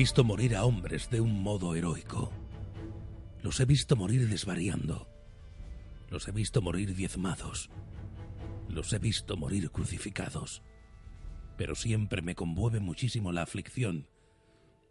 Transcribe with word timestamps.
Visto 0.00 0.24
morir 0.24 0.56
a 0.56 0.64
hombres 0.64 1.10
de 1.10 1.20
un 1.20 1.42
modo 1.42 1.74
heroico. 1.74 2.32
Los 3.42 3.60
he 3.60 3.66
visto 3.66 3.96
morir 3.96 4.30
desvariando. 4.30 5.06
Los 6.08 6.26
he 6.26 6.32
visto 6.32 6.62
morir 6.62 6.94
diezmados. 6.96 7.68
Los 8.70 8.94
he 8.94 8.98
visto 8.98 9.36
morir 9.36 9.70
crucificados. 9.70 10.62
Pero 11.58 11.74
siempre 11.74 12.22
me 12.22 12.34
conmueve 12.34 12.80
muchísimo 12.80 13.30
la 13.30 13.42
aflicción 13.42 14.08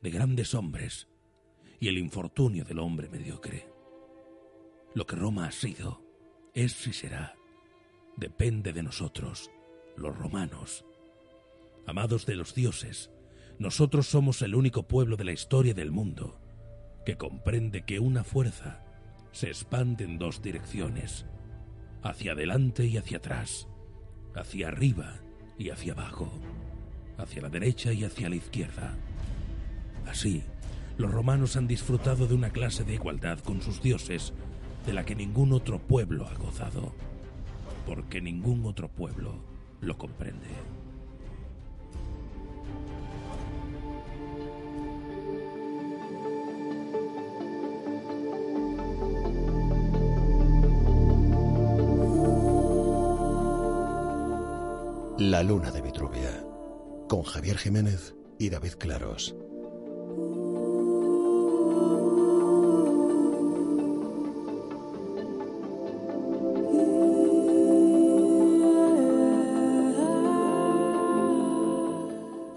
de 0.04 0.12
grandes 0.12 0.54
hombres 0.54 1.08
y 1.80 1.88
el 1.88 1.98
infortunio 1.98 2.64
del 2.64 2.78
hombre 2.78 3.10
mediocre. 3.10 3.68
Lo 4.94 5.08
que 5.08 5.16
Roma 5.16 5.48
ha 5.48 5.52
sido, 5.52 6.04
es 6.54 6.86
y 6.86 6.94
será, 6.94 7.34
depende 8.16 8.74
de 8.74 8.84
nosotros, 8.84 9.50
los 9.98 10.16
romanos. 10.16 10.86
Amados 11.88 12.28
de 12.28 12.36
los 12.36 12.54
dioses, 12.54 13.10
nosotros 13.60 14.08
somos 14.08 14.42
el 14.42 14.56
único 14.56 14.84
pueblo 14.84 15.18
de 15.18 15.26
la 15.26 15.34
historia 15.34 15.74
del 15.74 15.92
mundo 15.92 16.40
que 17.06 17.18
comprende 17.18 17.84
que 17.84 18.00
una 18.00 18.24
fuerza 18.24 18.82
se 19.34 19.48
expande 19.48 20.06
en 20.06 20.18
dos 20.18 20.42
direcciones, 20.42 21.26
hacia 22.02 22.32
adelante 22.32 22.86
y 22.86 22.98
hacia 22.98 23.18
atrás, 23.18 23.68
hacia 24.34 24.70
arriba 24.70 25.20
y 25.58 25.72
hacia 25.72 25.92
abajo, 25.92 26.32
hacia 27.18 27.42
la 27.42 27.50
derecha 27.50 27.92
y 27.92 28.06
hacia 28.06 28.30
la 28.30 28.38
izquierda. 28.38 28.98
Así, 30.08 30.42
los 30.98 31.12
romanos 31.12 31.58
han 31.58 31.68
disfrutado 31.68 32.28
de 32.28 32.36
una 32.36 32.52
clase 32.52 32.86
de 32.86 32.94
igualdad 32.94 33.40
con 33.40 33.62
sus 33.62 33.82
dioses 33.82 34.34
de 34.86 34.94
la 34.94 35.06
que 35.06 35.16
ningún 35.16 35.52
otro 35.52 35.80
pueblo 35.80 36.28
ha 36.28 36.34
gozado, 36.36 36.94
porque 37.86 38.22
ningún 38.22 38.66
otro 38.66 38.88
pueblo 38.88 39.36
lo 39.82 39.98
comprende. 39.98 40.48
La 55.40 55.44
luna 55.44 55.72
de 55.72 55.82
Vitruvia, 55.82 56.44
con 57.08 57.24
Javier 57.24 57.58
Jiménez 57.58 58.14
y 58.38 58.50
David 58.50 58.74
Claros. 58.74 59.34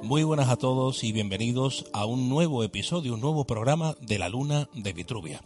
Muy 0.02 0.24
buenas 0.24 0.48
a 0.48 0.56
todos 0.56 1.04
y 1.04 1.12
bienvenidos 1.12 1.86
a 1.92 2.04
un 2.04 2.28
nuevo 2.28 2.64
episodio, 2.64 3.14
un 3.14 3.20
nuevo 3.20 3.44
programa 3.44 3.94
de 4.00 4.18
la 4.18 4.28
Luna 4.28 4.68
de 4.74 4.92
Vitruvia. 4.92 5.40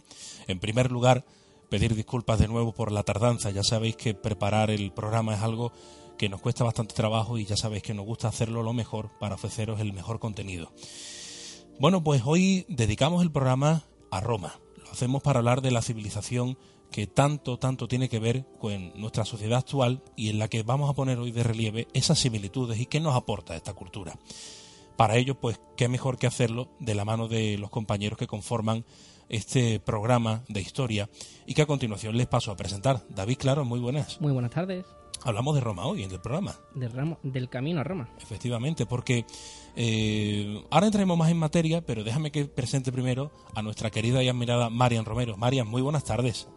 En 0.47 0.57
primer 0.57 0.91
lugar, 0.91 1.23
pedir 1.69 1.93
disculpas 1.93 2.39
de 2.39 2.47
nuevo 2.47 2.71
por 2.73 2.91
la 2.91 3.03
tardanza. 3.03 3.51
Ya 3.51 3.61
sabéis 3.61 3.95
que 3.95 4.15
preparar 4.15 4.71
el 4.71 4.91
programa 4.91 5.35
es 5.35 5.43
algo 5.43 5.71
que 6.17 6.29
nos 6.29 6.41
cuesta 6.41 6.63
bastante 6.63 6.95
trabajo 6.95 7.37
y 7.37 7.45
ya 7.45 7.55
sabéis 7.55 7.83
que 7.83 7.93
nos 7.93 8.05
gusta 8.05 8.27
hacerlo 8.27 8.63
lo 8.63 8.73
mejor 8.73 9.11
para 9.19 9.35
ofreceros 9.35 9.79
el 9.79 9.93
mejor 9.93 10.19
contenido. 10.19 10.71
Bueno, 11.79 12.03
pues 12.03 12.23
hoy 12.25 12.65
dedicamos 12.69 13.21
el 13.21 13.31
programa 13.31 13.83
a 14.09 14.19
Roma. 14.19 14.59
Lo 14.83 14.91
hacemos 14.91 15.21
para 15.21 15.39
hablar 15.39 15.61
de 15.61 15.71
la 15.71 15.81
civilización 15.81 16.57
que 16.91 17.05
tanto, 17.05 17.59
tanto 17.59 17.87
tiene 17.87 18.09
que 18.09 18.19
ver 18.19 18.45
con 18.59 18.93
nuestra 18.99 19.25
sociedad 19.25 19.59
actual 19.59 20.01
y 20.15 20.29
en 20.29 20.39
la 20.39 20.47
que 20.47 20.63
vamos 20.63 20.89
a 20.89 20.93
poner 20.93 21.19
hoy 21.19 21.31
de 21.31 21.43
relieve 21.43 21.87
esas 21.93 22.19
similitudes 22.19 22.79
y 22.79 22.85
qué 22.85 22.99
nos 22.99 23.15
aporta 23.15 23.55
esta 23.55 23.73
cultura. 23.73 24.17
Para 24.95 25.17
ello, 25.17 25.35
pues, 25.35 25.59
qué 25.75 25.87
mejor 25.89 26.17
que 26.17 26.25
hacerlo 26.25 26.69
de 26.79 26.95
la 26.95 27.05
mano 27.05 27.27
de 27.27 27.57
los 27.57 27.69
compañeros 27.69 28.17
que 28.17 28.25
conforman 28.25 28.83
este 29.29 29.79
programa 29.79 30.43
de 30.47 30.61
historia 30.61 31.09
y 31.45 31.53
que 31.53 31.61
a 31.61 31.67
continuación 31.67 32.17
les 32.17 32.27
paso 32.27 32.51
a 32.51 32.57
presentar. 32.57 33.05
David 33.09 33.37
Claro, 33.37 33.65
muy 33.65 33.79
buenas. 33.79 34.19
Muy 34.21 34.31
buenas 34.31 34.51
tardes. 34.51 34.85
Hablamos 35.23 35.55
de 35.55 35.61
Roma 35.61 35.85
hoy 35.85 36.03
en 36.03 36.11
el 36.11 36.19
programa. 36.21 36.55
Del, 36.73 36.91
ramo, 36.91 37.19
del 37.23 37.49
camino 37.49 37.81
a 37.81 37.83
Roma. 37.83 38.09
Efectivamente, 38.21 38.85
porque 38.85 39.25
eh, 39.75 40.63
ahora 40.69 40.87
entraremos 40.87 41.17
más 41.17 41.29
en 41.29 41.37
materia, 41.37 41.85
pero 41.85 42.03
déjame 42.03 42.31
que 42.31 42.45
presente 42.45 42.91
primero 42.91 43.31
a 43.55 43.61
nuestra 43.61 43.89
querida 43.89 44.23
y 44.23 44.29
admirada 44.29 44.69
Marian 44.69 45.05
Romero. 45.05 45.37
Marian, 45.37 45.67
muy 45.67 45.81
buenas 45.81 46.03
tardes. 46.03 46.47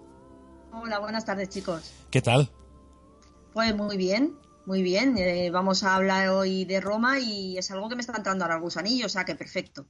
Hola, 0.73 0.99
buenas 1.01 1.25
tardes 1.25 1.49
chicos. 1.49 1.93
¿Qué 2.11 2.23
tal? 2.23 2.51
Pues 3.53 3.75
muy 3.77 3.97
bien, 3.97 4.37
muy 4.67 4.83
bien. 4.83 5.17
Eh, 5.19 5.51
vamos 5.51 5.83
a 5.83 5.97
hablar 5.97 6.29
hoy 6.29 6.65
de 6.65 6.81
Roma 6.81 7.19
y 7.19 7.59
es 7.59 7.71
algo 7.71 7.89
que 7.89 7.97
me 7.97 8.01
está 8.01 8.17
entrando 8.17 8.45
ahora 8.45 8.55
al 8.55 8.61
gusanillo, 8.61 9.07
o 9.07 9.09
sea 9.09 9.25
que 9.25 9.35
perfecto. 9.35 9.87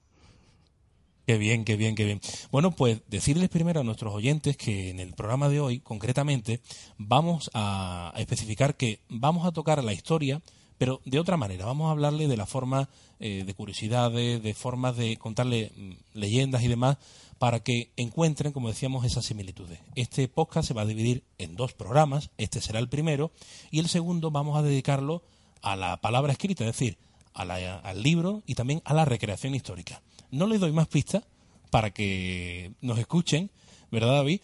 Qué 1.31 1.39
bien, 1.39 1.65
qué 1.65 1.77
bien, 1.77 1.95
qué 1.95 2.05
bien. 2.05 2.21
Bueno, 2.51 2.73
pues 2.73 3.03
decirles 3.07 3.51
primero 3.51 3.79
a 3.83 3.85
nuestros 3.85 4.13
oyentes 4.13 4.57
que 4.57 4.91
en 4.91 4.99
el 4.99 5.13
programa 5.15 5.49
de 5.49 5.61
hoy, 5.61 5.79
concretamente, 5.79 6.61
vamos 6.99 7.53
a 7.55 8.13
especificar 8.17 8.77
que 8.77 8.99
vamos 9.09 9.47
a 9.47 9.53
tocar 9.53 9.85
la 9.85 9.93
historia, 9.93 10.43
pero 10.77 11.01
de 11.05 11.21
otra 11.21 11.37
manera. 11.37 11.67
Vamos 11.67 11.87
a 11.87 11.93
hablarle 11.93 12.27
de 12.27 12.37
la 12.37 12.47
forma 12.47 12.89
eh, 13.21 13.45
de 13.47 13.55
curiosidades, 13.55 14.43
de 14.43 14.55
formas 14.55 14.97
de 14.97 15.19
contarle 15.19 15.71
mm, 15.77 16.19
leyendas 16.19 16.65
y 16.65 16.67
demás, 16.67 16.97
para 17.39 17.61
que 17.61 17.93
encuentren, 17.97 18.51
como 18.53 18.67
decíamos, 18.67 19.05
esas 19.05 19.25
similitudes. 19.25 19.79
Este 19.95 20.27
podcast 20.27 20.67
se 20.67 20.75
va 20.75 20.83
a 20.83 20.87
dividir 20.87 21.23
en 21.39 21.55
dos 21.55 21.75
programas. 21.75 22.31
Este 22.39 22.61
será 22.61 22.81
el 22.81 22.89
primero 22.89 23.31
y 23.71 23.79
el 23.79 23.89
segundo 23.89 24.33
vamos 24.33 24.59
a 24.59 24.63
dedicarlo 24.63 25.23
a 25.63 25.77
la 25.77 25.97
palabra 26.01 26.33
escrita, 26.33 26.65
es 26.65 26.73
decir, 26.73 26.99
a 27.35 27.45
la- 27.45 27.79
al 27.79 28.03
libro 28.03 28.43
y 28.47 28.57
también 28.57 28.83
a 28.85 28.95
la 28.95 29.05
recreación 29.05 29.55
histórica. 29.55 30.03
No 30.31 30.47
les 30.47 30.61
doy 30.61 30.73
más 30.73 30.89
pistas 30.89 31.25
para 31.71 31.91
que 31.91 32.73
nos 32.81 32.99
escuchen, 32.99 33.51
¿verdad, 33.91 34.17
David? 34.17 34.41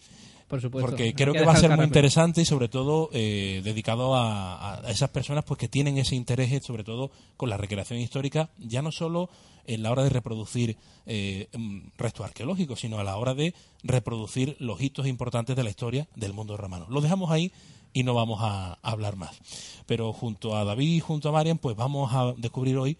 Por 0.47 0.61
supuesto. 0.61 0.89
Porque 0.89 1.13
creo 1.13 1.33
que 1.33 1.43
va 1.43 1.53
a 1.53 1.57
ser 1.57 1.75
muy 1.75 1.83
interesante 1.83 2.41
y 2.41 2.45
sobre 2.45 2.69
todo 2.69 3.09
eh, 3.11 3.61
dedicado 3.65 4.15
a, 4.15 4.79
a 4.79 4.91
esas 4.91 5.09
personas 5.09 5.43
pues 5.43 5.57
que 5.57 5.67
tienen 5.67 5.97
ese 5.97 6.15
interés 6.15 6.63
sobre 6.63 6.85
todo 6.85 7.11
con 7.35 7.49
la 7.49 7.57
recreación 7.57 7.99
histórica, 7.99 8.49
ya 8.57 8.81
no 8.81 8.91
solo 8.93 9.29
en 9.67 9.83
la 9.83 9.91
hora 9.91 10.03
de 10.03 10.09
reproducir 10.09 10.77
eh, 11.05 11.49
mm, 11.55 11.89
restos 11.97 12.25
arqueológicos, 12.25 12.79
sino 12.79 12.97
a 12.99 13.03
la 13.03 13.17
hora 13.17 13.35
de 13.35 13.53
reproducir 13.83 14.55
los 14.59 14.81
hitos 14.81 15.05
importantes 15.05 15.55
de 15.55 15.63
la 15.63 15.69
historia 15.69 16.07
del 16.15 16.33
mundo 16.33 16.57
romano. 16.57 16.87
Lo 16.89 17.01
dejamos 17.01 17.29
ahí 17.29 17.51
y 17.93 18.03
no 18.03 18.13
vamos 18.13 18.39
a 18.41 18.79
hablar 18.81 19.17
más. 19.17 19.37
Pero 19.85 20.13
junto 20.13 20.55
a 20.55 20.63
David 20.63 20.95
y 20.95 20.99
junto 20.99 21.29
a 21.29 21.33
Marian, 21.33 21.57
pues 21.57 21.75
vamos 21.75 22.13
a 22.13 22.33
descubrir 22.37 22.77
hoy 22.77 22.97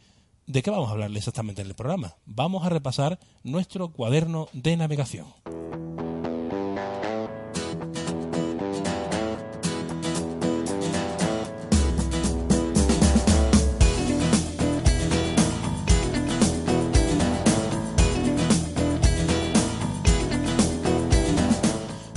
de 0.48 0.64
qué 0.64 0.72
vamos 0.72 0.88
a 0.88 0.94
hablarle 0.94 1.20
exactamente 1.20 1.62
en 1.62 1.68
el 1.68 1.76
programa. 1.76 2.16
Vamos 2.26 2.66
a 2.66 2.70
repasar 2.70 3.20
nuestro 3.44 3.90
cuaderno 3.90 4.48
de 4.54 4.78
navegación. 4.78 5.28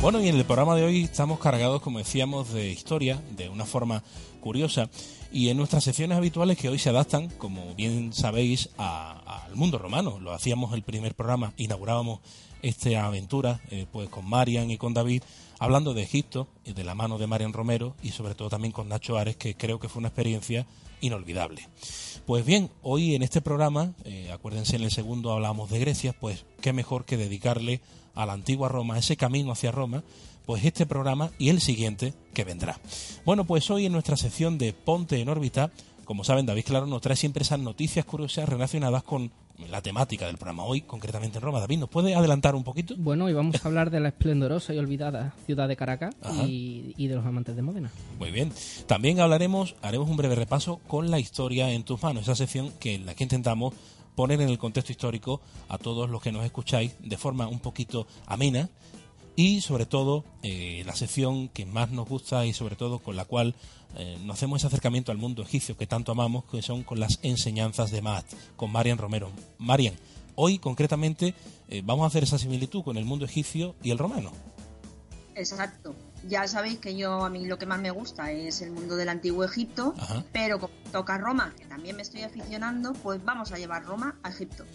Bueno, 0.01 0.25
y 0.25 0.29
en 0.29 0.37
el 0.37 0.45
programa 0.45 0.75
de 0.77 0.85
hoy 0.85 1.03
estamos 1.03 1.39
cargados, 1.41 1.83
como 1.83 1.99
decíamos, 1.99 2.53
de 2.53 2.71
historia, 2.71 3.21
de 3.37 3.49
una 3.49 3.65
forma 3.65 4.03
curiosa. 4.41 4.89
Y 5.33 5.49
en 5.49 5.57
nuestras 5.57 5.85
secciones 5.85 6.19
habituales 6.19 6.59
que 6.59 6.69
hoy 6.69 6.79
se 6.79 6.89
adaptan, 6.89 7.29
como 7.31 7.75
bien 7.75 8.13
sabéis, 8.13 8.71
al 8.77 9.55
mundo 9.55 9.79
romano. 9.79 10.19
Lo 10.21 10.33
hacíamos 10.33 10.75
el 10.75 10.83
primer 10.83 11.15
programa, 11.15 11.53
inaugurábamos 11.57 12.21
esta 12.63 13.07
aventura 13.07 13.61
eh, 13.71 13.87
pues 13.91 14.09
con 14.09 14.29
Marian 14.29 14.71
y 14.71 14.77
con 14.77 14.93
David, 14.93 15.23
hablando 15.59 15.95
de 15.95 16.03
Egipto, 16.03 16.49
de 16.65 16.85
la 16.85 16.95
mano 16.95 17.19
de 17.19 17.27
Marian 17.27 17.53
Romero 17.53 17.95
y 18.03 18.11
sobre 18.11 18.35
todo 18.35 18.49
también 18.49 18.73
con 18.73 18.89
Nacho 18.89 19.17
Ares, 19.17 19.37
que 19.37 19.55
creo 19.55 19.79
que 19.79 19.89
fue 19.89 20.01
una 20.01 20.09
experiencia 20.09 20.67
inolvidable. 21.01 21.69
Pues 22.27 22.45
bien, 22.45 22.71
hoy 22.83 23.15
en 23.15 23.23
este 23.23 23.41
programa, 23.41 23.95
eh, 24.05 24.31
acuérdense 24.33 24.77
en 24.77 24.83
el 24.83 24.91
segundo 24.91 25.33
hablamos 25.33 25.71
de 25.71 25.79
Grecia, 25.79 26.13
pues 26.13 26.45
qué 26.61 26.73
mejor 26.73 27.05
que 27.05 27.17
dedicarle 27.17 27.81
a 28.15 28.27
la 28.27 28.33
antigua 28.35 28.69
Roma, 28.69 28.99
ese 28.99 29.17
camino 29.17 29.53
hacia 29.53 29.73
Roma, 29.73 30.03
pues 30.51 30.65
este 30.65 30.85
programa 30.85 31.31
y 31.39 31.51
el 31.51 31.61
siguiente 31.61 32.13
que 32.35 32.43
vendrá. 32.43 32.81
Bueno, 33.25 33.45
pues 33.45 33.71
hoy 33.71 33.87
en 33.87 33.93
nuestra 33.93 34.17
sección 34.17 34.59
de 34.59 34.73
Ponte 34.73 35.21
en 35.21 35.29
órbita, 35.29 35.71
como 36.05 36.25
saben, 36.25 36.45
David 36.45 36.65
Claro 36.65 36.87
nos 36.87 37.01
trae 37.03 37.15
siempre 37.15 37.45
esas 37.45 37.61
noticias 37.61 38.05
curiosas 38.05 38.49
relacionadas 38.49 39.05
con 39.05 39.31
la 39.71 39.81
temática 39.81 40.27
del 40.27 40.39
programa 40.39 40.65
hoy, 40.65 40.81
concretamente 40.81 41.39
en 41.39 41.43
Roma. 41.43 41.61
David, 41.61 41.79
¿nos 41.79 41.89
puede 41.89 42.17
adelantar 42.17 42.57
un 42.57 42.65
poquito? 42.65 42.97
Bueno, 42.99 43.29
y 43.29 43.33
vamos 43.33 43.65
a 43.65 43.69
hablar 43.69 43.93
de 43.93 44.01
la 44.01 44.09
esplendorosa 44.09 44.75
y 44.75 44.79
olvidada 44.79 45.37
ciudad 45.47 45.69
de 45.69 45.77
Caracas 45.77 46.17
y, 46.45 46.95
y 46.97 47.07
de 47.07 47.15
los 47.15 47.25
amantes 47.25 47.55
de 47.55 47.63
Módena. 47.63 47.93
Muy 48.19 48.33
bien. 48.33 48.53
También 48.89 49.21
hablaremos, 49.21 49.77
haremos 49.83 50.11
un 50.11 50.17
breve 50.17 50.35
repaso 50.35 50.81
con 50.89 51.13
la 51.13 51.21
historia 51.21 51.71
en 51.71 51.85
tus 51.85 52.03
manos, 52.03 52.25
esa 52.25 52.35
sección 52.35 52.73
que 52.81 52.97
en 52.97 53.07
la 53.07 53.15
que 53.15 53.23
intentamos 53.23 53.73
poner 54.17 54.41
en 54.41 54.49
el 54.49 54.59
contexto 54.59 54.91
histórico 54.91 55.41
a 55.69 55.79
todos 55.79 56.11
los 56.11 56.21
que 56.21 56.33
nos 56.33 56.45
escucháis 56.45 56.97
de 56.99 57.17
forma 57.17 57.47
un 57.47 57.61
poquito 57.61 58.09
amena 58.27 58.69
y 59.41 59.63
sobre 59.63 59.87
todo 59.87 60.23
eh, 60.43 60.83
la 60.85 60.95
sección 60.95 61.49
que 61.49 61.65
más 61.65 61.91
nos 61.91 62.07
gusta 62.07 62.45
y 62.45 62.53
sobre 62.53 62.77
todo 62.77 62.99
con 62.99 63.17
la 63.17 63.25
cual 63.25 63.55
eh, 63.97 64.19
nos 64.23 64.35
hacemos 64.35 64.61
ese 64.61 64.67
acercamiento 64.67 65.13
al 65.13 65.17
mundo 65.17 65.43
egipcio 65.43 65.79
que 65.79 65.87
tanto 65.87 66.13
amamos, 66.13 66.45
que 66.45 66.61
son 66.61 66.83
con 66.83 67.01
las 67.01 67.19
enseñanzas 67.23 67.91
de 67.91 68.03
Maat, 68.03 68.27
con 68.57 68.71
Marian 68.71 68.99
Romero. 68.99 69.31
Marian, 69.57 69.95
hoy 70.35 70.59
concretamente 70.59 71.35
eh, 71.71 71.81
vamos 71.83 72.05
a 72.05 72.09
hacer 72.09 72.23
esa 72.23 72.39
similitud 72.39 72.85
con 72.85 72.99
el 72.99 73.07
mundo 73.07 73.25
egipcio 73.25 73.75
y 73.83 73.91
el 73.91 73.97
romano. 73.97 74.31
Exacto. 75.35 75.95
Ya 76.29 76.47
sabéis 76.47 76.79
que 76.79 76.95
yo 76.95 77.25
a 77.25 77.31
mí 77.31 77.47
lo 77.47 77.59
que 77.59 77.65
más 77.65 77.81
me 77.81 77.91
gusta 77.91 78.31
es 78.33 78.61
el 78.61 78.73
mundo 78.73 78.97
del 78.97 79.09
antiguo 79.09 79.43
Egipto, 79.43 79.95
Ajá. 79.99 80.23
pero 80.35 80.61
como 80.61 80.75
toca 80.93 81.17
Roma, 81.17 81.55
que 81.57 81.65
también 81.65 81.97
me 81.97 82.03
estoy 82.03 82.25
aficionando, 82.25 82.93
pues 82.93 83.25
vamos 83.25 83.53
a 83.53 83.57
llevar 83.57 83.87
Roma 83.87 84.19
a 84.23 84.29
Egipto. 84.29 84.67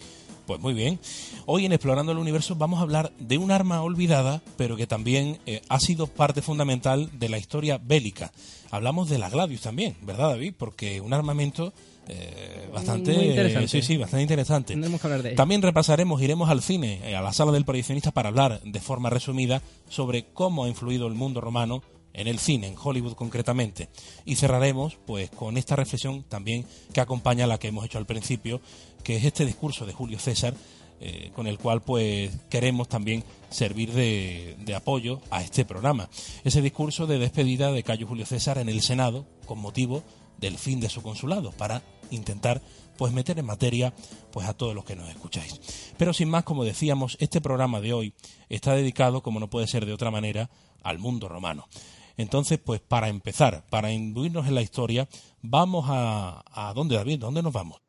Pues 0.46 0.60
muy 0.60 0.74
bien. 0.74 1.00
Hoy 1.44 1.66
en 1.66 1.72
Explorando 1.72 2.12
el 2.12 2.18
Universo 2.18 2.54
vamos 2.54 2.78
a 2.78 2.82
hablar 2.82 3.12
de 3.18 3.36
un 3.36 3.50
arma 3.50 3.82
olvidada, 3.82 4.42
pero 4.56 4.76
que 4.76 4.86
también 4.86 5.38
eh, 5.44 5.60
ha 5.68 5.80
sido 5.80 6.06
parte 6.06 6.40
fundamental 6.40 7.10
de 7.18 7.28
la 7.28 7.38
historia 7.38 7.80
bélica. 7.82 8.32
Hablamos 8.70 9.08
de 9.08 9.18
la 9.18 9.28
Gladius 9.28 9.62
también, 9.62 9.96
¿verdad, 10.02 10.30
David? 10.30 10.54
Porque 10.56 11.00
un 11.00 11.12
armamento 11.12 11.72
eh, 12.08 12.68
bastante... 12.72 13.12
Muy 13.12 13.26
interesante. 13.26 13.68
Sí, 13.68 13.82
sí, 13.82 13.96
bastante 13.96 14.22
interesante. 14.22 14.74
Tendremos 14.74 15.00
que 15.00 15.06
hablar 15.08 15.22
de 15.22 15.28
ello. 15.30 15.36
También 15.36 15.62
repasaremos, 15.62 16.22
iremos 16.22 16.48
al 16.48 16.62
cine, 16.62 17.00
eh, 17.04 17.16
a 17.16 17.22
la 17.22 17.32
sala 17.32 17.50
del 17.50 17.64
proyeccionista, 17.64 18.12
para 18.12 18.28
hablar 18.28 18.60
de 18.62 18.80
forma 18.80 19.10
resumida 19.10 19.62
sobre 19.88 20.26
cómo 20.32 20.64
ha 20.64 20.68
influido 20.68 21.08
el 21.08 21.14
mundo 21.14 21.40
romano 21.40 21.82
en 22.16 22.26
el 22.26 22.38
cine, 22.38 22.66
en 22.66 22.76
Hollywood 22.82 23.14
concretamente. 23.14 23.88
Y 24.24 24.36
cerraremos 24.36 24.96
pues 25.06 25.30
con 25.30 25.56
esta 25.56 25.76
reflexión 25.76 26.24
también 26.24 26.66
que 26.92 27.00
acompaña 27.00 27.44
a 27.44 27.46
la 27.46 27.58
que 27.58 27.68
hemos 27.68 27.84
hecho 27.84 27.98
al 27.98 28.06
principio, 28.06 28.60
que 29.04 29.16
es 29.16 29.24
este 29.24 29.44
discurso 29.44 29.86
de 29.86 29.92
Julio 29.92 30.18
César, 30.18 30.54
eh, 30.98 31.30
con 31.34 31.46
el 31.46 31.58
cual 31.58 31.82
pues 31.82 32.32
queremos 32.48 32.88
también 32.88 33.22
servir 33.50 33.92
de, 33.92 34.56
de 34.58 34.74
apoyo 34.74 35.20
a 35.30 35.42
este 35.42 35.66
programa. 35.66 36.08
Ese 36.42 36.62
discurso 36.62 37.06
de 37.06 37.18
despedida 37.18 37.70
de 37.70 37.82
Cayo 37.82 38.06
Julio 38.06 38.24
César 38.24 38.56
en 38.58 38.70
el 38.70 38.80
Senado 38.80 39.26
con 39.44 39.58
motivo 39.58 40.02
del 40.38 40.56
fin 40.56 40.80
de 40.80 40.88
su 40.88 41.02
consulado 41.02 41.52
para 41.52 41.82
intentar 42.10 42.62
pues 42.96 43.12
meter 43.12 43.38
en 43.38 43.44
materia 43.44 43.92
pues 44.32 44.48
a 44.48 44.54
todos 44.54 44.74
los 44.74 44.86
que 44.86 44.96
nos 44.96 45.10
escucháis. 45.10 45.60
Pero 45.98 46.14
sin 46.14 46.30
más, 46.30 46.44
como 46.44 46.64
decíamos, 46.64 47.18
este 47.20 47.42
programa 47.42 47.80
de 47.80 47.92
hoy 47.92 48.14
está 48.48 48.74
dedicado, 48.74 49.22
como 49.22 49.38
no 49.38 49.50
puede 49.50 49.66
ser 49.66 49.84
de 49.84 49.92
otra 49.92 50.10
manera, 50.10 50.48
al 50.82 50.98
mundo 50.98 51.28
romano. 51.28 51.68
Entonces, 52.16 52.58
pues 52.58 52.80
para 52.80 53.08
empezar, 53.08 53.64
para 53.68 53.92
imbuirnos 53.92 54.46
en 54.46 54.54
la 54.54 54.62
historia, 54.62 55.08
vamos 55.42 55.86
a... 55.88 56.42
¿A 56.52 56.72
dónde, 56.74 56.96
David? 56.96 57.20
¿Dónde 57.20 57.42
nos 57.42 57.52
vamos? 57.52 57.80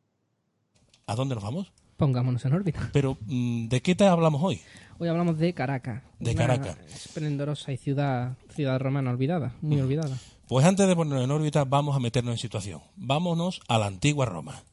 ¿A 1.05 1.15
dónde 1.15 1.35
nos 1.35 1.43
vamos? 1.43 1.71
Pongámonos 1.95 2.43
en 2.45 2.53
órbita. 2.53 2.89
Pero, 2.93 3.17
mm, 3.25 3.69
¿de 3.69 3.81
qué 3.81 3.95
te 3.95 4.05
hablamos 4.05 4.41
hoy? 4.43 4.61
Hoy 4.99 5.07
hablamos 5.07 5.37
de 5.37 5.53
Caracas. 5.53 6.03
De 6.19 6.35
Caracas. 6.35 6.77
Esplendorosa 6.87 7.71
y 7.71 7.77
ciudad, 7.77 8.37
ciudad 8.49 8.79
romana 8.79 9.11
olvidada, 9.11 9.55
muy 9.61 9.79
olvidada. 9.79 10.17
Pues 10.47 10.65
antes 10.65 10.87
de 10.87 10.95
ponernos 10.95 11.23
en 11.23 11.31
órbita, 11.31 11.65
vamos 11.65 11.95
a 11.95 11.99
meternos 11.99 12.33
en 12.33 12.37
situación. 12.37 12.81
Vámonos 12.95 13.61
a 13.67 13.77
la 13.77 13.87
antigua 13.87 14.25
Roma. 14.25 14.63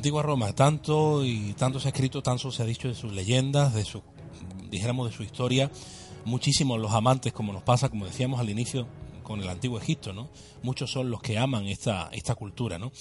Antigua 0.00 0.22
Roma, 0.22 0.54
tanto 0.54 1.26
y 1.26 1.52
tanto 1.58 1.78
se 1.78 1.88
ha 1.88 1.90
escrito, 1.90 2.22
tanto 2.22 2.50
se 2.50 2.62
ha 2.62 2.64
dicho 2.64 2.88
de 2.88 2.94
sus 2.94 3.12
leyendas, 3.12 3.74
de 3.74 3.84
su, 3.84 4.00
de 4.70 5.12
su 5.12 5.22
historia, 5.22 5.70
muchísimos 6.24 6.80
los 6.80 6.92
amantes, 6.92 7.34
como 7.34 7.52
nos 7.52 7.62
pasa, 7.62 7.90
como 7.90 8.06
decíamos 8.06 8.40
al 8.40 8.48
inicio, 8.48 8.86
con 9.22 9.42
el 9.42 9.48
antiguo 9.50 9.78
Egipto, 9.78 10.14
¿no? 10.14 10.30
Muchos 10.62 10.90
son 10.90 11.10
los 11.10 11.20
que 11.20 11.36
aman 11.36 11.66
esta, 11.66 12.08
esta 12.12 12.34
cultura, 12.34 12.78
¿no? 12.78 12.92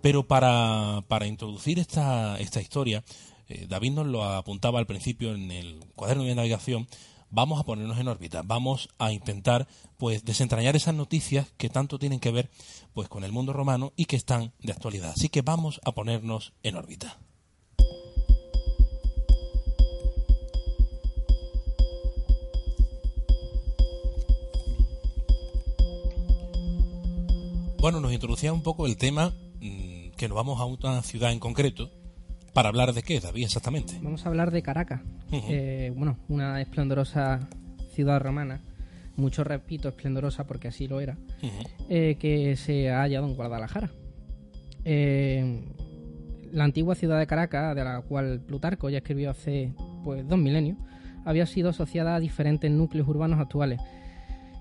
Pero 0.00 0.26
para, 0.26 1.04
para 1.06 1.28
introducir 1.28 1.78
esta, 1.78 2.36
esta 2.40 2.60
historia, 2.60 3.04
eh, 3.48 3.66
David 3.68 3.92
nos 3.92 4.08
lo 4.08 4.24
apuntaba 4.24 4.80
al 4.80 4.86
principio 4.86 5.36
en 5.36 5.52
el 5.52 5.78
cuaderno 5.94 6.24
de 6.24 6.34
navegación, 6.34 6.88
vamos 7.30 7.60
a 7.60 7.64
ponernos 7.64 7.98
en 7.98 8.08
órbita, 8.08 8.42
vamos 8.42 8.88
a 8.98 9.12
intentar 9.12 9.66
pues 9.96 10.24
desentrañar 10.24 10.76
esas 10.76 10.94
noticias 10.94 11.48
que 11.56 11.68
tanto 11.68 11.98
tienen 11.98 12.20
que 12.20 12.30
ver 12.30 12.50
pues 12.94 13.08
con 13.08 13.24
el 13.24 13.32
mundo 13.32 13.52
romano 13.52 13.92
y 13.96 14.06
que 14.06 14.16
están 14.16 14.52
de 14.60 14.72
actualidad. 14.72 15.12
Así 15.16 15.28
que 15.28 15.42
vamos 15.42 15.80
a 15.84 15.92
ponernos 15.92 16.52
en 16.62 16.76
órbita. 16.76 17.18
Bueno, 27.80 28.00
nos 28.00 28.12
introducía 28.12 28.52
un 28.52 28.62
poco 28.62 28.86
el 28.86 28.96
tema 28.96 29.32
mm, 29.60 30.10
que 30.16 30.28
nos 30.28 30.34
vamos 30.34 30.60
a 30.60 30.64
una 30.64 31.02
ciudad 31.02 31.30
en 31.30 31.38
concreto 31.38 31.90
para 32.52 32.68
hablar 32.68 32.92
de 32.92 33.02
qué, 33.02 33.20
David, 33.20 33.44
exactamente. 33.44 33.98
Vamos 34.02 34.24
a 34.24 34.28
hablar 34.28 34.50
de 34.50 34.62
Caracas. 34.62 35.00
Eh, 35.32 35.92
bueno, 35.94 36.18
una 36.28 36.60
esplendorosa 36.60 37.48
ciudad 37.94 38.20
romana. 38.20 38.60
Mucho 39.16 39.42
repito, 39.44 39.88
esplendorosa 39.88 40.46
porque 40.46 40.68
así 40.68 40.86
lo 40.86 41.00
era. 41.00 41.18
Eh, 41.88 42.16
que 42.18 42.56
se 42.56 42.90
ha 42.90 43.02
hallado 43.02 43.26
en 43.26 43.34
Guadalajara. 43.34 43.90
Eh, 44.84 45.64
la 46.52 46.64
antigua 46.64 46.94
ciudad 46.94 47.18
de 47.18 47.26
Caracas, 47.26 47.74
de 47.74 47.84
la 47.84 48.00
cual 48.02 48.40
Plutarco 48.40 48.88
ya 48.88 48.98
escribió 48.98 49.30
hace 49.30 49.72
pues 50.04 50.26
dos 50.26 50.38
milenios, 50.38 50.78
había 51.24 51.46
sido 51.46 51.70
asociada 51.70 52.14
a 52.14 52.20
diferentes 52.20 52.70
núcleos 52.70 53.08
urbanos 53.08 53.40
actuales. 53.40 53.80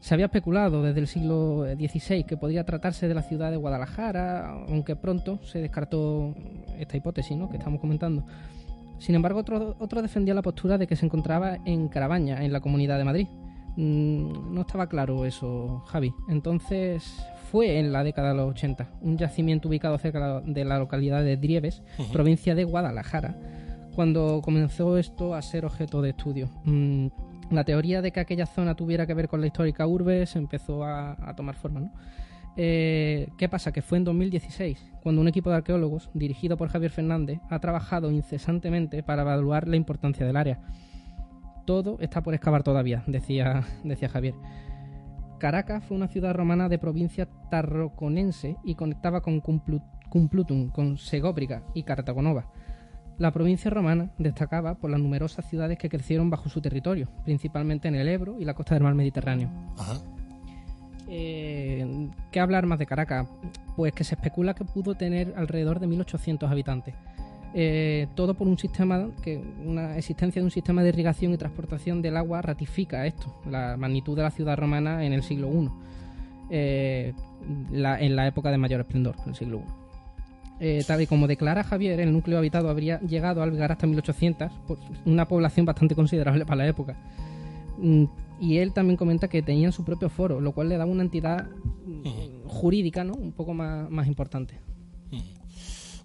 Se 0.07 0.13
había 0.13 0.27
especulado 0.27 0.83
desde 0.83 1.01
el 1.01 1.07
siglo 1.07 1.65
XVI 1.65 2.23
que 2.23 2.37
podría 2.37 2.63
tratarse 2.63 3.09
de 3.09 3.13
la 3.13 3.23
ciudad 3.23 3.51
de 3.51 3.57
Guadalajara, 3.57 4.51
aunque 4.69 4.95
pronto 4.95 5.37
se 5.43 5.59
descartó 5.59 6.33
esta 6.79 6.95
hipótesis 6.95 7.35
¿no? 7.35 7.49
que 7.49 7.57
estamos 7.57 7.81
comentando. 7.81 8.23
Sin 8.99 9.15
embargo, 9.15 9.41
otro, 9.41 9.75
otro 9.79 10.01
defendía 10.01 10.33
la 10.33 10.41
postura 10.41 10.77
de 10.77 10.87
que 10.87 10.95
se 10.95 11.05
encontraba 11.05 11.57
en 11.65 11.89
Carabaña, 11.89 12.45
en 12.45 12.53
la 12.53 12.61
Comunidad 12.61 12.97
de 12.97 13.03
Madrid. 13.03 13.27
Mm, 13.75 14.53
no 14.55 14.61
estaba 14.61 14.87
claro 14.87 15.25
eso, 15.25 15.83
Javi. 15.87 16.13
Entonces 16.29 17.03
fue 17.51 17.77
en 17.77 17.91
la 17.91 18.05
década 18.05 18.29
de 18.29 18.35
los 18.35 18.51
80, 18.51 18.87
un 19.01 19.17
yacimiento 19.17 19.67
ubicado 19.67 19.97
cerca 19.97 20.39
de 20.39 20.63
la 20.63 20.79
localidad 20.79 21.21
de 21.21 21.35
Drieves, 21.35 21.83
provincia 22.13 22.55
de 22.55 22.63
Guadalajara, 22.63 23.35
cuando 23.93 24.41
comenzó 24.41 24.97
esto 24.97 25.35
a 25.35 25.41
ser 25.41 25.65
objeto 25.65 26.01
de 26.01 26.11
estudio. 26.11 26.49
Mm, 26.63 27.07
la 27.51 27.63
teoría 27.63 28.01
de 28.01 28.11
que 28.11 28.19
aquella 28.19 28.45
zona 28.45 28.75
tuviera 28.75 29.05
que 29.07 29.13
ver 29.13 29.27
con 29.27 29.41
la 29.41 29.47
histórica 29.47 29.87
urbe 29.87 30.25
se 30.25 30.39
empezó 30.39 30.83
a, 30.83 31.33
tomar 31.35 31.55
forma. 31.55 31.79
¿no? 31.81 31.91
Eh, 32.55 33.29
¿Qué 33.37 33.47
pasa? 33.47 33.71
Que 33.71 33.81
fue 33.81 33.97
en 33.97 34.03
2016, 34.03 34.93
cuando 35.01 35.21
un 35.21 35.27
equipo 35.27 35.49
de 35.49 35.57
arqueólogos, 35.57 36.09
dirigido 36.13 36.57
por 36.57 36.69
Javier 36.69 36.91
Fernández, 36.91 37.39
ha 37.49 37.59
trabajado 37.59 38.11
incesantemente 38.11 39.03
para 39.03 39.21
evaluar 39.21 39.67
la 39.67 39.75
importancia 39.75 40.25
del 40.25 40.37
área. 40.37 40.59
Todo 41.65 41.97
está 41.99 42.23
por 42.23 42.33
excavar 42.33 42.63
todavía, 42.63 43.03
decía, 43.07 43.63
decía 43.83 44.09
Javier. 44.09 44.33
Caracas 45.39 45.83
fue 45.83 45.95
una 45.95 46.07
ciudad 46.07 46.33
romana 46.33 46.67
de 46.67 46.79
provincia 46.79 47.27
tarraconense 47.51 48.57
y 48.63 48.73
conectaba 48.75 49.21
con 49.21 49.41
Cumplu- 49.41 49.83
Cumplutum, 50.09 50.69
con 50.69 50.97
Segóbriga 50.97 51.63
y 51.75 51.83
Cartagonova. 51.83 52.47
La 53.17 53.31
provincia 53.31 53.71
romana 53.71 54.11
destacaba 54.19 54.75
por 54.75 54.91
las 54.91 54.99
numerosas 54.99 55.49
ciudades 55.49 55.77
que 55.77 55.89
crecieron 55.89 56.29
bajo 56.29 56.49
su 56.49 56.61
territorio, 56.61 57.07
principalmente 57.25 57.87
en 57.87 57.95
el 57.95 58.07
Ebro 58.07 58.35
y 58.39 58.45
la 58.45 58.53
costa 58.53 58.75
del 58.75 58.83
mar 58.83 58.93
Mediterráneo. 58.93 59.49
Ajá. 59.77 59.95
Eh, 61.09 62.09
¿Qué 62.31 62.39
hablar 62.39 62.65
más 62.65 62.79
de 62.79 62.85
Caracas? 62.85 63.27
Pues 63.75 63.93
que 63.93 64.03
se 64.03 64.15
especula 64.15 64.53
que 64.53 64.65
pudo 64.65 64.95
tener 64.95 65.33
alrededor 65.37 65.79
de 65.79 65.87
1.800 65.87 66.49
habitantes. 66.49 66.93
Eh, 67.53 68.07
todo 68.13 68.33
por 68.33 68.47
un 68.47 68.57
sistema, 68.57 69.07
que 69.23 69.41
una 69.65 69.97
existencia 69.97 70.41
de 70.41 70.45
un 70.45 70.51
sistema 70.51 70.83
de 70.83 70.89
irrigación 70.89 71.33
y 71.33 71.37
transportación 71.37 72.01
del 72.01 72.17
agua 72.17 72.41
ratifica 72.41 73.05
esto, 73.07 73.33
la 73.49 73.77
magnitud 73.77 74.15
de 74.15 74.23
la 74.23 74.31
ciudad 74.31 74.57
romana 74.57 75.05
en 75.05 75.13
el 75.13 75.23
siglo 75.23 75.49
I, 75.49 75.69
eh, 76.49 77.13
la- 77.71 77.99
en 77.99 78.15
la 78.15 78.27
época 78.27 78.51
de 78.51 78.57
mayor 78.57 78.81
esplendor, 78.81 79.15
el 79.25 79.33
siglo 79.33 79.59
I. 79.59 79.86
Eh, 80.59 80.83
tal 80.87 81.01
y 81.01 81.07
como 81.07 81.27
declara 81.27 81.63
Javier, 81.63 81.99
el 81.99 82.11
núcleo 82.11 82.37
habitado 82.39 82.69
habría 82.69 82.99
llegado 83.01 83.41
a 83.41 83.43
albergar 83.43 83.71
hasta 83.71 83.85
1800, 83.87 84.51
por 84.67 84.79
una 85.05 85.27
población 85.27 85.65
bastante 85.65 85.93
considerable 85.95 86.45
para 86.45 86.63
la 86.63 86.67
época. 86.67 86.97
Mm, 87.77 88.05
Y 88.39 88.57
él 88.57 88.71
también 88.71 88.97
comenta 88.97 89.27
que 89.27 89.41
tenían 89.41 89.71
su 89.71 89.83
propio 89.83 90.09
foro, 90.09 90.39
lo 90.39 90.51
cual 90.51 90.69
le 90.69 90.77
daba 90.77 90.91
una 90.91 91.01
entidad 91.03 91.47
mm, 91.85 92.47
jurídica 92.47 93.03
¿no? 93.03 93.13
un 93.13 93.31
poco 93.31 93.53
más, 93.53 93.89
más 93.89 94.07
importante. 94.07 94.59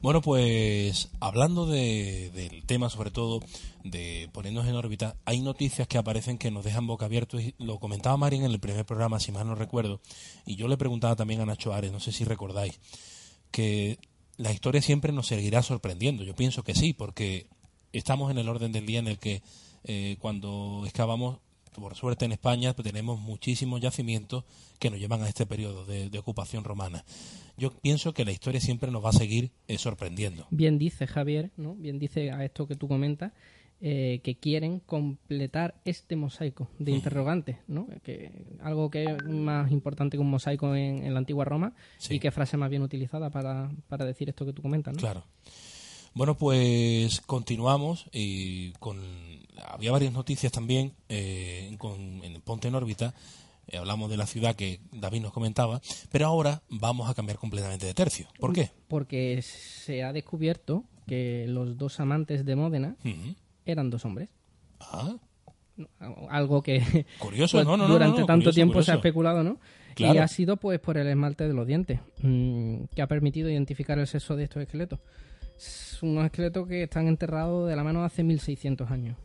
Bueno, 0.01 0.21
pues 0.21 1.11
hablando 1.21 1.65
de- 1.67 2.31
del 2.35 2.65
tema, 2.67 2.91
sobre 2.91 3.13
todo 3.13 3.39
de 3.85 4.29
ponernos 4.33 4.67
en 4.67 4.75
órbita, 4.75 5.15
hay 5.25 5.41
noticias 5.41 5.87
que 5.87 5.97
aparecen 5.97 6.39
que 6.39 6.51
nos 6.51 6.65
dejan 6.65 6.89
boca 6.89 7.05
abiertos. 7.07 7.41
Y 7.41 7.55
lo 7.59 7.79
comentaba 7.79 8.17
Marín 8.17 8.43
en 8.45 8.51
el 8.51 8.59
primer 8.59 8.85
programa, 8.85 9.21
si 9.21 9.31
mal 9.31 9.47
no 9.47 9.55
recuerdo, 9.55 10.01
y 10.45 10.57
yo 10.57 10.67
le 10.67 10.77
preguntaba 10.77 11.15
también 11.15 11.41
a 11.41 11.47
Nacho 11.47 11.73
Ares, 11.73 11.93
no 11.93 12.01
sé 12.01 12.11
si 12.11 12.25
recordáis, 12.25 12.81
que 13.53 13.99
la 14.43 14.53
historia 14.53 14.83
siempre 14.83 15.13
nos 15.13 15.29
seguirá 15.29 15.63
sorprendiendo. 15.63 16.25
Yo 16.25 16.35
pienso 16.35 16.65
que 16.65 16.75
sí, 16.75 16.93
porque 16.93 17.47
estamos 17.93 18.31
en 18.31 18.39
el 18.39 18.49
orden 18.49 18.73
del 18.73 18.87
día 18.87 18.99
en 18.99 19.07
el 19.07 19.19
que 19.19 19.43
eh, 19.85 20.17
cuando 20.19 20.83
excavamos, 20.85 21.39
por 21.75 21.95
suerte 21.95 22.25
en 22.25 22.33
España, 22.33 22.75
pues 22.75 22.87
tenemos 22.87 23.21
muchísimos 23.21 23.81
yacimientos 23.81 24.45
que 24.79 24.91
nos 24.91 24.99
llevan 24.99 25.23
a 25.23 25.29
este 25.29 25.47
periodo 25.47 25.87
de, 25.87 26.19
ocupación 26.19 26.65
romana. 26.65 27.05
Yo 27.57 27.71
pienso 27.71 28.13
que 28.13 28.25
la 28.25 28.33
historia 28.33 28.61
siempre 28.61 28.91
nos 28.91 29.05
va 29.05 29.11
a 29.11 29.15
seguir 29.15 29.53
eh, 29.69 29.79
sorprendiendo. 29.79 30.47
Bien 30.51 30.79
dice 30.79 31.07
Javier, 31.07 31.51
¿no? 31.57 31.75
bien 31.75 31.99
dice 31.99 32.31
a 32.31 32.45
esto 32.45 32.67
que 32.67 32.77
tú 32.77 32.89
comentas, 32.89 33.33
eh, 33.85 34.21
que 34.23 34.37
quieren 34.37 34.79
completar 34.79 35.75
este 35.85 36.15
mosaico 36.15 36.69
de 36.79 36.93
interrogantes, 36.93 37.57
¿no? 37.67 37.89
que 38.05 38.31
algo 38.63 38.91
que 38.91 39.05
es 39.05 39.25
más 39.25 39.73
importante 39.73 40.17
que 40.17 40.21
un 40.21 40.31
mosaico 40.31 40.75
en, 40.77 41.05
en 41.05 41.13
la 41.15 41.19
antigua 41.19 41.45
Roma 41.45 41.75
Sí. 41.99 42.15
y 42.15 42.21
qué 42.21 42.31
frase 42.31 42.57
más 42.57 42.71
bien 42.71 42.83
utilizada 42.83 43.29
para, 43.31 43.71
para 43.89 44.05
decir 44.05 44.29
esto 44.29 44.47
que 44.47 44.53
tú 44.53 44.63
comentas. 44.63 44.95
¿no? 44.95 45.01
Claro. 45.01 45.25
Bueno, 46.15 46.37
pues 46.37 47.21
continuamos 47.23 48.07
y 48.13 48.71
con 48.75 49.01
había 49.67 49.91
varias 49.93 50.13
noticias 50.13 50.53
también 50.53 50.93
eh, 51.09 51.75
con, 51.79 52.23
en 52.23 52.41
Ponte 52.43 52.69
en 52.69 52.75
órbita. 52.75 53.15
Eh, 53.67 53.79
hablamos 53.79 54.11
de 54.11 54.17
la 54.17 54.27
ciudad 54.27 54.55
que 54.55 54.81
David 54.93 55.23
nos 55.23 55.33
comentaba, 55.33 55.81
pero 56.11 56.27
ahora 56.27 56.63
vamos 56.69 57.09
a 57.09 57.15
cambiar 57.15 57.39
completamente 57.39 57.87
de 57.87 57.95
tercio. 57.95 58.29
¿Por 58.39 58.53
qué? 58.53 58.71
Porque 58.89 59.41
se 59.43 60.03
ha 60.03 60.13
descubierto 60.13 60.85
que 61.07 61.47
los 61.49 61.77
dos 61.79 61.99
amantes 61.99 62.45
de 62.45 62.57
Módena. 62.57 62.97
Eran 63.65 63.91
dos 63.91 64.05
hombres. 64.05 64.29
Ah, 64.81 65.17
Algo 66.29 66.63
que 66.63 67.07
Curioso, 67.19 67.57
pues, 67.59 67.67
no, 67.67 67.77
no, 67.77 67.89
durante 67.89 68.21
no, 68.21 68.27
tanto 68.27 68.45
curioso, 68.45 68.55
tiempo 68.55 68.83
se 68.83 68.93
ha 68.93 68.97
especulado, 68.97 69.43
¿no? 69.43 69.59
Y 69.93 69.95
Claro. 69.95 70.23
ha 70.23 70.29
sido 70.29 70.57
pues 70.57 70.81
por 70.81 70.97
el 70.97 71.07
esmalte 71.07 71.47
de 71.47 71.53
los 71.55 71.67
dientes, 71.67 72.01
mm, 72.23 72.85
que 72.95 73.03
ha 73.03 73.07
permitido 73.07 73.51
identificar 73.51 73.99
el 73.99 74.07
sexo 74.07 74.37
de 74.37 74.45
estos 74.45 74.63
esqueletos. 74.63 74.99
Es 75.57 75.99
unos 76.03 76.25
esqueletos 76.25 76.67
que 76.67 76.85
están 76.85 77.09
enterrados 77.09 77.69
de 77.69 77.77
la 77.77 77.85
mano 77.85 78.03
hace 78.05 78.23
1600 78.23 78.91
años. 78.91 79.17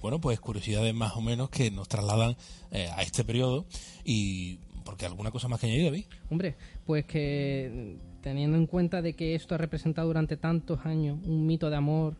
Bueno, 0.00 0.20
pues 0.20 0.38
curiosidades 0.38 0.94
más 0.94 1.16
o 1.16 1.20
menos 1.22 1.50
que 1.50 1.70
nos 1.70 1.88
trasladan 1.88 2.36
eh, 2.70 2.88
a 2.94 3.02
este 3.02 3.24
periodo 3.24 3.66
y 4.04 4.58
porque 4.84 5.06
alguna 5.06 5.30
cosa 5.30 5.48
más 5.48 5.58
que 5.60 5.66
añadir, 5.66 5.84
David. 5.86 6.04
Hombre, 6.30 6.56
pues 6.84 7.04
que 7.06 7.96
teniendo 8.20 8.56
en 8.56 8.66
cuenta 8.66 9.02
de 9.02 9.14
que 9.14 9.34
esto 9.34 9.54
ha 9.54 9.58
representado 9.58 10.06
durante 10.08 10.36
tantos 10.36 10.84
años 10.84 11.18
un 11.24 11.46
mito 11.46 11.70
de 11.70 11.76
amor 11.76 12.16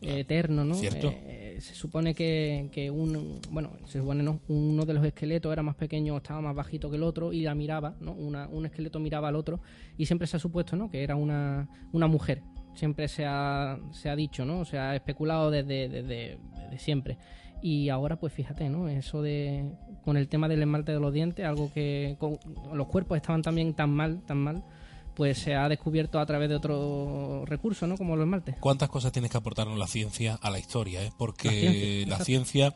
eterno, 0.00 0.64
¿no? 0.64 0.74
Cierto. 0.74 1.12
Eh, 1.12 1.56
se 1.60 1.74
supone 1.74 2.14
que, 2.14 2.68
que 2.72 2.90
un, 2.90 3.40
bueno, 3.50 3.70
se 3.86 4.00
supone 4.00 4.22
no, 4.22 4.40
uno 4.48 4.84
de 4.84 4.94
los 4.94 5.04
esqueletos 5.04 5.52
era 5.52 5.62
más 5.62 5.74
pequeño, 5.76 6.16
estaba 6.16 6.40
más 6.40 6.54
bajito 6.54 6.90
que 6.90 6.96
el 6.96 7.02
otro 7.02 7.32
y 7.32 7.42
la 7.42 7.54
miraba, 7.54 7.94
¿no? 8.00 8.12
Una, 8.12 8.46
un 8.48 8.66
esqueleto 8.66 8.98
miraba 9.00 9.28
al 9.28 9.36
otro 9.36 9.60
y 9.96 10.06
siempre 10.06 10.26
se 10.26 10.36
ha 10.36 10.40
supuesto, 10.40 10.76
¿no? 10.76 10.90
Que 10.90 11.02
era 11.02 11.16
una, 11.16 11.68
una 11.92 12.06
mujer. 12.06 12.42
Siempre 12.74 13.08
se 13.08 13.24
ha, 13.24 13.78
se 13.92 14.10
ha 14.10 14.16
dicho, 14.16 14.44
¿no? 14.44 14.66
Se 14.66 14.78
ha 14.78 14.94
especulado 14.94 15.50
desde, 15.50 15.88
desde, 15.88 16.38
desde 16.64 16.78
siempre. 16.78 17.16
Y 17.62 17.88
ahora, 17.88 18.20
pues 18.20 18.34
fíjate, 18.34 18.68
¿no? 18.68 18.86
Eso 18.88 19.22
de. 19.22 19.64
con 20.04 20.18
el 20.18 20.28
tema 20.28 20.46
del 20.46 20.60
esmalte 20.60 20.92
de 20.92 21.00
los 21.00 21.10
dientes, 21.10 21.42
algo 21.46 21.72
que. 21.72 22.16
con- 22.18 22.38
los 22.74 22.86
cuerpos 22.88 23.16
estaban 23.16 23.40
también 23.40 23.72
tan 23.72 23.88
mal, 23.88 24.20
tan 24.26 24.36
mal, 24.36 24.62
pues 25.16 25.38
se 25.38 25.54
ha 25.54 25.68
descubierto 25.68 26.20
a 26.20 26.26
través 26.26 26.48
de 26.50 26.54
otro 26.56 27.44
recurso, 27.46 27.86
¿no? 27.86 27.96
Como 27.96 28.14
los 28.16 28.24
esmaltes. 28.24 28.56
¿Cuántas 28.60 28.88
cosas 28.90 29.10
tienes 29.12 29.30
que 29.30 29.38
aportarnos 29.38 29.78
la 29.78 29.86
ciencia 29.88 30.38
a 30.40 30.50
la 30.50 30.58
historia? 30.58 31.02
eh? 31.02 31.10
Porque 31.18 31.48
La 31.50 31.58
ciencia, 31.58 31.96
la 31.96 32.02
exacto. 32.02 32.24
ciencia, 32.24 32.74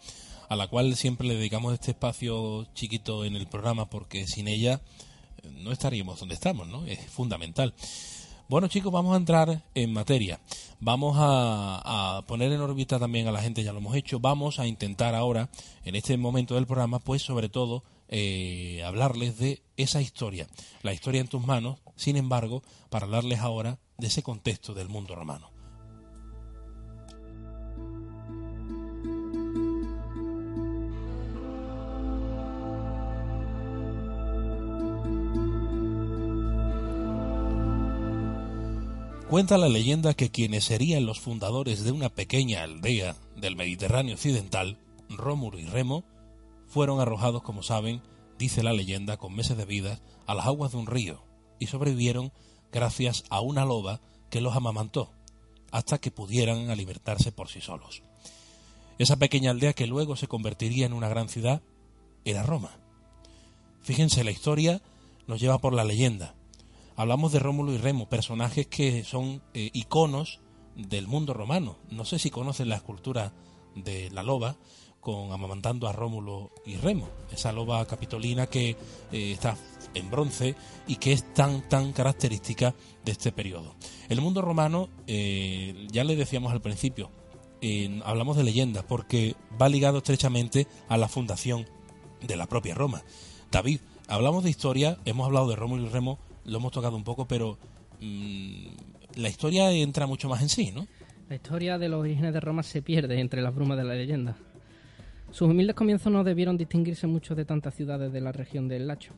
a 0.48 0.56
la 0.56 0.66
cual 0.66 0.96
siempre 0.96 1.28
le 1.28 1.34
dedicamos 1.36 1.74
este 1.74 1.90
espacio 1.92 2.66
chiquito 2.74 3.24
en 3.24 3.36
el 3.36 3.46
programa, 3.46 3.90
porque 3.90 4.26
sin 4.26 4.48
ella 4.48 4.80
eh, 5.42 5.50
no 5.62 5.70
estaríamos 5.70 6.18
donde 6.18 6.34
estamos, 6.34 6.66
¿no? 6.66 6.84
Es 6.86 6.98
fundamental. 7.10 7.74
Bueno, 8.48 8.66
chicos, 8.66 8.90
vamos 8.90 9.14
a 9.14 9.18
entrar 9.18 9.62
en 9.74 9.92
materia. 9.92 10.40
Vamos 10.80 11.16
a, 11.20 12.16
a 12.16 12.22
poner 12.22 12.50
en 12.50 12.60
órbita 12.60 12.98
también 12.98 13.28
a 13.28 13.32
la 13.32 13.42
gente, 13.42 13.62
ya 13.62 13.72
lo 13.72 13.78
hemos 13.78 13.94
hecho. 13.94 14.18
Vamos 14.18 14.58
a 14.58 14.66
intentar 14.66 15.14
ahora, 15.14 15.50
en 15.84 15.94
este 15.94 16.16
momento 16.16 16.54
del 16.56 16.66
programa, 16.66 16.98
pues 16.98 17.22
sobre 17.22 17.48
todo, 17.48 17.84
eh, 18.08 18.82
hablarles 18.84 19.38
de 19.38 19.62
esa 19.76 20.00
historia, 20.02 20.48
la 20.82 20.92
historia 20.92 21.20
en 21.20 21.28
tus 21.28 21.46
manos, 21.46 21.78
sin 22.00 22.16
embargo, 22.16 22.62
para 22.88 23.04
hablarles 23.04 23.40
ahora 23.40 23.78
de 23.98 24.06
ese 24.06 24.22
contexto 24.22 24.72
del 24.72 24.88
mundo 24.88 25.14
romano. 25.14 25.50
Cuenta 39.28 39.58
la 39.58 39.68
leyenda 39.68 40.14
que 40.14 40.30
quienes 40.30 40.64
serían 40.64 41.06
los 41.06 41.20
fundadores 41.20 41.84
de 41.84 41.92
una 41.92 42.08
pequeña 42.08 42.64
aldea 42.64 43.14
del 43.36 43.56
Mediterráneo 43.56 44.14
occidental, 44.14 44.78
Rómulo 45.10 45.58
y 45.58 45.66
Remo, 45.66 46.02
fueron 46.66 46.98
arrojados, 46.98 47.42
como 47.42 47.62
saben, 47.62 48.00
dice 48.38 48.62
la 48.62 48.72
leyenda, 48.72 49.18
con 49.18 49.36
meses 49.36 49.56
de 49.56 49.66
vida, 49.66 50.00
a 50.26 50.34
las 50.34 50.46
aguas 50.46 50.72
de 50.72 50.78
un 50.78 50.86
río 50.86 51.29
y 51.60 51.68
sobrevivieron 51.68 52.32
gracias 52.72 53.22
a 53.30 53.40
una 53.40 53.64
loba 53.64 54.00
que 54.30 54.40
los 54.40 54.56
amamantó, 54.56 55.12
hasta 55.70 55.98
que 55.98 56.10
pudieran 56.10 56.70
alimentarse 56.70 57.30
por 57.30 57.48
sí 57.48 57.60
solos. 57.60 58.02
Esa 58.98 59.16
pequeña 59.16 59.52
aldea 59.52 59.72
que 59.72 59.86
luego 59.86 60.16
se 60.16 60.26
convertiría 60.26 60.86
en 60.86 60.92
una 60.92 61.08
gran 61.08 61.28
ciudad 61.28 61.62
era 62.24 62.42
Roma. 62.42 62.70
Fíjense, 63.82 64.24
la 64.24 64.30
historia 64.30 64.82
nos 65.26 65.40
lleva 65.40 65.58
por 65.58 65.72
la 65.72 65.84
leyenda. 65.84 66.34
Hablamos 66.96 67.32
de 67.32 67.38
Rómulo 67.38 67.72
y 67.72 67.78
Remo, 67.78 68.08
personajes 68.08 68.66
que 68.66 69.04
son 69.04 69.42
eh, 69.54 69.70
iconos 69.72 70.40
del 70.76 71.06
mundo 71.06 71.32
romano. 71.32 71.76
No 71.90 72.04
sé 72.04 72.18
si 72.18 72.30
conocen 72.30 72.68
la 72.68 72.76
escultura 72.76 73.32
de 73.74 74.10
la 74.10 74.22
loba 74.22 74.56
con 75.00 75.32
amamantando 75.32 75.88
a 75.88 75.92
Rómulo 75.92 76.50
y 76.66 76.76
Remo, 76.76 77.08
esa 77.32 77.52
loba 77.52 77.86
capitolina 77.86 78.48
que 78.48 78.76
eh, 79.12 79.32
está 79.32 79.56
en 79.94 80.10
bronce 80.10 80.54
y 80.86 80.96
que 80.96 81.12
es 81.12 81.32
tan 81.34 81.68
tan 81.68 81.92
característica 81.92 82.74
de 83.04 83.12
este 83.12 83.32
periodo. 83.32 83.74
El 84.08 84.20
mundo 84.20 84.42
romano, 84.42 84.88
eh, 85.06 85.86
ya 85.90 86.04
le 86.04 86.16
decíamos 86.16 86.52
al 86.52 86.60
principio, 86.60 87.10
hablamos 88.04 88.36
de 88.36 88.44
leyenda 88.44 88.82
porque 88.82 89.34
va 89.60 89.68
ligado 89.68 89.98
estrechamente 89.98 90.66
a 90.88 90.96
la 90.96 91.08
fundación 91.08 91.66
de 92.26 92.36
la 92.36 92.46
propia 92.46 92.74
Roma. 92.74 93.02
David, 93.50 93.80
hablamos 94.08 94.44
de 94.44 94.50
historia, 94.50 94.98
hemos 95.04 95.26
hablado 95.26 95.48
de 95.48 95.56
Rómulo 95.56 95.84
y 95.84 95.88
Remo, 95.88 96.18
lo 96.44 96.58
hemos 96.58 96.72
tocado 96.72 96.96
un 96.96 97.04
poco, 97.04 97.26
pero 97.26 97.58
mm, 98.00 98.66
la 99.16 99.28
historia 99.28 99.70
entra 99.72 100.06
mucho 100.06 100.28
más 100.28 100.42
en 100.42 100.48
sí, 100.48 100.72
¿no? 100.72 100.86
La 101.28 101.36
historia 101.36 101.78
de 101.78 101.88
los 101.88 102.00
orígenes 102.00 102.32
de 102.32 102.40
Roma 102.40 102.62
se 102.62 102.82
pierde 102.82 103.20
entre 103.20 103.40
las 103.40 103.54
brumas 103.54 103.78
de 103.78 103.84
la 103.84 103.94
leyenda. 103.94 104.36
Sus 105.30 105.48
humildes 105.48 105.76
comienzos 105.76 106.12
no 106.12 106.24
debieron 106.24 106.56
distinguirse 106.56 107.06
mucho 107.06 107.36
de 107.36 107.44
tantas 107.44 107.74
ciudades 107.74 108.12
de 108.12 108.20
la 108.20 108.32
región 108.32 108.66
del 108.66 108.88
Lacho. 108.88 109.12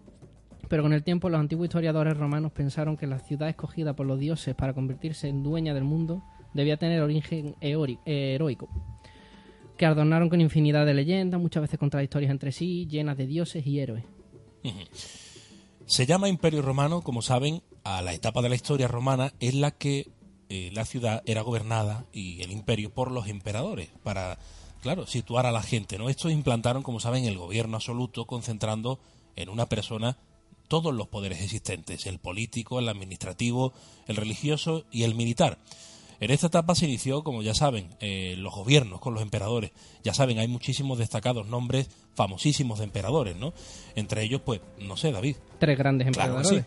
Pero 0.73 0.85
con 0.85 0.95
el 0.95 1.05
tiempo 1.05 1.29
los 1.29 1.39
antiguos 1.39 1.67
historiadores 1.67 2.17
romanos 2.17 2.51
pensaron 2.51 2.97
que 2.97 3.07
la 3.07 3.19
ciudad 3.19 3.47
escogida 3.47 3.95
por 3.95 4.07
los 4.07 4.19
dioses 4.19 4.55
para 4.55 4.73
convertirse 4.73 5.29
en 5.29 5.43
dueña 5.43 5.75
del 5.75 5.85
mundo 5.85 6.23
debía 6.55 6.79
tener 6.79 7.03
origen 7.03 7.57
heroico, 7.61 8.71
que 9.77 9.85
adornaron 9.85 10.31
con 10.31 10.41
infinidad 10.41 10.87
de 10.87 10.95
leyendas, 10.95 11.39
muchas 11.39 11.61
veces 11.61 11.79
contradictorias 11.79 12.31
entre 12.31 12.53
sí, 12.53 12.87
llenas 12.87 13.19
de 13.19 13.27
dioses 13.27 13.67
y 13.67 13.81
héroes. 13.81 14.03
Se 15.85 16.07
llama 16.07 16.31
Imperio 16.31 16.63
Romano, 16.63 17.03
como 17.03 17.21
saben, 17.21 17.63
a 17.85 18.01
la 18.01 18.15
etapa 18.15 18.41
de 18.41 18.49
la 18.49 18.55
historia 18.55 18.89
romana 18.89 19.35
en 19.41 19.61
la 19.61 19.73
que 19.73 20.07
eh, 20.49 20.71
la 20.73 20.87
ciudad 20.87 21.23
era 21.27 21.43
gobernada 21.43 22.07
y 22.15 22.41
el 22.41 22.51
imperio 22.51 22.95
por 22.95 23.11
los 23.11 23.29
emperadores 23.29 23.91
para, 24.03 24.39
claro, 24.81 25.07
situar 25.07 25.45
a 25.45 25.53
la 25.53 25.63
gente, 25.63 25.99
¿no? 25.99 26.09
Estos 26.09 26.33
implantaron, 26.33 26.83
como 26.83 26.99
saben, 26.99 27.27
el 27.27 27.37
gobierno 27.37 27.77
absoluto 27.77 28.25
concentrando 28.25 29.01
en 29.37 29.51
una 29.51 29.67
persona 29.67 30.17
todos 30.73 30.95
los 30.95 31.09
poderes 31.09 31.43
existentes, 31.43 32.07
el 32.07 32.19
político, 32.19 32.79
el 32.79 32.89
administrativo, 32.89 33.75
el 34.07 34.17
religioso 34.17 34.87
y 34.91 35.03
el 35.03 35.15
militar. 35.15 35.59
En 36.19 36.31
esta 36.31 36.47
etapa 36.47 36.75
se 36.75 36.87
inició, 36.87 37.23
como 37.23 37.43
ya 37.43 37.53
saben, 37.53 37.91
eh, 38.01 38.37
los 38.39 38.55
gobiernos 38.55 38.99
con 38.99 39.13
los 39.13 39.23
emperadores. 39.23 39.73
Ya 40.03 40.15
saben, 40.15 40.39
hay 40.39 40.49
muchísimos 40.49 40.97
destacados 40.97 41.47
nombres 41.47 41.91
famosísimos 42.15 42.79
de 42.79 42.87
emperadores, 42.87 43.37
¿no? 43.37 43.53
Entre 43.97 44.23
ellos, 44.23 44.41
pues, 44.41 44.63
no 44.81 44.97
sé, 44.97 45.13
David. 45.13 45.37
Tres 45.59 45.77
grandes 45.77 46.09
Claro 46.11 46.39
emperadores. 46.39 46.65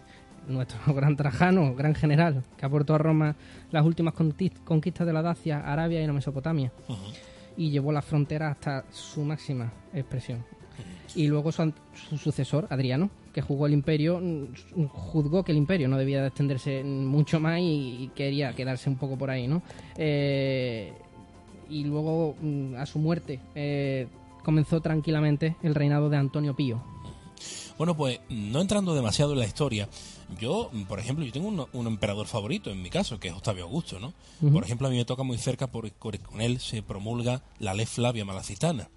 Nuestro 0.48 0.80
gran 0.94 1.16
Trajano, 1.18 1.74
gran 1.74 1.96
general, 1.96 2.44
que 2.60 2.66
aportó 2.68 2.94
a 2.94 3.00
Roma 3.00 3.36
las 3.72 3.88
últimas 3.88 4.14
conquistas 4.14 5.08
de 5.08 5.14
la 5.14 5.24
Dacia, 5.24 5.62
Arabia 5.62 6.04
y 6.04 6.06
la 6.06 6.14
Mesopotamia. 6.14 6.72
Y 7.58 7.72
llevó 7.72 7.92
la 7.92 8.04
frontera 8.04 8.52
hasta 8.52 8.86
su 8.92 9.24
máxima 9.24 9.74
expresión. 9.96 10.46
Y 11.16 11.28
luego 11.28 11.52
su, 11.52 11.74
sucesor, 12.18 12.68
Adriano, 12.70 13.10
que 13.34 13.42
jugó 13.42 13.68
el 13.68 13.74
imperio, 13.74 14.20
mm, 14.20 14.86
juzgó 14.88 15.44
que 15.44 15.52
el 15.54 15.58
imperio 15.58 15.88
no 15.88 15.98
debía 15.98 16.22
de 16.22 16.28
extenderse 16.28 16.84
mucho 16.84 17.40
más 17.40 17.60
y, 17.60 18.04
y 18.04 18.12
quería 18.14 18.54
quedarse 18.54 18.90
un 18.90 18.98
poco 18.98 19.18
por 19.18 19.30
ahí, 19.30 19.48
¿no? 19.48 19.62
Eh, 19.98 20.94
y 21.70 21.84
luego, 21.86 22.36
mm, 22.42 22.76
a 22.76 22.86
su 22.86 23.00
muerte, 23.00 23.40
eh, 23.56 24.08
comenzó 24.44 24.82
tranquilamente 24.82 25.56
el 25.64 25.74
reinado 25.74 26.10
de 26.10 26.18
Antonio 26.18 26.56
Pío. 26.56 26.82
Bueno, 27.78 27.96
pues 27.98 28.20
no 28.30 28.62
entrando 28.62 28.96
demasiado 28.96 29.34
en 29.34 29.40
la 29.40 29.46
historia, 29.46 29.90
yo, 30.40 30.72
por 30.88 31.00
ejemplo, 31.00 31.26
yo 31.26 31.32
tengo 31.34 31.50
un, 31.50 31.66
un 31.74 31.88
emperador 31.88 32.26
favorito 32.26 32.72
en 32.72 32.82
mi 32.82 32.90
caso, 32.90 33.20
que 33.20 33.28
es 33.28 33.34
Octavio 33.34 33.66
Augusto, 33.66 34.00
¿no? 34.00 34.14
Por 34.52 34.64
ejemplo, 34.64 34.88
a 34.88 34.92
mí 34.92 34.96
me 34.96 35.04
toca 35.04 35.24
muy 35.24 35.38
cerca 35.38 35.68
porque 35.68 35.92
con 36.20 36.42
él 36.42 36.60
se 36.60 36.82
promulga 36.82 37.42
la 37.60 37.74
ley 37.74 37.86
Flavia 37.86 38.24
Malacitana. 38.24 38.90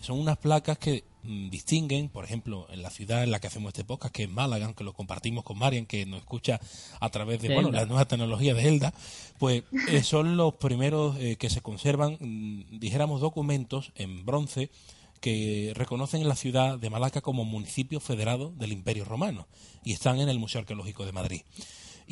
Son 0.00 0.18
unas 0.18 0.38
placas 0.38 0.78
que 0.78 1.02
distinguen, 1.22 2.08
por 2.08 2.24
ejemplo, 2.24 2.66
en 2.70 2.82
la 2.82 2.90
ciudad 2.90 3.22
en 3.22 3.30
la 3.30 3.40
que 3.40 3.46
hacemos 3.46 3.70
este 3.70 3.84
podcast, 3.84 4.14
que 4.14 4.24
es 4.24 4.30
Málaga, 4.30 4.72
que 4.74 4.84
lo 4.84 4.92
compartimos 4.92 5.44
con 5.44 5.58
Marian, 5.58 5.86
que 5.86 6.06
nos 6.06 6.20
escucha 6.20 6.60
a 7.00 7.08
través 7.10 7.40
de, 7.40 7.48
De 7.48 7.54
bueno, 7.54 7.68
Elda. 7.68 7.80
la 7.80 7.86
nueva 7.86 8.04
tecnología 8.06 8.54
de 8.54 8.68
Elda, 8.68 8.94
pues 9.38 9.64
eh, 9.88 10.02
son 10.02 10.36
los 10.36 10.54
primeros 10.54 11.16
eh, 11.18 11.36
que 11.36 11.50
se 11.50 11.60
conservan, 11.60 12.16
mm, 12.20 12.78
dijéramos, 12.78 13.20
documentos 13.20 13.92
en 13.94 14.24
bronce 14.24 14.70
que 15.20 15.72
reconocen 15.74 16.26
la 16.26 16.34
ciudad 16.34 16.78
de 16.78 16.90
Malaca 16.90 17.20
como 17.20 17.44
municipio 17.44 18.00
federado 18.00 18.52
del 18.56 18.72
Imperio 18.72 19.04
Romano 19.04 19.46
y 19.84 19.92
están 19.92 20.18
en 20.20 20.28
el 20.28 20.38
Museo 20.38 20.60
Arqueológico 20.60 21.04
de 21.04 21.12
Madrid. 21.12 21.42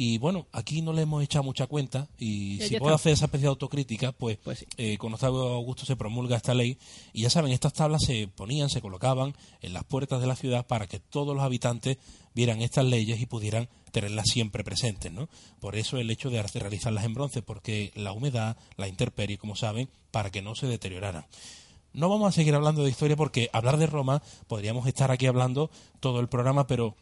Y 0.00 0.18
bueno, 0.18 0.46
aquí 0.52 0.80
no 0.80 0.92
le 0.92 1.02
hemos 1.02 1.24
echado 1.24 1.42
mucha 1.42 1.66
cuenta 1.66 2.06
y 2.20 2.60
si 2.62 2.78
puedo 2.78 2.94
hacer 2.94 3.14
esa 3.14 3.24
especie 3.24 3.46
de 3.46 3.48
autocrítica, 3.48 4.12
pues, 4.12 4.38
Pues 4.44 4.60
sí. 4.60 4.66
eh, 4.76 4.96
con 4.96 5.12
Octavio 5.12 5.40
Augusto 5.48 5.84
se 5.86 5.96
promulga 5.96 6.36
esta 6.36 6.54
ley 6.54 6.78
y 7.12 7.22
ya 7.22 7.30
saben, 7.30 7.50
estas 7.50 7.72
tablas 7.72 8.02
se 8.04 8.28
ponían, 8.28 8.70
se 8.70 8.80
colocaban 8.80 9.34
en 9.60 9.72
las 9.72 9.82
puertas 9.82 10.20
de 10.20 10.28
la 10.28 10.36
ciudad 10.36 10.64
para 10.68 10.86
que 10.86 11.00
todos 11.00 11.34
los 11.34 11.42
habitantes 11.42 11.98
vieran 12.32 12.62
estas 12.62 12.84
leyes 12.84 13.20
y 13.20 13.26
pudieran 13.26 13.68
tenerlas 13.90 14.26
siempre 14.28 14.62
presentes, 14.62 15.10
¿no? 15.10 15.28
Por 15.58 15.74
eso 15.74 15.96
el 15.98 16.12
hecho 16.12 16.30
de 16.30 16.40
realizarlas 16.44 17.04
en 17.04 17.14
bronce, 17.14 17.42
porque 17.42 17.90
la 17.96 18.12
humedad, 18.12 18.56
la 18.76 18.86
intemperie, 18.86 19.36
como 19.36 19.56
saben, 19.56 19.88
para 20.12 20.30
que 20.30 20.42
no 20.42 20.54
se 20.54 20.68
deterioraran. 20.68 21.26
No 21.92 22.08
vamos 22.08 22.28
a 22.28 22.32
seguir 22.36 22.54
hablando 22.54 22.84
de 22.84 22.90
historia 22.90 23.16
porque 23.16 23.50
hablar 23.52 23.78
de 23.78 23.88
Roma 23.88 24.22
podríamos 24.46 24.86
estar 24.86 25.10
aquí 25.10 25.26
hablando 25.26 25.72
todo 25.98 26.20
el 26.20 26.28
programa, 26.28 26.68
pero 26.68 26.94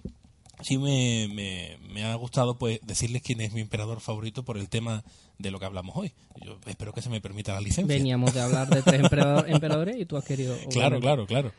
sí 0.63 0.79
me, 0.79 1.29
me, 1.29 1.79
me 1.93 2.05
ha 2.05 2.15
gustado 2.15 2.59
pues 2.59 2.81
decirles 2.83 3.23
quién 3.23 3.41
es 3.41 3.53
mi 3.53 3.61
emperador 3.61 4.01
favorito 4.01 4.45
por 4.45 4.57
el 4.59 4.69
tema 4.69 5.05
de 5.39 5.51
lo 5.51 5.59
que 5.59 5.67
hablamos 5.67 5.97
hoy. 5.97 6.13
Yo 6.45 6.59
espero 6.67 6.93
que 6.93 7.03
se 7.03 7.11
me 7.11 7.21
permita 7.21 7.53
la 7.53 7.61
licencia. 7.61 7.95
Veníamos 7.97 8.33
de 8.35 8.41
hablar 8.41 8.69
de 8.69 8.83
tres 8.83 9.01
emperador- 9.03 9.45
emperadores 9.49 9.97
y 9.99 10.07
tú 10.07 10.17
has 10.17 10.25
querido. 10.25 10.57
Claro, 10.71 11.01
claro, 11.01 11.27
claro. 11.27 11.53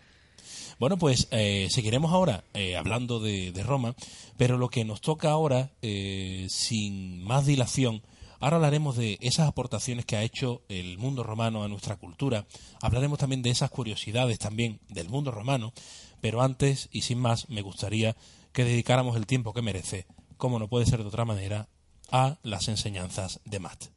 Bueno, 0.79 0.97
pues 0.97 1.27
eh, 1.31 1.67
seguiremos 1.71 2.11
ahora 2.11 2.43
eh, 2.53 2.75
hablando 2.77 3.19
de, 3.19 3.51
de 3.51 3.63
Roma, 3.63 3.95
pero 4.37 4.57
lo 4.57 4.69
que 4.69 4.85
nos 4.85 5.01
toca 5.01 5.31
ahora, 5.31 5.71
eh, 5.81 6.45
sin 6.51 7.23
más 7.23 7.47
dilación, 7.47 8.03
ahora 8.39 8.57
hablaremos 8.57 8.95
de 8.95 9.17
esas 9.21 9.47
aportaciones 9.47 10.05
que 10.05 10.17
ha 10.17 10.21
hecho 10.23 10.61
el 10.69 10.99
mundo 10.99 11.23
romano 11.23 11.63
a 11.63 11.67
nuestra 11.67 11.95
cultura, 11.95 12.45
hablaremos 12.79 13.17
también 13.17 13.41
de 13.41 13.49
esas 13.49 13.71
curiosidades 13.71 14.37
también 14.37 14.79
del 14.89 15.09
mundo 15.09 15.31
romano, 15.31 15.73
pero 16.21 16.43
antes 16.43 16.89
y 16.91 17.01
sin 17.01 17.17
más 17.17 17.49
me 17.49 17.63
gustaría 17.63 18.15
que 18.57 18.63
dedicáramos 18.63 19.15
el 19.15 19.27
tiempo 19.27 19.53
que 19.53 19.61
merece, 19.61 20.07
como 20.35 20.57
no 20.57 20.67
puede 20.67 20.87
ser 20.87 21.03
de 21.03 21.07
otra 21.09 21.25
manera, 21.25 21.69
a 22.09 22.39
las 22.41 22.67
enseñanzas 22.69 23.39
de 23.45 23.59
Matt. 23.59 23.96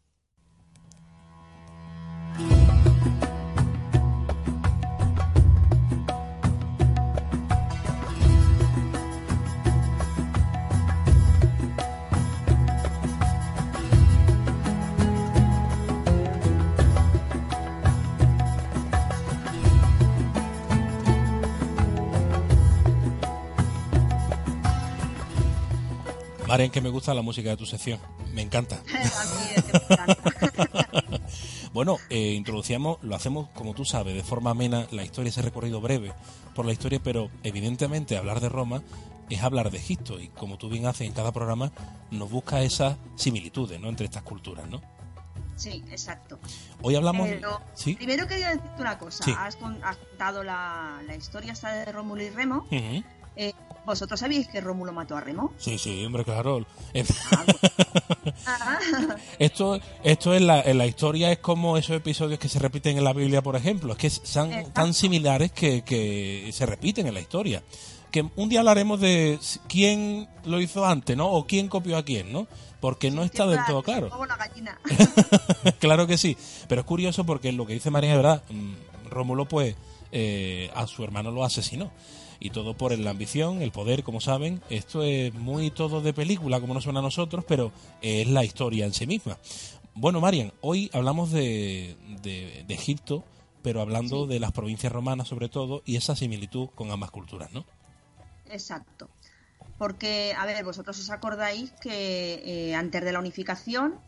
Maren, 26.51 26.73
que 26.73 26.81
me 26.81 26.89
gusta 26.89 27.15
la 27.15 27.23
música 27.23 27.51
de 27.51 27.57
tu 27.57 27.65
sección, 27.65 28.01
me 28.35 28.43
encanta. 28.43 28.83
Bueno, 31.73 31.99
eh, 32.09 32.33
introducíamos, 32.33 32.99
lo 33.03 33.15
hacemos 33.15 33.49
como 33.51 33.75
tú 33.75 33.85
sabes, 33.85 34.17
de 34.17 34.25
forma 34.25 34.51
amena, 34.51 34.89
la 34.91 35.05
historia, 35.05 35.29
ese 35.29 35.43
recorrido 35.43 35.81
breve 35.81 36.13
por 36.57 36.67
la 36.67 36.73
historia, 36.73 36.99
pero 37.01 37.31
evidentemente 37.45 38.17
hablar 38.17 38.41
de 38.41 38.49
Roma 38.49 38.83
es 39.29 39.41
hablar 39.45 39.71
de 39.71 39.79
Egipto 39.79 40.19
y 40.19 40.27
como 40.31 40.59
tú 40.59 40.69
bien 40.69 40.87
haces 40.87 41.07
en 41.07 41.13
cada 41.13 41.31
programa, 41.31 41.71
nos 42.11 42.29
busca 42.29 42.61
esas 42.63 42.97
similitudes 43.15 43.79
¿no? 43.79 43.89
entre 43.89 44.07
estas 44.07 44.25
culturas, 44.25 44.69
¿no? 44.69 44.83
Sí, 45.55 45.85
exacto. 45.93 46.41
Hoy 46.83 46.97
hablamos... 46.97 47.29
Pero 47.29 47.61
¿Sí? 47.75 47.95
primero 47.95 48.27
quería 48.27 48.49
decirte 48.49 48.83
una 48.83 48.99
cosa. 48.99 49.23
Sí. 49.23 49.33
Has, 49.39 49.55
con- 49.55 49.79
has 49.85 49.97
contado 49.99 50.43
la, 50.43 51.01
la 51.07 51.15
historia 51.15 51.53
esta 51.53 51.71
de 51.73 51.93
Rómulo 51.93 52.25
y 52.25 52.31
Remo. 52.31 52.67
Eh, 53.41 53.55
¿Vosotros 53.87 54.21
sabíais 54.21 54.47
que 54.49 54.61
Rómulo 54.61 54.93
mató 54.93 55.17
a 55.17 55.21
Remo? 55.23 55.55
Sí, 55.57 55.79
sí, 55.79 56.05
hombre, 56.05 56.25
claro. 56.25 56.67
Ah, 58.47 58.79
Esto, 59.39 59.81
esto 60.05 60.35
en, 60.35 60.47
la, 60.47 60.61
en 60.61 60.77
la 60.77 60.87
historia 60.87 61.33
es 61.33 61.39
como 61.39 61.79
esos 61.79 61.97
episodios 61.97 62.39
que 62.39 62.51
se 62.51 62.59
repiten 62.59 62.99
en 62.99 63.05
la 63.05 63.15
Biblia, 63.15 63.41
por 63.43 63.57
ejemplo. 63.57 63.93
Es 63.95 63.99
que 63.99 64.11
son 64.11 64.49
Exacto. 64.53 64.73
tan 64.73 64.93
similares 64.93 65.53
que, 65.53 65.83
que 65.83 66.51
se 66.53 66.67
repiten 66.67 67.07
en 67.07 67.15
la 67.15 67.21
historia. 67.21 67.63
Que 68.11 68.29
un 68.37 68.51
día 68.51 68.61
hablaremos 68.61 69.01
de 69.01 69.39
quién 69.69 70.29
lo 70.45 70.61
hizo 70.61 70.85
antes, 70.85 71.17
¿no? 71.17 71.31
O 71.31 71.47
quién 71.47 71.69
copió 71.69 71.97
a 71.97 72.05
quién, 72.05 72.31
¿no? 72.33 72.47
Porque 72.81 73.11
no 73.11 73.23
está 73.23 73.47
del 73.47 73.61
todo 73.67 73.83
claro. 73.83 74.11
Como 74.11 74.27
la 74.27 74.37
gallina. 74.37 74.79
claro 75.79 76.07
que 76.07 76.19
sí. 76.19 76.37
Pero 76.69 76.83
es 76.83 76.87
curioso 76.87 77.25
porque 77.25 77.53
lo 77.53 77.67
que 77.67 77.73
dice 77.73 77.91
María 77.91 78.11
es 78.11 78.17
verdad. 78.17 78.43
mm, 78.51 79.09
Rómulo, 79.09 79.47
pues, 79.47 79.75
eh, 80.13 80.71
a 80.75 80.87
su 80.87 81.03
hermano 81.03 81.31
lo 81.31 81.45
asesinó. 81.45 81.91
Y 82.41 82.51
todo 82.51 82.75
por 82.75 82.99
la 82.99 83.11
ambición, 83.11 83.61
el 83.61 83.71
poder, 83.71 84.03
como 84.03 84.21
saben. 84.21 84.63
Esto 84.71 85.03
es 85.03 85.33
muy 85.35 85.71
todo 85.71 86.01
de 86.01 86.15
película, 86.15 86.59
como 86.61 86.73
nos 86.75 86.85
suena 86.85 87.01
a 87.01 87.03
nosotros, 87.03 87.45
pero 87.47 87.71
es 88.01 88.27
la 88.29 88.45
historia 88.45 88.87
en 88.87 88.95
sí 88.95 89.07
misma. 89.07 89.39
Bueno, 89.95 90.21
Marian, 90.21 90.53
hoy 90.63 90.89
hablamos 90.95 91.31
de, 91.33 91.97
de- 92.23 92.65
de 92.67 92.75
Egipto, 92.75 93.25
pero 93.63 93.83
hablando 93.83 94.27
de 94.27 94.41
las 94.41 94.53
provincias 94.53 94.91
romanas 94.91 95.29
sobre 95.29 95.51
todo, 95.51 95.83
y 95.85 95.97
esa 95.97 96.17
similitud 96.17 96.69
con 96.75 96.91
ambas 96.91 97.11
culturas, 97.11 97.53
¿no? 97.53 97.67
Exacto. 98.51 99.11
Porque, 99.77 100.35
a 100.39 100.47
ver, 100.47 100.65
vosotros 100.65 100.99
os 100.99 101.11
acordáis 101.11 101.73
que 101.73 102.43
eh, 102.71 102.75
antes 102.75 103.05
de 103.05 103.13
la 103.13 103.19
unificación 103.19 103.99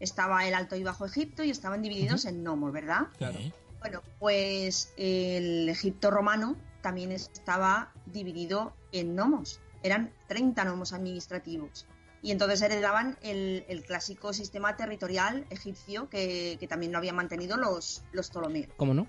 estaba 0.00 0.46
el 0.48 0.54
Alto 0.54 0.76
y 0.76 0.82
Bajo 0.82 1.04
Egipto 1.04 1.44
y 1.44 1.50
estaban 1.50 1.82
divididos 1.82 2.24
en 2.24 2.42
nomos, 2.42 2.72
¿verdad? 2.72 3.08
Claro. 3.18 3.38
Bueno, 3.80 4.00
pues 4.18 4.90
el 4.96 5.68
Egipto 5.68 6.10
romano 6.10 6.56
también 6.84 7.12
estaba 7.12 7.94
dividido 8.04 8.74
en 8.92 9.16
nomos. 9.16 9.58
Eran 9.82 10.12
30 10.28 10.66
nomos 10.66 10.92
administrativos. 10.92 11.86
Y 12.20 12.30
entonces 12.30 12.60
heredaban 12.60 13.16
el, 13.22 13.64
el 13.68 13.82
clásico 13.82 14.34
sistema 14.34 14.76
territorial 14.76 15.46
egipcio 15.48 16.10
que, 16.10 16.58
que 16.60 16.68
también 16.68 16.92
lo 16.92 16.98
habían 16.98 17.16
mantenido 17.16 17.56
los, 17.56 18.04
los 18.12 18.28
Ptolomeos. 18.28 18.68
¿Cómo 18.76 18.92
no? 18.92 19.06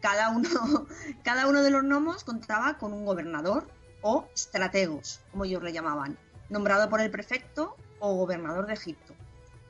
Cada 0.00 0.30
uno, 0.30 0.48
cada 1.22 1.46
uno 1.46 1.62
de 1.62 1.70
los 1.70 1.84
nomos 1.84 2.24
contaba 2.24 2.78
con 2.78 2.92
un 2.92 3.04
gobernador 3.04 3.68
o 4.02 4.26
strategos, 4.36 5.20
como 5.30 5.44
ellos 5.44 5.62
le 5.62 5.72
llamaban, 5.72 6.18
nombrado 6.48 6.90
por 6.90 7.00
el 7.00 7.12
prefecto 7.12 7.76
o 8.00 8.16
gobernador 8.16 8.66
de 8.66 8.74
Egipto. 8.74 9.14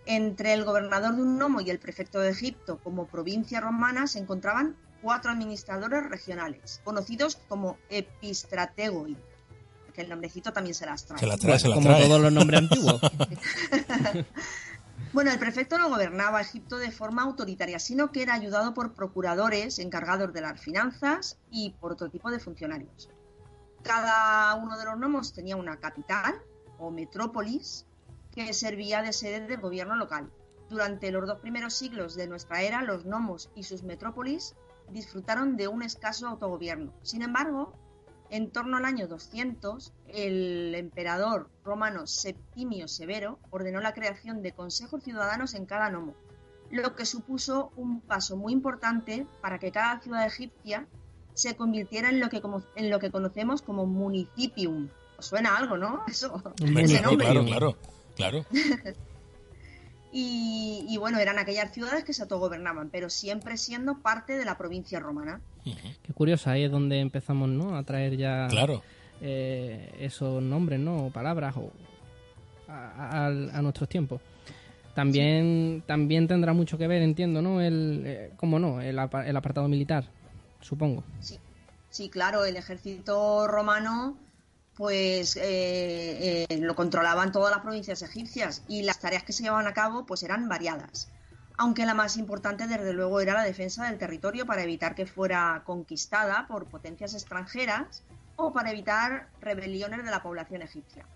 Entre 0.06 0.54
el 0.54 0.64
gobernador 0.64 1.14
de 1.14 1.20
un 1.20 1.36
nomo 1.36 1.60
y 1.60 1.68
el 1.68 1.78
prefecto 1.78 2.20
de 2.20 2.30
Egipto 2.30 2.78
como 2.82 3.06
provincia 3.06 3.60
romana 3.60 4.06
se 4.06 4.18
encontraban 4.18 4.76
cuatro 5.02 5.30
administradores 5.30 6.08
regionales, 6.08 6.80
conocidos 6.84 7.36
como 7.48 7.78
epistrategoi, 7.88 9.16
que 9.94 10.02
el 10.02 10.08
nombrecito 10.08 10.52
también 10.52 10.74
se 10.74 10.86
las 10.86 11.06
trae. 11.06 11.18
Se 11.18 11.26
la 11.26 11.36
trae, 11.36 11.58
se 11.58 11.68
la 11.68 11.74
Como 11.76 11.88
trae. 11.88 12.06
todos 12.06 12.20
los 12.20 12.32
nombres 12.32 12.60
antiguos. 12.60 13.00
Bueno, 15.12 15.30
el 15.30 15.38
prefecto 15.38 15.78
no 15.78 15.88
gobernaba 15.88 16.42
Egipto 16.42 16.76
de 16.76 16.90
forma 16.90 17.22
autoritaria, 17.22 17.78
sino 17.78 18.12
que 18.12 18.22
era 18.22 18.34
ayudado 18.34 18.74
por 18.74 18.92
procuradores 18.92 19.78
encargados 19.78 20.30
de 20.32 20.42
las 20.42 20.60
finanzas 20.60 21.38
y 21.50 21.70
por 21.80 21.92
otro 21.92 22.10
tipo 22.10 22.30
de 22.30 22.38
funcionarios. 22.38 23.08
Cada 23.82 24.54
uno 24.56 24.76
de 24.76 24.84
los 24.84 24.98
nomos 24.98 25.32
tenía 25.32 25.56
una 25.56 25.78
capital 25.78 26.34
o 26.78 26.90
metrópolis 26.90 27.86
que 28.34 28.52
servía 28.52 29.00
de 29.00 29.14
sede 29.14 29.46
del 29.46 29.60
gobierno 29.60 29.96
local. 29.96 30.30
Durante 30.68 31.10
los 31.10 31.26
dos 31.26 31.38
primeros 31.38 31.72
siglos 31.72 32.14
de 32.14 32.26
nuestra 32.26 32.60
era, 32.60 32.82
los 32.82 33.06
nomos 33.06 33.50
y 33.54 33.62
sus 33.62 33.84
metrópolis 33.84 34.54
disfrutaron 34.90 35.56
de 35.56 35.68
un 35.68 35.82
escaso 35.82 36.28
autogobierno. 36.28 36.92
Sin 37.02 37.22
embargo, 37.22 37.72
en 38.30 38.50
torno 38.50 38.76
al 38.76 38.84
año 38.84 39.06
200, 39.06 39.92
el 40.08 40.74
emperador 40.74 41.48
romano 41.64 42.06
Septimio 42.06 42.88
Severo 42.88 43.38
ordenó 43.50 43.80
la 43.80 43.94
creación 43.94 44.42
de 44.42 44.52
consejos 44.52 45.02
ciudadanos 45.04 45.54
en 45.54 45.66
cada 45.66 45.90
nomo, 45.90 46.14
lo 46.70 46.94
que 46.96 47.06
supuso 47.06 47.70
un 47.76 48.00
paso 48.00 48.36
muy 48.36 48.52
importante 48.52 49.26
para 49.40 49.58
que 49.58 49.70
cada 49.70 50.00
ciudad 50.00 50.26
egipcia 50.26 50.86
se 51.34 51.54
convirtiera 51.54 52.08
en 52.08 52.18
lo 52.18 52.28
que, 52.28 52.40
como- 52.40 52.62
en 52.74 52.90
lo 52.90 52.98
que 52.98 53.10
conocemos 53.10 53.62
como 53.62 53.86
municipium. 53.86 54.88
¿Os 55.18 55.26
suena 55.26 55.56
algo, 55.56 55.76
no? 55.76 56.02
Eso, 56.08 56.42
ese 56.76 57.00
nombre. 57.02 57.26
claro, 57.26 57.44
claro, 57.44 57.76
claro. 58.16 58.44
Y, 60.12 60.84
y 60.88 60.96
bueno, 60.98 61.18
eran 61.18 61.38
aquellas 61.38 61.72
ciudades 61.72 62.04
que 62.04 62.12
se 62.12 62.22
autogobernaban, 62.22 62.88
pero 62.90 63.10
siempre 63.10 63.56
siendo 63.56 63.98
parte 63.98 64.38
de 64.38 64.44
la 64.44 64.56
provincia 64.56 64.98
romana. 65.00 65.40
Qué 66.02 66.12
curioso, 66.14 66.48
ahí 66.48 66.62
es 66.64 66.70
donde 66.70 67.00
empezamos, 67.00 67.48
¿no? 67.48 67.76
A 67.76 67.82
traer 67.82 68.16
ya 68.16 68.46
Claro. 68.48 68.82
eh, 69.20 69.92
esos 70.00 70.42
nombres, 70.42 70.78
¿no? 70.78 71.06
O 71.06 71.10
palabras 71.10 71.56
o 71.56 71.70
a, 72.68 73.26
a- 73.26 73.26
a 73.26 73.62
nuestros 73.62 73.88
tiempos. 73.88 74.20
También, 74.94 75.82
también 75.86 76.26
tendrá 76.26 76.52
mucho 76.54 76.78
que 76.78 76.86
ver, 76.86 77.02
entiendo, 77.02 77.42
¿no? 77.42 77.60
El, 77.60 78.02
eh, 78.06 78.32
¿Cómo 78.36 78.58
no? 78.58 78.80
El, 78.80 78.98
el 78.98 79.36
apartado 79.36 79.68
militar, 79.68 80.04
supongo. 80.60 81.04
Sí, 81.20 81.38
sí, 81.90 82.08
claro, 82.08 82.44
el 82.46 82.56
ejército 82.56 83.46
romano 83.46 84.16
pues 84.76 85.36
eh, 85.36 86.46
eh, 86.48 86.58
lo 86.58 86.76
controlaban 86.76 87.32
todas 87.32 87.50
las 87.50 87.62
provincias 87.62 88.02
egipcias 88.02 88.62
y 88.68 88.82
las 88.82 89.00
tareas 89.00 89.22
que 89.22 89.32
se 89.32 89.42
llevaban 89.42 89.66
a 89.66 89.74
cabo 89.74 90.04
pues 90.04 90.22
eran 90.22 90.48
variadas. 90.48 91.10
Aunque 91.56 91.86
la 91.86 91.94
más 91.94 92.18
importante 92.18 92.66
desde 92.66 92.92
luego 92.92 93.20
era 93.20 93.32
la 93.32 93.42
defensa 93.42 93.86
del 93.86 93.96
territorio 93.96 94.44
para 94.44 94.62
evitar 94.62 94.94
que 94.94 95.06
fuera 95.06 95.62
conquistada 95.64 96.46
por 96.46 96.66
potencias 96.66 97.14
extranjeras 97.14 98.02
o 98.36 98.52
para 98.52 98.70
evitar 98.70 99.30
rebeliones 99.40 100.04
de 100.04 100.10
la 100.10 100.22
población 100.22 100.60
egipcia. 100.60 101.06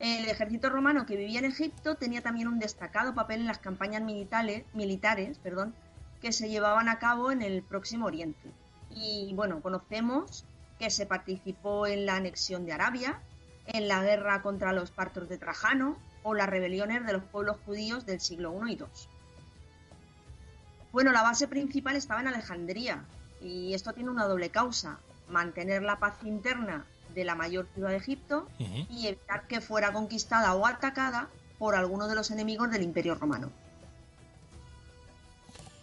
El 0.00 0.28
ejército 0.28 0.68
romano 0.68 1.06
que 1.06 1.16
vivía 1.16 1.38
en 1.38 1.44
Egipto 1.44 1.94
tenía 1.94 2.20
también 2.20 2.48
un 2.48 2.58
destacado 2.58 3.14
papel 3.14 3.40
en 3.40 3.46
las 3.46 3.58
campañas 3.58 4.02
militares, 4.02 4.64
militares 4.74 5.38
perdón, 5.38 5.72
que 6.20 6.32
se 6.32 6.48
llevaban 6.48 6.88
a 6.88 6.98
cabo 6.98 7.30
en 7.30 7.42
el 7.42 7.62
Próximo 7.62 8.06
Oriente. 8.06 8.50
Y 8.90 9.32
bueno, 9.34 9.62
conocemos 9.62 10.44
que 10.78 10.90
se 10.90 11.06
participó 11.06 11.86
en 11.86 12.06
la 12.06 12.16
anexión 12.16 12.66
de 12.66 12.72
Arabia, 12.72 13.20
en 13.66 13.88
la 13.88 14.02
guerra 14.02 14.42
contra 14.42 14.72
los 14.72 14.90
partos 14.90 15.28
de 15.28 15.38
Trajano 15.38 15.96
o 16.22 16.34
las 16.34 16.48
rebeliones 16.48 17.04
de 17.06 17.12
los 17.12 17.22
pueblos 17.24 17.56
judíos 17.64 18.06
del 18.06 18.20
siglo 18.20 18.52
I 18.66 18.72
y 18.72 18.76
II. 18.76 18.86
Bueno, 20.92 21.12
la 21.12 21.22
base 21.22 21.48
principal 21.48 21.96
estaba 21.96 22.20
en 22.20 22.28
Alejandría 22.28 23.04
y 23.40 23.74
esto 23.74 23.92
tiene 23.92 24.10
una 24.10 24.26
doble 24.26 24.50
causa, 24.50 24.98
mantener 25.28 25.82
la 25.82 25.98
paz 25.98 26.14
interna 26.24 26.86
de 27.14 27.24
la 27.24 27.34
mayor 27.34 27.66
ciudad 27.74 27.90
de 27.90 27.96
Egipto 27.96 28.48
y 28.58 29.06
evitar 29.06 29.46
que 29.46 29.60
fuera 29.60 29.92
conquistada 29.92 30.54
o 30.54 30.66
atacada 30.66 31.28
por 31.58 31.74
alguno 31.74 32.08
de 32.08 32.14
los 32.14 32.30
enemigos 32.30 32.70
del 32.70 32.82
Imperio 32.82 33.14
Romano. 33.14 33.50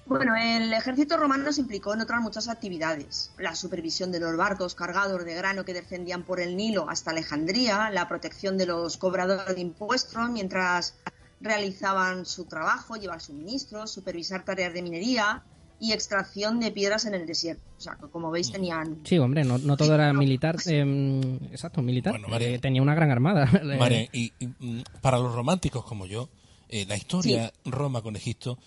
Bueno, 0.05 0.35
el 0.35 0.73
ejército 0.73 1.15
romano 1.17 1.51
se 1.53 1.61
implicó 1.61 1.93
en 1.93 2.01
otras 2.01 2.21
muchas 2.21 2.49
actividades. 2.49 3.31
La 3.37 3.55
supervisión 3.55 4.11
de 4.11 4.19
los 4.19 4.35
barcos 4.35 4.75
cargados 4.75 5.23
de 5.23 5.33
grano 5.33 5.63
que 5.63 5.73
descendían 5.73 6.23
por 6.23 6.39
el 6.41 6.57
Nilo 6.57 6.89
hasta 6.89 7.11
Alejandría, 7.11 7.89
la 7.89 8.07
protección 8.09 8.57
de 8.57 8.65
los 8.65 8.97
cobradores 8.97 9.55
de 9.55 9.61
impuestos 9.61 10.29
mientras 10.29 10.95
realizaban 11.39 12.25
su 12.25 12.45
trabajo, 12.45 12.95
llevar 12.95 13.21
suministros, 13.21 13.91
supervisar 13.91 14.43
tareas 14.45 14.73
de 14.73 14.81
minería 14.81 15.43
y 15.79 15.91
extracción 15.91 16.59
de 16.59 16.71
piedras 16.71 17.05
en 17.05 17.13
el 17.13 17.25
desierto. 17.25 17.63
O 17.77 17.81
sea, 17.81 17.95
que 17.95 18.07
como 18.07 18.31
veis 18.31 18.51
tenían... 18.51 18.99
Sí, 19.03 19.17
hombre, 19.19 19.43
no, 19.43 19.57
no 19.57 19.75
todo 19.75 19.95
era 19.95 20.13
militar. 20.13 20.57
eh, 20.65 21.39
exacto, 21.51 21.81
militar. 21.81 22.13
Bueno, 22.19 22.27
Eh, 22.39 22.59
tenía 22.59 22.81
una 22.81 22.95
gran 22.95 23.11
armada. 23.11 23.49
Y, 24.13 24.31
mm, 24.59 24.81
para 25.01 25.17
los 25.19 25.33
románticos 25.33 25.83
como 25.83 26.05
yo, 26.05 26.29
eh, 26.69 26.85
la 26.87 26.95
historia 26.95 27.51
Roma 27.65 28.01
con 28.01 28.15
Egipto, 28.15 28.57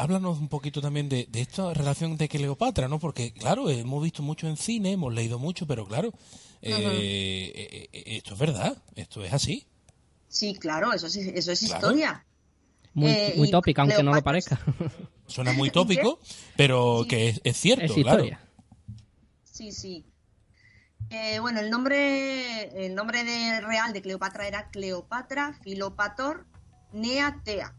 háblanos 0.00 0.38
un 0.38 0.48
poquito 0.48 0.80
también 0.80 1.08
de, 1.08 1.26
de 1.30 1.40
esta 1.40 1.72
relación 1.74 2.16
de 2.16 2.28
Cleopatra, 2.28 2.88
¿no? 2.88 2.98
Porque, 2.98 3.32
claro, 3.32 3.68
hemos 3.70 4.02
visto 4.02 4.22
mucho 4.22 4.48
en 4.48 4.56
cine, 4.56 4.92
hemos 4.92 5.12
leído 5.14 5.38
mucho, 5.38 5.66
pero 5.66 5.86
claro, 5.86 6.12
eh, 6.62 6.72
eh, 7.54 7.88
eh, 7.92 8.02
esto 8.16 8.34
es 8.34 8.40
verdad, 8.40 8.76
esto 8.96 9.24
es 9.24 9.32
así. 9.32 9.66
Sí, 10.28 10.54
claro, 10.54 10.92
eso, 10.92 11.08
sí- 11.08 11.30
eso 11.34 11.52
es 11.52 11.60
Claro. 11.60 11.76
historia. 11.88 12.24
muy 12.94 13.10
eh, 13.10 13.34
muy 13.36 13.50
tópica, 13.50 13.82
aunque 13.82 14.02
no 14.02 14.12
lo 14.14 14.22
parezca. 14.22 14.58
Suena 15.26 15.52
muy 15.52 15.70
tópico, 15.70 16.18
pero 16.56 17.02
Sí. 17.04 17.08
que 17.08 17.28
es, 17.28 17.40
es 17.44 17.56
cierto, 17.56 17.84
es 17.84 17.92
claro. 18.02 18.24
Sí, 19.44 19.70
sí. 19.72 20.04
Eh, 21.10 21.38
bueno, 21.40 21.60
el 21.60 21.70
nombre, 21.70 22.86
el 22.86 22.94
nombre 22.94 23.24
de, 23.24 23.60
real 23.60 23.92
de 23.92 24.00
Cleopatra 24.02 24.46
era 24.46 24.70
Cleopatra 24.70 25.58
Filopator 25.62 26.46
Neatea. 26.92 27.74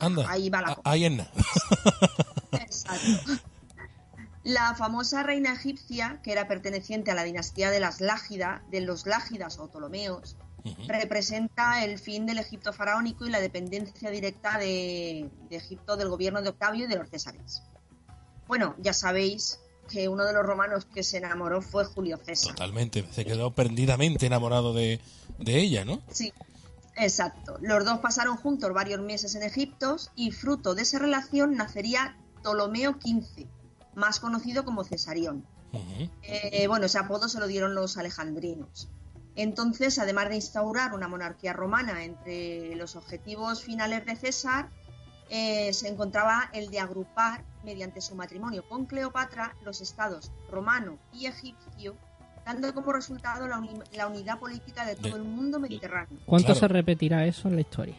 Anda, 0.00 0.26
Ahí 0.28 0.50
va 0.50 0.60
la 0.62 0.68
cosa. 0.74 0.80
ahí 0.84 1.08
nada. 1.10 1.30
Exacto. 2.52 3.32
La 4.42 4.74
famosa 4.74 5.22
reina 5.22 5.54
egipcia, 5.54 6.20
que 6.22 6.32
era 6.32 6.46
perteneciente 6.48 7.10
a 7.10 7.14
la 7.14 7.24
dinastía 7.24 7.70
de 7.70 7.80
las 7.80 8.00
Lágida, 8.00 8.62
de 8.70 8.82
los 8.82 9.06
Lágidas 9.06 9.58
o 9.58 9.68
Ptolomeos, 9.68 10.36
representa 10.86 11.84
el 11.84 11.98
fin 11.98 12.26
del 12.26 12.38
Egipto 12.38 12.72
faraónico 12.72 13.26
y 13.26 13.30
la 13.30 13.40
dependencia 13.40 14.10
directa 14.10 14.58
de, 14.58 15.30
de 15.48 15.56
Egipto 15.56 15.96
del 15.96 16.08
gobierno 16.08 16.42
de 16.42 16.50
Octavio 16.50 16.84
y 16.84 16.88
de 16.88 16.96
los 16.96 17.08
Césares. 17.08 17.62
Bueno, 18.46 18.74
ya 18.78 18.92
sabéis 18.92 19.60
que 19.90 20.08
uno 20.08 20.24
de 20.24 20.32
los 20.32 20.42
romanos 20.44 20.86
que 20.86 21.02
se 21.02 21.18
enamoró 21.18 21.60
fue 21.62 21.84
Julio 21.84 22.18
César. 22.18 22.54
Totalmente, 22.54 23.04
se 23.12 23.24
quedó 23.24 23.50
perdidamente 23.50 24.26
enamorado 24.26 24.72
de, 24.74 25.00
de 25.38 25.58
ella, 25.58 25.84
¿no? 25.84 26.00
Sí, 26.10 26.32
exacto. 26.96 27.58
Los 27.60 27.84
dos 27.84 27.98
pasaron 28.00 28.36
juntos 28.36 28.72
varios 28.72 29.00
meses 29.00 29.34
en 29.34 29.42
Egipto 29.42 29.96
y 30.14 30.30
fruto 30.30 30.74
de 30.74 30.82
esa 30.82 30.98
relación 30.98 31.56
nacería 31.56 32.16
Ptolomeo 32.42 32.92
XV, 32.92 33.46
más 33.94 34.20
conocido 34.20 34.64
como 34.64 34.84
Cesarión. 34.84 35.46
Eh, 36.22 36.68
bueno, 36.68 36.86
ese 36.86 36.98
apodo 36.98 37.28
se 37.28 37.40
lo 37.40 37.48
dieron 37.48 37.74
los 37.74 37.96
alejandrinos. 37.96 38.88
Entonces, 39.36 39.98
además 39.98 40.28
de 40.28 40.36
instaurar 40.36 40.94
una 40.94 41.08
monarquía 41.08 41.52
romana 41.52 42.04
entre 42.04 42.76
los 42.76 42.94
objetivos 42.94 43.62
finales 43.62 44.06
de 44.06 44.14
César, 44.14 44.70
eh, 45.30 45.72
se 45.72 45.88
encontraba 45.88 46.50
el 46.52 46.70
de 46.70 46.80
agrupar, 46.80 47.44
mediante 47.64 48.00
su 48.00 48.14
matrimonio 48.14 48.68
con 48.68 48.84
Cleopatra, 48.84 49.56
los 49.64 49.80
estados 49.80 50.30
romano 50.50 50.98
y 51.12 51.26
egipcio, 51.26 51.96
dando 52.44 52.72
como 52.74 52.92
resultado 52.92 53.46
la, 53.48 53.58
uni- 53.58 53.80
la 53.94 54.06
unidad 54.06 54.38
política 54.38 54.84
de 54.84 54.96
todo 54.96 55.10
De- 55.12 55.16
el 55.18 55.24
mundo 55.24 55.58
mediterráneo. 55.58 56.18
¿Cuánto 56.26 56.46
Claro. 56.48 56.60
se 56.60 56.68
repetirá 56.68 57.24
eso 57.26 57.48
en 57.48 57.54
la 57.56 57.60
historia? 57.62 57.96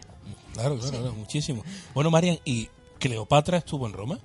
Claro, 0.53 0.75
claro, 0.75 0.81
Sí. 0.81 0.89
claro, 0.91 1.13
muchísimo. 1.13 1.63
Bueno, 1.93 2.11
Marian, 2.11 2.37
¿y 2.45 2.69
Cleopatra 2.99 3.57
estuvo 3.57 3.87
en 3.87 3.93
Roma? 3.93 4.19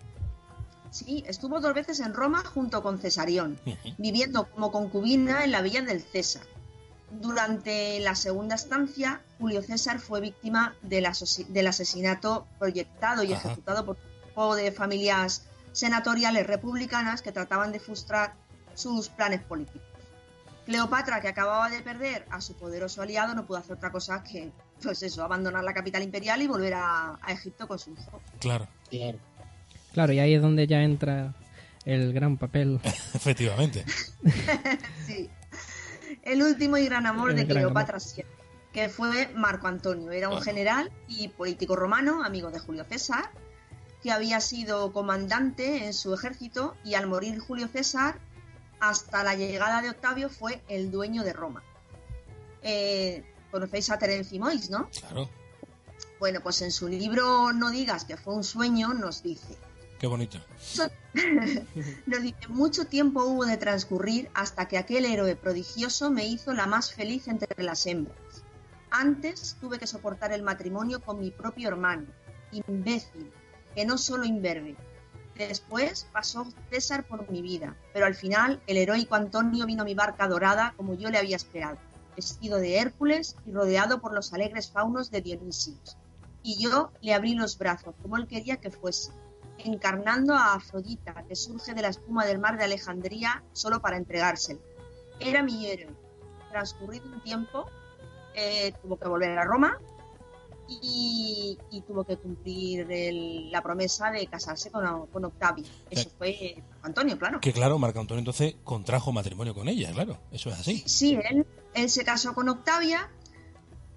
Sí, 0.91 1.23
estuvo 1.27 1.61
dos 1.61 1.73
veces 1.75 2.01
en 2.01 2.13
Roma 2.15 2.43
junto 2.45 2.83
con 2.83 2.99
Cesarión, 2.99 3.59
viviendo 3.99 4.51
como 4.51 4.73
concubina 4.73 5.45
en 5.45 5.53
la 5.53 5.63
villa 5.63 5.83
del 5.83 6.03
César. 6.03 6.43
Durante 7.11 7.99
la 8.01 8.15
segunda 8.15 8.55
estancia, 8.55 9.21
Julio 9.39 9.63
César 9.63 9.99
fue 9.99 10.21
víctima 10.21 10.75
del, 10.83 11.09
del 11.49 11.67
asesinato 11.67 12.47
proyectado 12.59 13.23
y 13.25 13.33
Ajá. 13.33 13.49
ejecutado 13.49 13.85
por 13.85 13.97
un 13.97 14.25
grupo 14.27 14.55
de 14.55 14.71
familias 14.71 15.47
senatoriales 15.73 16.47
republicanas 16.47 17.21
que 17.23 17.33
trataban 17.33 17.73
de 17.73 17.81
frustrar 17.81 18.35
sus 18.75 19.09
planes 19.09 19.41
políticos. 19.43 19.83
Cleopatra, 20.71 21.21
que 21.21 21.27
acababa 21.27 21.69
de 21.69 21.81
perder 21.81 22.25
a 22.31 22.41
su 22.41 22.55
poderoso 22.55 23.03
aliado, 23.03 23.35
no 23.35 23.45
pudo 23.45 23.59
hacer 23.59 23.73
otra 23.73 23.91
cosa 23.91 24.23
que, 24.23 24.53
pues 24.81 25.03
eso, 25.03 25.25
abandonar 25.25 25.65
la 25.65 25.75
capital 25.75 26.01
imperial 26.05 26.41
y 26.43 26.47
volver 26.47 26.75
a, 26.75 27.19
a 27.21 27.33
Egipto 27.33 27.67
con 27.67 27.77
su 27.77 27.91
hijo. 27.91 28.23
Claro, 28.39 28.69
Claro, 29.93 30.13
y 30.13 30.21
ahí 30.21 30.35
es 30.35 30.41
donde 30.41 30.69
ya 30.69 30.83
entra 30.83 31.35
el 31.85 32.13
gran 32.13 32.37
papel. 32.37 32.81
efectivamente. 33.15 33.85
Sí. 35.07 35.29
El 36.23 36.41
último 36.43 36.77
y 36.77 36.85
gran 36.85 37.05
amor 37.07 37.31
El 37.31 37.37
de 37.37 37.45
gran 37.47 37.65
Cleopatra 37.65 37.99
VII, 37.99 38.25
que 38.73 38.89
fue 38.89 39.29
Marco 39.35 39.67
Antonio. 39.67 40.13
Era 40.13 40.29
un 40.29 40.41
general 40.41 40.93
y 41.09 41.29
político 41.29 41.75
romano, 41.75 42.23
amigo 42.23 42.53
de 42.53 42.61
Julio 42.61 42.85
César, 42.85 43.29
que 44.05 44.13
había 44.13 44.41
sido 44.41 44.93
comandante 44.93 45.87
en 45.87 45.95
su 45.95 46.15
ejército 46.15 46.77
y 46.85 46.95
al 46.95 47.09
morir 47.09 47.41
Julio 47.41 47.67
César, 47.67 48.21
hasta 48.81 49.23
la 49.23 49.35
llegada 49.35 49.83
de 49.83 49.91
Octavio 49.91 50.29
fue 50.29 50.63
el 50.69 50.91
dueño 50.91 51.23
de 51.23 51.33
Roma. 51.33 51.63
Eh, 52.63 53.25
Conocéis 53.51 53.91
a 53.91 53.99
Terence 53.99 54.39
Moix, 54.39 54.71
¿no? 54.71 54.89
Claro. 54.91 55.29
Bueno, 56.19 56.41
pues 56.41 56.61
en 56.63 56.71
su 56.71 56.87
libro 56.87 57.53
No 57.53 57.71
digas 57.71 58.05
que 58.05 58.17
fue 58.17 58.35
un 58.35 58.45
sueño 58.45 58.95
nos 58.95 59.23
dice, 59.23 59.57
Qué 60.01 60.07
bonito. 60.07 60.39
nos 62.07 62.23
dice, 62.23 62.49
mucho 62.49 62.87
tiempo 62.87 63.23
hubo 63.25 63.45
de 63.45 63.59
transcurrir 63.59 64.31
hasta 64.33 64.67
que 64.67 64.79
aquel 64.79 65.05
héroe 65.05 65.37
prodigioso 65.37 66.11
me 66.11 66.27
hizo 66.27 66.55
la 66.55 66.67
más 66.67 66.95
feliz 66.95 67.29
entre 67.29 67.63
las 67.63 67.85
hembras. 67.87 68.17
Antes 68.91 69.59
tuve 69.61 69.79
que 69.79 69.87
soportar 69.87 70.33
el 70.33 70.43
matrimonio 70.43 71.03
con 71.03 71.21
mi 71.21 71.31
propio 71.31 71.69
hermano, 71.69 72.07
imbécil, 72.51 73.31
que 73.75 73.85
no 73.85 73.99
solo 73.99 74.25
imberbe. 74.25 74.75
Después 75.49 76.07
pasó 76.13 76.47
César 76.71 77.05
por 77.05 77.31
mi 77.31 77.41
vida, 77.41 77.75
pero 77.95 78.05
al 78.05 78.15
final 78.15 78.61
el 78.67 78.77
heroico 78.77 79.15
Antonio 79.15 79.65
vino 79.65 79.83
a 79.83 79.85
mi 79.87 79.95
barca 79.95 80.29
dorada 80.29 80.75
como 80.77 80.93
yo 80.93 81.09
le 81.09 81.17
había 81.17 81.37
esperado, 81.37 81.79
vestido 82.15 82.59
de 82.59 82.77
Hércules 82.77 83.37
y 83.47 83.53
rodeado 83.53 84.03
por 84.03 84.13
los 84.13 84.35
alegres 84.35 84.71
faunos 84.71 85.11
de 85.11 85.23
Dionisios. 85.23 85.97
Y 86.43 86.63
yo 86.63 86.93
le 87.01 87.15
abrí 87.15 87.35
los 87.35 87.57
brazos 87.57 87.95
como 88.03 88.19
él 88.19 88.27
quería 88.27 88.59
que 88.59 88.71
fuese, 88.71 89.13
encarnando 89.57 90.35
a 90.35 90.53
Afrodita, 90.53 91.25
que 91.27 91.35
surge 91.35 91.73
de 91.73 91.81
la 91.81 91.89
espuma 91.89 92.27
del 92.27 92.39
mar 92.39 92.59
de 92.59 92.65
Alejandría 92.65 93.43
solo 93.55 93.81
para 93.81 93.97
entregárselo. 93.97 94.61
Era 95.21 95.43
mi 95.43 95.67
héroe. 95.67 95.97
Transcurrido 96.51 97.07
un 97.07 97.23
tiempo, 97.23 97.65
eh, 98.35 98.75
tuvo 98.83 98.99
que 98.99 99.09
volver 99.09 99.39
a 99.39 99.45
Roma 99.45 99.79
y, 100.83 101.59
y 101.71 101.81
tuvo 101.83 102.05
que 102.05 102.17
cumplir 102.17 102.91
el- 102.91 103.51
la 103.51 103.63
promesa 103.63 104.11
de 104.11 104.27
casarse 104.27 104.71
con, 104.71 105.07
con 105.09 105.25
Octavia. 105.25 105.65
Eso 105.91 106.09
Eh. 106.09 106.13
fue 106.17 106.63
Antonio, 106.83 107.19
claro. 107.19 107.41
Que 107.41 107.53
claro, 107.53 107.79
Marco 107.79 108.01
Antonio 108.01 108.21
entonces 108.21 108.55
contrajo 108.65 109.13
matrimonio 109.13 109.55
con 109.55 109.69
ella, 109.69 109.91
claro. 109.93 110.19
Eso 110.31 110.49
es 110.51 110.61
así. 110.61 110.83
Sí, 110.87 111.19
él, 111.31 111.47
él 111.75 111.91
se 111.91 112.05
casó 112.05 112.35
con 112.35 112.49
Octavia, 112.49 113.11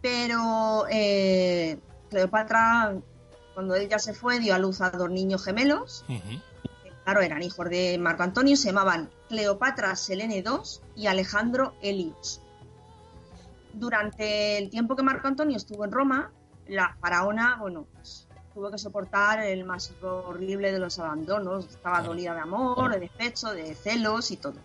pero 0.02 0.86
eh, 0.90 1.80
Cleopatra, 2.10 2.96
cuando 3.54 3.76
ella 3.76 4.00
se 4.00 4.14
fue, 4.14 4.40
dio 4.40 4.54
a 4.56 4.60
luz 4.60 4.82
a 4.82 4.90
dos 4.90 5.10
niños 5.10 5.44
gemelos. 5.46 6.04
Claro, 7.06 7.22
eran 7.22 7.44
hijos 7.44 7.70
de 7.70 7.98
Marco 8.00 8.24
Antonio, 8.24 8.56
se 8.56 8.68
llamaban 8.70 9.10
Cleopatra 9.28 9.96
Selene 9.96 10.38
II 10.38 10.62
y 10.96 11.08
Alejandro 11.08 11.74
Helios. 11.82 12.40
Durante 13.74 14.58
el 14.58 14.70
tiempo 14.70 14.96
que 14.96 15.04
Marco 15.04 15.28
Antonio 15.28 15.58
estuvo 15.58 15.84
en 15.84 15.92
Roma, 15.92 16.32
la 16.68 16.96
faraona, 17.00 17.58
bueno, 17.60 17.86
pues, 17.94 18.28
tuvo 18.54 18.70
que 18.72 18.78
soportar 18.78 19.40
el 19.40 19.64
más 19.66 19.92
horrible 20.02 20.72
de 20.72 20.80
los 20.80 21.00
abandonos. 21.00 21.66
Estaba 21.66 21.98
Claro. 21.98 22.10
dolida 22.12 22.34
de 22.36 22.40
amor, 22.42 22.92
de 22.92 23.00
despecho, 23.00 23.52
de 23.54 23.74
celos 23.76 24.32
y 24.32 24.38
todo. 24.38 24.56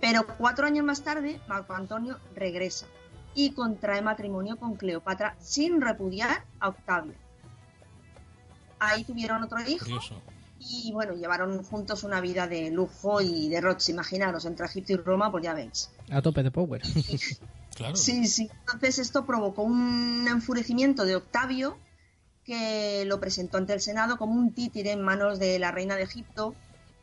Pero 0.00 0.26
cuatro 0.38 0.66
años 0.66 0.84
más 0.84 1.02
tarde, 1.02 1.40
Marco 1.48 1.72
Antonio 1.74 2.18
regresa 2.34 2.86
y 3.34 3.52
contrae 3.52 4.02
matrimonio 4.02 4.56
con 4.56 4.74
Cleopatra 4.76 5.34
sin 5.40 5.80
repudiar 5.80 6.44
a 6.60 6.68
Octavia. 6.68 7.14
Ahí 8.78 9.04
tuvieron 9.04 9.42
otro 9.42 9.58
hijo 9.66 9.84
Curioso. 9.86 10.20
y 10.58 10.92
bueno, 10.92 11.14
llevaron 11.14 11.62
juntos 11.64 12.04
una 12.04 12.20
vida 12.20 12.46
de 12.46 12.70
lujo 12.70 13.20
y 13.20 13.48
derroche. 13.48 13.92
Imaginaros, 13.92 14.44
entre 14.44 14.66
Egipto 14.66 14.92
y 14.92 14.96
Roma, 14.96 15.30
pues 15.30 15.42
ya 15.42 15.54
veis. 15.54 15.90
A 16.10 16.20
tope 16.20 16.42
de 16.42 16.50
power. 16.50 16.82
Claro. 17.74 17.96
Sí, 17.96 18.26
sí. 18.26 18.50
Entonces 18.60 18.98
esto 18.98 19.24
provocó 19.24 19.62
un 19.62 20.26
enfurecimiento 20.28 21.04
de 21.04 21.16
Octavio 21.16 21.76
que 22.44 23.04
lo 23.06 23.20
presentó 23.20 23.56
ante 23.58 23.72
el 23.72 23.80
Senado 23.80 24.18
como 24.18 24.34
un 24.34 24.52
títere 24.52 24.92
en 24.92 25.02
manos 25.02 25.38
de 25.38 25.58
la 25.58 25.70
reina 25.70 25.96
de 25.96 26.02
Egipto 26.02 26.54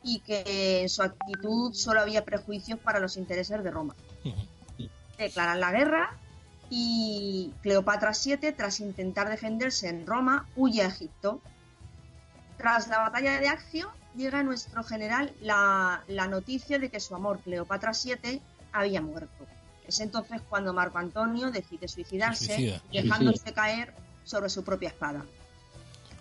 y 0.03 0.19
que 0.19 0.81
en 0.81 0.89
su 0.89 1.03
actitud 1.03 1.73
solo 1.73 2.01
había 2.01 2.25
prejuicios 2.25 2.79
para 2.79 2.99
los 2.99 3.17
intereses 3.17 3.63
de 3.63 3.71
Roma. 3.71 3.95
Declaran 5.17 5.59
la 5.59 5.71
guerra 5.71 6.17
y 6.69 7.53
Cleopatra 7.61 8.11
VII, 8.13 8.53
tras 8.53 8.79
intentar 8.79 9.29
defenderse 9.29 9.89
en 9.89 10.07
Roma, 10.07 10.47
huye 10.55 10.81
a 10.83 10.87
Egipto. 10.87 11.41
Tras 12.57 12.87
la 12.87 12.99
batalla 12.99 13.39
de 13.39 13.47
Accio, 13.47 13.91
llega 14.15 14.39
a 14.39 14.43
nuestro 14.43 14.83
general 14.83 15.33
la, 15.41 16.03
la 16.07 16.27
noticia 16.27 16.79
de 16.79 16.89
que 16.89 16.99
su 16.99 17.13
amor 17.15 17.39
Cleopatra 17.39 17.91
VII 17.91 18.41
había 18.71 19.01
muerto. 19.01 19.45
Es 19.91 19.99
entonces 19.99 20.41
cuando 20.49 20.73
Marco 20.73 20.97
Antonio 20.99 21.51
decide 21.51 21.85
suicidarse, 21.89 22.45
Se 22.45 22.55
suicida. 22.55 22.81
dejándose 22.93 23.51
caer 23.51 23.93
sobre 24.23 24.49
su 24.49 24.63
propia 24.63 24.87
espada. 24.87 25.25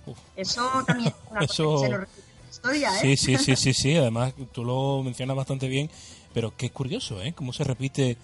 Uf. 0.07 0.19
Eso 0.35 0.69
también 0.87 1.09
es 1.09 1.15
una 1.31 1.41
cosa 1.47 1.53
Eso- 1.53 1.75
que 1.77 1.87
se 1.87 1.89
nos 1.91 2.01
repite 2.01 2.21
en 2.21 2.43
la 2.45 2.51
historia, 2.51 2.97
¿eh? 2.97 3.01
Sí, 3.01 3.17
sí, 3.17 3.37
sí, 3.39 3.57
sí, 3.57 3.73
sí. 3.75 3.97
Además, 3.97 4.35
tú 4.53 4.65
lo 4.65 5.03
mencionas 5.05 5.37
bastante 5.37 5.69
bien, 5.69 5.89
pero 6.35 6.53
qué 6.57 6.71
curioso, 6.71 7.23
¿eh? 7.23 7.33
Cómo 7.33 7.53
se 7.53 7.63
repite 7.63 8.17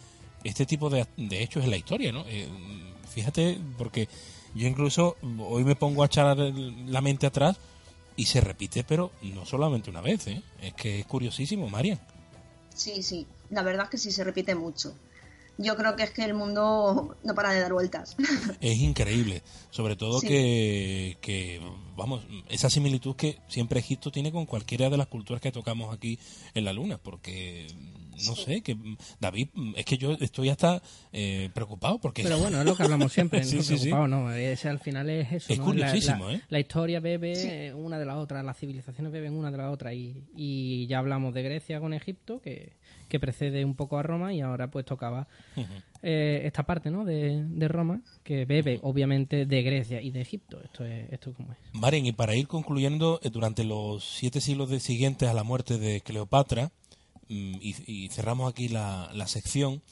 este 0.43 0.67
tipo 0.67 0.91
de, 0.91 1.07
de 1.17 1.43
hechos 1.45 1.63
en 1.63 1.71
la 1.71 1.77
historia, 1.77 2.11
¿no? 2.11 2.25
Eh, 2.27 2.49
fíjate, 3.15 3.59
porque 3.79 4.09
yo 4.55 4.67
incluso 4.67 5.17
hoy 5.49 5.63
me 5.65 5.77
pongo 5.77 6.03
a 6.03 6.07
echar 6.07 6.37
la 6.37 7.01
mente 7.01 7.27
atrás 7.27 7.57
y 8.17 8.27
se 8.27 8.41
repite, 8.41 8.83
pero 8.83 9.13
no 9.23 9.45
solamente 9.47 9.91
una 9.91 10.01
vez, 10.01 10.27
¿eh? 10.27 10.43
Es 10.61 10.75
que 10.75 10.99
es 11.01 11.07
curiosísimo, 11.07 11.69
Marian. 11.69 12.01
Sí, 12.75 13.03
sí, 13.03 13.27
la 13.51 13.63
verdad 13.63 13.85
es 13.85 13.91
que 13.91 13.99
sí 13.99 14.11
se 14.11 14.25
repite 14.25 14.55
mucho. 14.55 14.95
Yo 15.59 15.75
creo 15.77 15.97
que 15.97 16.03
es 16.03 16.11
que 16.11 16.23
el 16.25 16.35
mundo 16.35 17.16
no 17.25 17.35
para 17.35 17.53
de 17.53 17.61
dar 17.61 17.73
vueltas. 17.73 18.16
Es 18.61 18.79
increíble, 18.79 19.42
sobre 19.71 19.97
todo 19.97 20.21
Sí. 20.21 20.29
que, 20.29 21.19
que, 21.21 21.61
vamos, 21.97 22.25
esa 22.49 22.69
similitud 22.69 23.16
que 23.16 23.38
siempre 23.49 23.81
Egipto 23.81 24.11
tiene 24.11 24.31
con 24.33 24.45
cualquiera 24.47 24.90
de 24.90 24.97
las 24.99 25.07
culturas 25.07 25.40
que 25.40 25.53
tocamos 25.53 25.95
aquí 25.95 26.19
en 26.55 26.64
la 26.64 26.73
Luna, 26.75 26.99
porque, 26.99 27.66
no 28.27 28.35
Sí. 28.35 28.45
sé, 28.45 28.61
que 28.62 28.77
David, 29.21 29.49
es 29.77 29.85
que 29.87 29.97
yo 29.99 30.12
estoy 30.12 30.51
hasta 30.51 30.83
eh, 31.12 31.49
preocupado, 31.55 31.99
porque... 31.99 32.23
Pero 32.23 32.38
bueno, 32.38 32.59
es 32.61 32.66
lo 32.66 32.77
que 32.77 32.83
hablamos 32.83 33.12
siempre. 33.12 33.42
Sí, 33.45 33.57
no 33.57 33.62
sí, 33.62 33.77
sí. 33.79 33.85
preocupado, 33.85 34.09
no. 34.09 34.33
Es, 34.33 34.64
al 34.66 34.79
final 34.81 35.09
es 35.09 35.33
eso. 35.33 35.53
Es 35.53 35.59
¿no? 35.59 35.64
curiosísimo, 35.64 36.27
la, 36.27 36.33
la- 36.33 36.37
¿eh? 36.38 36.42
la 36.51 36.61
historia 36.61 37.01
bebe 37.01 37.73
una 37.75 37.99
de 37.99 38.05
la 38.05 38.19
otra, 38.19 38.42
las 38.42 38.59
civilizaciones 38.59 39.11
beben 39.12 39.33
una 39.35 39.51
de 39.51 39.57
la 39.59 39.71
otra. 39.71 39.95
Y, 39.95 40.25
y 40.35 40.87
ya 40.87 40.99
hablamos 40.99 41.33
de 41.35 41.42
Grecia 41.42 41.81
con 41.81 41.95
Egipto, 41.95 42.40
que, 42.42 42.73
que 43.09 43.19
precede 43.21 43.64
un 43.64 43.75
poco 43.75 43.99
a 43.99 44.03
Roma, 44.03 44.33
y 44.35 44.40
ahora 44.40 44.69
pues 44.71 44.85
tocaba 44.85 45.27
eh, 46.03 46.42
esta 46.45 46.64
parte 46.64 46.90
¿no? 46.90 47.05
de, 47.05 47.45
de 47.47 47.69
Roma, 47.69 48.01
que 48.23 48.45
bebe 48.45 48.79
obviamente 48.83 49.47
de 49.47 49.62
Grecia 49.62 50.01
y 50.01 50.11
de 50.11 50.21
Egipto. 50.21 50.61
Esto 50.62 50.85
es 50.85 51.12
esto 51.12 51.33
como 51.35 51.53
es. 51.53 51.59
Marian, 51.73 52.07
y 52.07 52.12
para 52.12 52.35
ir 52.35 52.47
concluyendo, 52.49 53.21
eh, 53.23 53.31
durante 53.31 53.64
los 53.64 54.05
siete 54.05 54.40
siglos 54.40 54.71
de- 54.71 54.81
siguientes 54.81 55.29
a 55.29 55.35
la 55.35 55.42
muerte 55.45 55.79
de 55.79 56.01
Cleopatra, 56.01 56.71
mm, 57.29 57.55
y, 57.61 57.75
y 57.87 58.09
cerramos 58.09 58.51
aquí 58.51 58.69
la, 58.69 59.11
la 59.14 59.27
sección, 59.27 59.83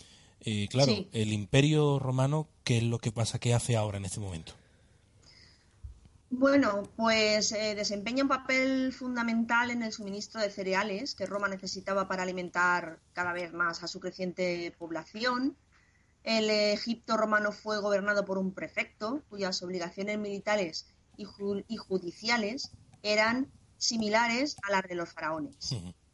eh, 0.47 0.69
claro, 0.69 0.93
Sí. 0.95 1.09
el 1.13 1.33
imperio 1.33 1.99
romano, 1.99 2.49
¿qué 2.65 2.77
es 2.79 2.83
lo 2.83 2.99
que 2.99 3.13
pasa? 3.13 3.39
¿Qué 3.39 3.55
hace 3.55 3.77
ahora 3.77 3.97
en 3.99 4.05
este 4.05 4.21
momento? 4.21 4.53
Bueno, 6.37 6.83
pues 6.97 7.53
eh, 7.53 7.77
desempeña 7.77 8.25
un 8.25 8.29
papel 8.29 8.93
fundamental 8.93 9.71
en 9.71 9.85
el 9.85 9.93
suministro 9.93 10.41
de 10.41 10.51
cereales 10.51 11.15
que 11.15 11.27
Roma 11.27 11.47
necesitaba 11.47 12.09
para 12.09 12.25
alimentar 12.25 12.99
cada 13.13 13.33
vez 13.33 13.53
más 13.53 13.85
a 13.85 13.89
su 13.89 14.01
creciente 14.01 14.75
población. 14.77 15.57
El 16.25 16.51
Egipto 16.51 17.17
romano 17.17 17.53
fue 17.53 17.81
gobernado 17.81 18.25
por 18.25 18.39
un 18.39 18.53
prefecto 18.53 19.23
cuyas 19.29 19.63
obligaciones 19.63 20.19
militares 20.19 20.87
y, 21.17 21.25
ju- 21.25 21.65
y 21.69 21.77
judiciales 21.77 22.73
eran 23.05 23.53
similares 23.77 24.57
a 24.65 24.73
las 24.73 24.83
de 24.83 24.97
los 24.97 25.13
faraones. 25.13 25.57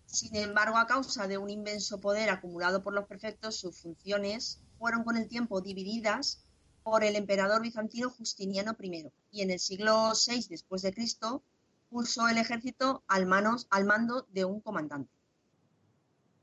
Sin 0.05 0.37
embargo, 0.37 0.77
a 0.77 0.87
causa 0.87 1.29
de 1.29 1.39
un 1.39 1.49
inmenso 1.49 1.99
poder 1.99 2.29
acumulado 2.29 2.83
por 2.83 2.93
los 2.93 3.07
prefectos, 3.07 3.57
sus 3.57 3.79
funciones 3.81 4.61
fueron 4.79 5.03
con 5.03 5.17
el 5.17 5.29
tiempo 5.29 5.63
divididas 5.63 6.45
por 6.91 7.05
el 7.05 7.15
emperador 7.15 7.63
bizantino 7.63 8.11
Justiniano 8.11 8.77
I 8.81 9.07
y 9.31 9.43
en 9.43 9.53
el 9.53 9.61
siglo 9.61 10.11
VI 10.27 10.47
después 10.51 10.83
de 10.83 10.93
Cristo 10.93 11.45
puso 11.89 12.27
el 12.27 12.37
ejército 12.37 13.05
al, 13.07 13.27
manos, 13.27 13.69
al 13.71 13.85
mando 13.85 14.27
de 14.33 14.45
un 14.45 14.61
comandante. 14.61 15.13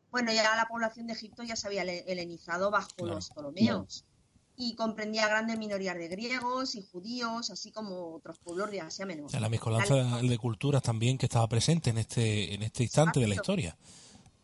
Bueno, 0.09 0.31
ya 0.31 0.55
la 0.55 0.65
población 0.69 1.07
de 1.07 1.13
Egipto 1.13 1.43
ya 1.43 1.57
se 1.57 1.67
había 1.67 1.81
hele- 1.81 2.05
helenizado 2.07 2.71
bajo 2.71 2.87
Claro. 2.95 3.15
los 3.15 3.29
Ptolomeos 3.29 4.05
y 4.55 4.73
comprendía 4.75 5.27
grandes 5.27 5.57
minorías 5.59 5.95
de 5.97 6.07
griegos 6.07 6.75
y 6.75 6.81
judíos, 6.81 7.49
así 7.51 7.71
como 7.73 8.15
otros 8.15 8.39
pueblos 8.39 8.71
de 8.71 8.79
Asia 8.79 9.05
Menor. 9.05 9.25
O 9.25 9.29
sea, 9.29 9.41
la 9.41 9.49
mezcolanza 9.49 9.95
de 9.95 10.37
culturas 10.37 10.81
también 10.81 11.17
que 11.17 11.25
estaba 11.25 11.47
presente 11.49 11.89
en 11.89 11.97
este, 11.97 12.53
en 12.53 12.63
este 12.63 12.83
instante 12.83 13.19
de 13.19 13.27
la 13.27 13.35
historia. 13.35 13.77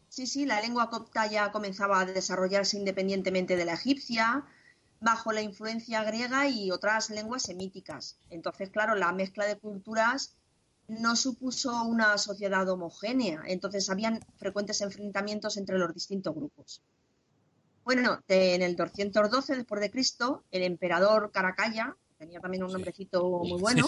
Sí, 0.09 0.27
sí, 0.27 0.45
la 0.45 0.59
lengua 0.59 0.89
copta 0.89 1.27
ya 1.27 1.49
comenzaba 1.53 2.01
a 2.01 2.05
desarrollarse 2.05 2.77
independientemente 2.77 3.55
de 3.55 3.63
la 3.65 3.73
egipcia, 3.75 4.45
bajo 5.03 5.33
la 5.33 5.41
influencia 5.41 6.03
griega 6.03 6.47
y 6.47 6.71
otras 6.71 7.09
lenguas 7.09 7.43
semíticas. 7.43 8.17
Entonces, 8.29 8.69
claro, 8.69 8.95
la 8.95 9.11
mezcla 9.11 9.45
de 9.45 9.57
culturas 9.57 10.35
no 10.87 11.15
supuso 11.15 11.83
una 11.83 12.17
sociedad 12.17 12.67
homogénea, 12.69 13.43
entonces 13.47 13.89
habían 13.89 14.19
frecuentes 14.37 14.81
enfrentamientos 14.81 15.57
entre 15.57 15.77
los 15.77 15.93
distintos 15.93 16.33
grupos. 16.33 16.81
Bueno, 17.83 18.19
en 18.27 18.61
el 18.61 18.75
212 18.75 19.57
después 19.57 19.81
de 19.81 19.91
Cristo, 19.91 20.43
el 20.51 20.63
emperador 20.63 21.31
Caracalla, 21.31 21.95
tenía 22.17 22.39
también 22.39 22.63
un 22.63 22.71
nombrecito 22.71 23.39
muy 23.39 23.59
bueno, 23.59 23.85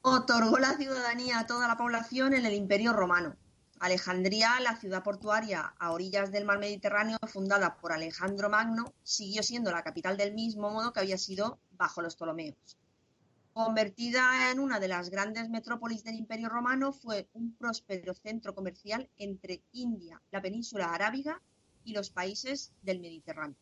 otorgó 0.00 0.58
la 0.58 0.74
ciudadanía 0.76 1.40
a 1.40 1.46
toda 1.46 1.68
la 1.68 1.76
población 1.76 2.32
en 2.32 2.46
el 2.46 2.54
Imperio 2.54 2.94
Romano. 2.94 3.36
Alejandría, 3.80 4.58
la 4.60 4.76
ciudad 4.76 5.02
portuaria 5.04 5.74
a 5.78 5.92
orillas 5.92 6.32
del 6.32 6.44
mar 6.44 6.58
Mediterráneo, 6.58 7.18
fundada 7.26 7.76
por 7.76 7.92
Alejandro 7.92 8.50
Magno, 8.50 8.92
siguió 9.02 9.42
siendo 9.42 9.70
la 9.70 9.82
capital 9.82 10.16
del 10.16 10.34
mismo 10.34 10.70
modo 10.70 10.92
que 10.92 11.00
había 11.00 11.18
sido 11.18 11.60
bajo 11.72 12.02
los 12.02 12.16
Ptolomeos. 12.16 12.76
Convertida 13.52 14.50
en 14.50 14.60
una 14.60 14.80
de 14.80 14.88
las 14.88 15.10
grandes 15.10 15.48
metrópolis 15.48 16.04
del 16.04 16.16
Imperio 16.16 16.48
Romano, 16.48 16.92
fue 16.92 17.28
un 17.32 17.54
próspero 17.54 18.14
centro 18.14 18.54
comercial 18.54 19.08
entre 19.16 19.62
India, 19.72 20.20
la 20.30 20.42
península 20.42 20.92
arábiga 20.92 21.40
y 21.84 21.92
los 21.92 22.10
países 22.10 22.72
del 22.82 23.00
Mediterráneo. 23.00 23.56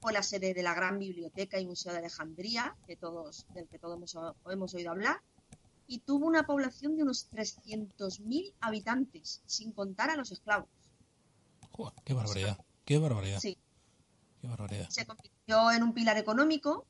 Fue 0.00 0.12
la 0.12 0.22
sede 0.22 0.54
de 0.54 0.62
la 0.62 0.74
gran 0.74 0.98
biblioteca 0.98 1.60
y 1.60 1.66
museo 1.66 1.92
de 1.92 1.98
Alejandría, 1.98 2.76
que 2.86 2.96
todos, 2.96 3.46
del 3.54 3.68
que 3.68 3.78
todos 3.78 3.96
hemos, 3.96 4.16
hemos 4.50 4.74
oído 4.74 4.90
hablar, 4.90 5.20
y 5.90 5.98
tuvo 5.98 6.26
una 6.26 6.44
población 6.44 6.96
de 6.96 7.02
unos 7.02 7.28
300.000 7.30 8.54
habitantes, 8.60 9.42
sin 9.44 9.72
contar 9.72 10.08
a 10.08 10.16
los 10.16 10.30
esclavos. 10.30 10.68
Joder, 11.72 11.94
qué 12.04 12.14
barbaridad, 12.14 12.58
qué 12.84 12.98
barbaridad. 12.98 13.40
Sí, 13.40 13.58
Qué 14.40 14.46
barbaridad. 14.46 14.88
se 14.88 15.04
convirtió 15.04 15.72
en 15.72 15.82
un 15.82 15.92
pilar 15.92 16.16
económico 16.16 16.86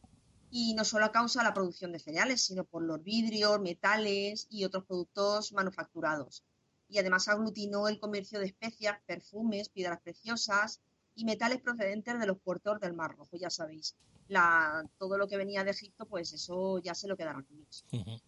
y 0.50 0.74
no 0.74 0.84
solo 0.84 1.06
a 1.06 1.12
causa 1.12 1.40
de 1.40 1.46
la 1.46 1.54
producción 1.54 1.92
de 1.92 1.98
cereales, 1.98 2.42
sino 2.42 2.64
por 2.64 2.82
los 2.82 3.02
vidrios, 3.02 3.58
metales 3.58 4.46
y 4.50 4.66
otros 4.66 4.84
productos 4.84 5.54
manufacturados. 5.54 6.44
Y 6.86 6.98
además 6.98 7.26
aglutinó 7.28 7.88
el 7.88 7.98
comercio 8.00 8.38
de 8.38 8.46
especias, 8.46 8.98
perfumes, 9.06 9.70
piedras 9.70 10.02
preciosas 10.02 10.82
y 11.14 11.24
metales 11.24 11.62
procedentes 11.62 12.20
de 12.20 12.26
los 12.26 12.38
puertos 12.38 12.78
del 12.80 12.92
Mar 12.92 13.16
Rojo, 13.16 13.38
ya 13.38 13.48
sabéis. 13.48 13.96
La, 14.28 14.84
todo 14.98 15.16
lo 15.16 15.26
que 15.26 15.38
venía 15.38 15.64
de 15.64 15.70
Egipto, 15.70 16.04
pues 16.04 16.34
eso 16.34 16.78
ya 16.80 16.94
se 16.94 17.08
lo 17.08 17.16
quedaron 17.16 17.46
ellos. 17.50 17.86
Ujú. 17.92 18.20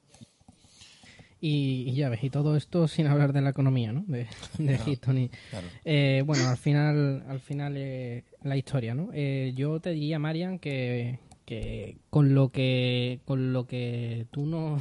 Y, 1.45 1.89
y 1.91 1.95
ya 1.97 2.09
ves, 2.09 2.23
y 2.23 2.31
todo 2.31 2.57
esto 2.57 2.87
sin 2.87 3.09
hablar 3.09 3.33
de 3.33 3.41
la 3.41 3.51
economía, 3.51 3.93
¿no? 3.93 4.05
De, 4.07 4.29
de 4.59 4.75
Egipto 4.75 5.13
ni... 5.13 5.29
Claro. 5.51 5.67
Eh, 5.85 6.23
bueno, 6.25 6.49
al 6.49 6.57
final, 6.57 7.25
al 7.29 7.41
final 7.41 7.75
eh, 7.77 8.23
la 8.45 8.57
historia, 8.57 8.95
¿no? 8.95 9.11
Eh, 9.13 9.53
yo 9.57 9.81
te 9.81 9.91
diría, 9.91 10.21
Marian, 10.21 10.61
que, 10.61 11.19
que 11.45 11.97
con 12.11 12.33
lo 12.37 12.51
que 12.51 13.19
con 13.25 13.53
lo 13.53 13.67
que 13.67 14.27
tú 14.31 14.47
nos, 14.47 14.81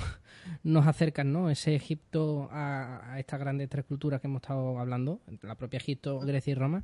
nos 0.64 0.86
acercas, 0.86 1.26
¿no? 1.26 1.50
Ese 1.50 1.74
Egipto 1.74 2.48
a, 2.52 3.12
a 3.14 3.20
estas 3.20 3.40
grandes 3.40 3.68
tres 3.68 3.84
culturas 3.86 4.22
que 4.22 4.28
hemos 4.28 4.44
estado 4.44 4.78
hablando, 4.78 5.20
la 5.42 5.56
propia 5.56 5.78
Egipto, 5.78 6.20
Grecia 6.20 6.52
y 6.52 6.54
Roma. 6.54 6.84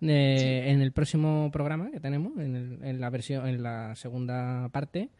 eh, 0.00 0.64
En 0.68 0.80
el 0.80 0.92
próximo 0.92 1.50
programa 1.52 1.90
que 1.90 2.00
tenemos, 2.00 2.38
en, 2.38 2.56
el- 2.56 2.78
en 2.82 3.00
la 3.02 3.10
versión, 3.10 3.46
en 3.46 3.62
la 3.62 3.94
segunda 3.96 4.70
parte, 4.70 5.10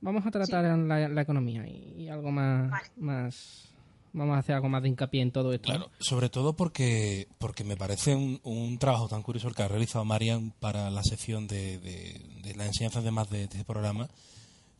vamos 0.00 0.26
a 0.26 0.30
tratar 0.30 0.64
la, 0.78 1.08
la 1.08 1.22
economía 1.22 1.66
y, 1.66 2.02
y 2.02 2.08
algo 2.08 2.30
más, 2.30 2.70
Vale. 2.70 2.88
más, 2.96 3.68
vamos 4.12 4.36
a 4.36 4.38
hacer 4.38 4.54
algo 4.54 4.68
más 4.68 4.82
de 4.82 4.88
hincapié 4.88 5.22
en 5.22 5.32
todo 5.32 5.52
esto. 5.52 5.66
Claro, 5.66 5.90
sobre 5.98 6.28
todo 6.28 6.54
porque, 6.54 7.28
porque 7.38 7.64
me 7.64 7.76
parece 7.76 8.14
un, 8.14 8.40
un 8.44 8.78
trabajo 8.78 9.08
tan 9.08 9.22
curioso 9.22 9.48
el 9.48 9.54
que 9.54 9.62
ha 9.62 9.68
realizado 9.68 10.04
Marian 10.04 10.52
para 10.60 10.90
la 10.90 11.02
sección 11.02 11.46
de, 11.46 11.78
de, 11.78 12.20
de 12.42 12.54
las 12.54 12.68
enseñanzas 12.68 13.04
de 13.04 13.10
más 13.10 13.30
de, 13.30 13.38
de 13.38 13.44
este 13.44 13.64
programa, 13.64 14.08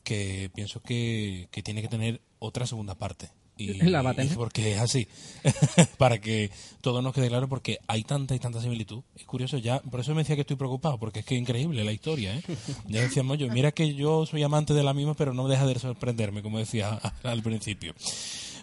que 0.03 0.51
pienso 0.55 0.81
que, 0.83 1.49
que 1.51 1.63
tiene 1.63 1.83
que 1.83 1.89
tener 1.89 2.21
otra 2.39 2.67
segunda 2.67 2.95
parte. 2.95 3.31
Y, 3.57 3.75
La 3.91 4.03
va 4.03 4.11
a 4.11 4.15
tener. 4.15 4.33
y 4.33 4.35
porque 4.35 4.73
es 4.73 4.81
así, 4.81 5.07
para 5.99 6.21
que 6.21 6.51
todo 6.81 7.03
nos 7.03 7.15
quede 7.15 7.29
claro, 7.29 7.49
porque 7.49 7.79
hay 7.87 8.03
tanta 8.03 8.35
y 8.35 8.39
tanta 8.39 8.61
similitud. 8.61 9.03
Es 9.17 9.25
curioso 9.25 9.59
ya, 9.59 9.81
por 9.81 10.01
eso 10.01 10.15
me 10.15 10.23
decía 10.23 10.35
que 10.35 10.43
estoy 10.43 10.57
preocupado, 10.57 10.99
porque 10.99 11.21
es 11.21 11.25
que 11.27 11.35
es 11.35 11.41
increíble 11.41 11.85
la 11.85 11.93
historia. 11.93 12.37
¿eh? 12.37 12.43
Ya 12.89 13.01
decíamos 13.01 13.39
yo, 13.39 13.49
mira 13.49 13.73
que 13.73 13.95
yo 13.95 14.27
soy 14.27 14.43
amante 14.43 14.75
de 14.75 14.83
la 14.83 14.95
misma, 14.95 15.15
pero 15.15 15.35
no 15.35 15.49
deja 15.49 15.67
de 15.67 15.79
sorprenderme, 15.79 16.43
como 16.43 16.59
decía 16.59 17.01
al 17.23 17.43
principio. 17.43 17.95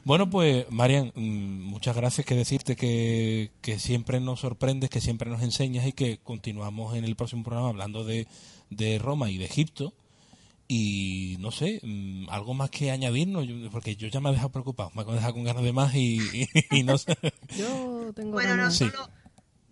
Bueno, 0.04 0.30
pues, 0.30 0.66
Marian, 0.72 1.12
mm, 1.16 1.62
muchas 1.64 1.96
gracias. 1.96 2.26
Que 2.26 2.36
decirte 2.36 2.76
que, 2.76 3.52
que 3.62 3.78
siempre 3.78 4.20
nos 4.20 4.40
sorprendes, 4.40 4.90
que 4.90 5.00
siempre 5.00 5.30
nos 5.30 5.44
enseñas 5.44 5.86
y 5.86 5.94
que 5.94 6.18
continuamos 6.18 6.96
en 6.96 7.06
el 7.06 7.16
próximo 7.16 7.44
programa 7.44 7.70
hablando 7.70 8.04
de, 8.04 8.28
de 8.70 8.98
Roma 8.98 9.30
y 9.30 9.38
de 9.38 9.46
Egipto. 9.46 9.94
Y 10.74 11.36
no 11.42 11.52
sé, 11.52 11.82
mm, 11.84 12.30
algo 12.30 12.54
más 12.54 12.70
que 12.70 12.92
añadirnos, 12.92 13.46
Yo- 13.46 13.70
porque 13.72 13.98
yo 13.98 14.08
ya 14.08 14.22
me 14.22 14.30
he 14.30 14.32
dejado 14.32 14.54
preocupado, 14.54 14.90
me 14.96 15.02
he 15.02 15.16
dejado 15.16 15.34
con 15.34 15.44
ganas 15.44 15.64
de 15.64 15.74
más 15.74 15.94
y, 15.96 16.20
y- 16.34 16.48
y 16.80 16.84
no 16.84 16.98
sé. 16.98 17.18
Yo 17.58 18.14
tengo 18.16 18.32
Bueno, 18.32 18.52
no 18.52 18.64
ganas- 18.64 18.78
Sí. 18.78 18.86
solo, 18.90 19.10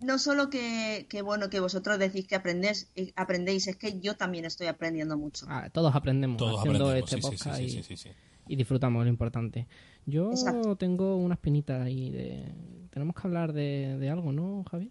no 0.02 0.18
solo 0.18 0.50
que, 0.50 1.06
que, 1.08 1.22
bueno 1.22 1.48
que 1.48 1.58
vosotros 1.60 1.98
decís 1.98 2.26
que 2.26 2.34
aprendéis, 2.34 2.90
eh, 2.96 3.12
aprendéis, 3.16 3.66
es 3.68 3.76
que 3.76 3.98
yo 4.00 4.14
también 4.16 4.44
estoy 4.44 4.66
aprendiendo 4.66 5.16
mucho. 5.16 5.46
Ah, 5.48 5.70
todos 5.72 5.94
aprendemos 5.94 6.36
Todos 6.36 6.58
haciendo 6.60 6.84
aprendemos, 6.90 7.10
este 7.12 7.16
sí, 7.16 7.22
sí, 7.22 7.36
sí, 7.38 7.44
podcast 7.44 7.56
sí, 7.58 7.64
y, 7.64 7.70
sí, 7.70 7.82
sí, 7.82 7.96
sí. 7.96 8.08
y 8.48 8.56
disfrutamos 8.56 9.02
lo 9.02 9.08
importante. 9.08 9.66
Yo 10.04 10.30
Exacto. 10.32 10.76
tengo 10.76 11.16
unas 11.16 11.38
pinitas 11.38 11.80
ahí 11.80 12.10
de... 12.10 12.52
Tenemos 12.90 13.14
que 13.14 13.22
hablar 13.26 13.52
de, 13.54 13.96
de 13.98 14.10
algo, 14.10 14.32
¿no, 14.32 14.64
Javi? 14.70 14.90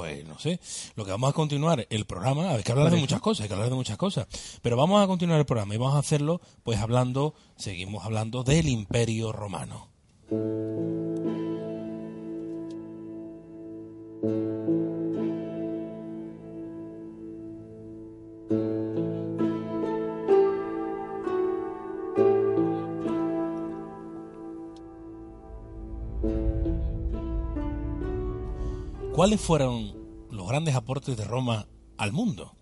Pues 0.00 0.26
no 0.26 0.38
sé, 0.38 0.58
lo 0.96 1.04
que 1.04 1.10
vamos 1.10 1.28
a 1.28 1.34
continuar 1.34 1.86
el 1.90 2.06
programa, 2.06 2.52
hay 2.52 2.62
que 2.62 2.72
hablar 2.72 2.90
de 2.90 2.96
muchas 2.96 3.20
cosas, 3.20 3.42
hay 3.42 3.48
que 3.48 3.52
hablar 3.52 3.68
de 3.68 3.76
muchas 3.76 3.98
cosas, 3.98 4.26
pero 4.62 4.74
vamos 4.74 5.04
a 5.04 5.06
continuar 5.06 5.38
el 5.38 5.44
programa 5.44 5.74
y 5.74 5.76
vamos 5.76 5.94
a 5.94 5.98
hacerlo 5.98 6.40
pues 6.62 6.78
hablando, 6.78 7.34
seguimos 7.56 8.02
hablando 8.06 8.42
del 8.42 8.70
Imperio 8.70 9.30
Romano. 9.30 9.90
¿Cuáles 29.20 29.42
fueron 29.42 29.92
los 30.30 30.48
grandes 30.48 30.74
aportes 30.74 31.14
de 31.14 31.24
Roma 31.24 31.66
al 31.98 32.10
mundo? 32.10 32.56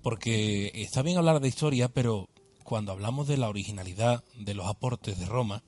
Porque 0.00 0.70
está 0.72 1.02
bien 1.02 1.18
hablar 1.18 1.40
de 1.40 1.48
historia, 1.48 1.88
pero 1.88 2.28
cuando 2.62 2.92
hablamos 2.92 3.26
de 3.26 3.36
la 3.36 3.48
originalidad 3.48 4.22
de 4.38 4.54
los 4.54 4.68
aportes 4.68 5.18
de 5.18 5.26
Roma, 5.26 5.64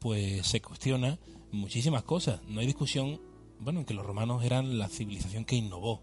pues 0.00 0.44
se 0.44 0.60
cuestiona 0.60 1.20
muchísimas 1.52 2.02
cosas. 2.02 2.40
No 2.48 2.58
hay 2.58 2.66
discusión, 2.66 3.20
bueno, 3.60 3.78
en 3.78 3.86
que 3.86 3.94
los 3.94 4.04
romanos 4.04 4.42
eran 4.42 4.76
la 4.76 4.88
civilización 4.88 5.44
que 5.44 5.54
innovó, 5.54 6.02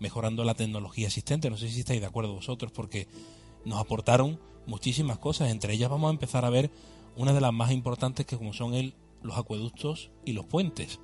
mejorando 0.00 0.42
la 0.42 0.56
tecnología 0.56 1.06
existente. 1.06 1.50
No 1.50 1.56
sé 1.56 1.70
si 1.70 1.78
estáis 1.78 2.00
de 2.00 2.08
acuerdo 2.08 2.34
vosotros, 2.34 2.72
porque 2.72 3.06
nos 3.64 3.78
aportaron 3.78 4.40
muchísimas 4.66 5.18
cosas. 5.18 5.52
Entre 5.52 5.72
ellas 5.72 5.88
vamos 5.88 6.08
a 6.08 6.14
empezar 6.14 6.44
a 6.44 6.50
ver 6.50 6.72
una 7.14 7.32
de 7.32 7.40
las 7.40 7.52
más 7.52 7.70
importantes 7.70 8.26
que 8.26 8.36
como 8.36 8.52
son 8.52 8.74
el, 8.74 8.96
los 9.22 9.38
acueductos 9.38 10.10
y 10.24 10.32
los 10.32 10.46
puentes 10.46 10.98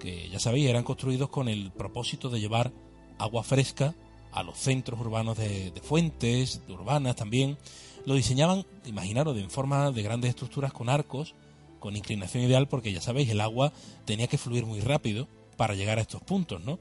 Que 0.00 0.28
ya 0.30 0.38
sabéis 0.38 0.68
eran 0.68 0.84
construidos 0.84 1.28
con 1.28 1.48
el 1.48 1.70
propósito 1.72 2.30
de 2.30 2.40
llevar 2.40 2.72
agua 3.18 3.42
fresca 3.42 3.94
a 4.32 4.42
los 4.42 4.58
centros 4.58 5.00
urbanos 5.00 5.36
de, 5.38 5.70
de 5.70 5.80
fuentes, 5.80 6.62
de 6.66 6.72
urbanas 6.72 7.16
también. 7.16 7.58
Lo 8.04 8.14
diseñaban, 8.14 8.64
imaginaros, 8.84 9.36
en 9.36 9.50
forma 9.50 9.90
de 9.90 10.02
grandes 10.02 10.30
estructuras 10.30 10.72
con 10.72 10.88
arcos, 10.88 11.34
con 11.80 11.96
inclinación 11.96 12.44
ideal, 12.44 12.68
porque 12.68 12.92
ya 12.92 13.00
sabéis, 13.00 13.30
el 13.30 13.40
agua 13.40 13.72
tenía 14.04 14.26
que 14.26 14.38
fluir 14.38 14.66
muy 14.66 14.80
rápido 14.80 15.28
para 15.56 15.74
llegar 15.74 15.98
a 15.98 16.02
estos 16.02 16.22
puntos, 16.22 16.62
¿no? 16.64 16.78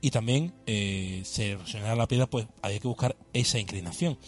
Y 0.00 0.10
también 0.10 0.52
eh, 0.66 1.22
se 1.24 1.52
erosionaba 1.52 1.94
la 1.94 2.08
piedra, 2.08 2.26
pues 2.26 2.46
había 2.62 2.78
que 2.78 2.88
buscar 2.88 3.16
esa 3.32 3.58
inclinación. 3.58 4.18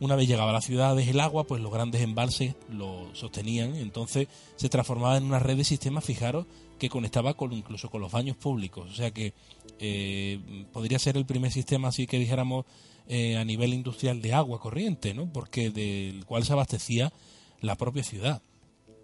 Una 0.00 0.16
vez 0.16 0.26
llegaba 0.26 0.50
a 0.50 0.54
las 0.54 0.64
ciudades 0.64 1.06
el 1.08 1.20
agua, 1.20 1.44
pues 1.44 1.60
los 1.60 1.70
grandes 1.70 2.00
embalses 2.00 2.54
lo 2.70 3.14
sostenían, 3.14 3.76
entonces 3.76 4.28
se 4.56 4.70
transformaba 4.70 5.18
en 5.18 5.24
una 5.24 5.38
red 5.38 5.58
de 5.58 5.64
sistemas, 5.64 6.04
fijaros, 6.04 6.46
que 6.78 6.88
conectaba 6.88 7.34
con 7.34 7.52
incluso 7.52 7.90
con 7.90 8.00
los 8.00 8.10
baños 8.10 8.38
públicos. 8.38 8.90
O 8.90 8.94
sea 8.94 9.10
que 9.10 9.34
eh, 9.78 10.40
podría 10.72 10.98
ser 10.98 11.18
el 11.18 11.26
primer 11.26 11.52
sistema, 11.52 11.88
así 11.88 12.06
que 12.06 12.18
dijéramos, 12.18 12.64
eh, 13.08 13.36
a 13.36 13.44
nivel 13.44 13.74
industrial 13.74 14.22
de 14.22 14.32
agua 14.32 14.58
corriente, 14.58 15.12
¿no? 15.12 15.30
Porque 15.30 15.70
del 15.70 16.24
cual 16.24 16.44
se 16.44 16.54
abastecía 16.54 17.12
la 17.60 17.76
propia 17.76 18.02
ciudad. 18.02 18.40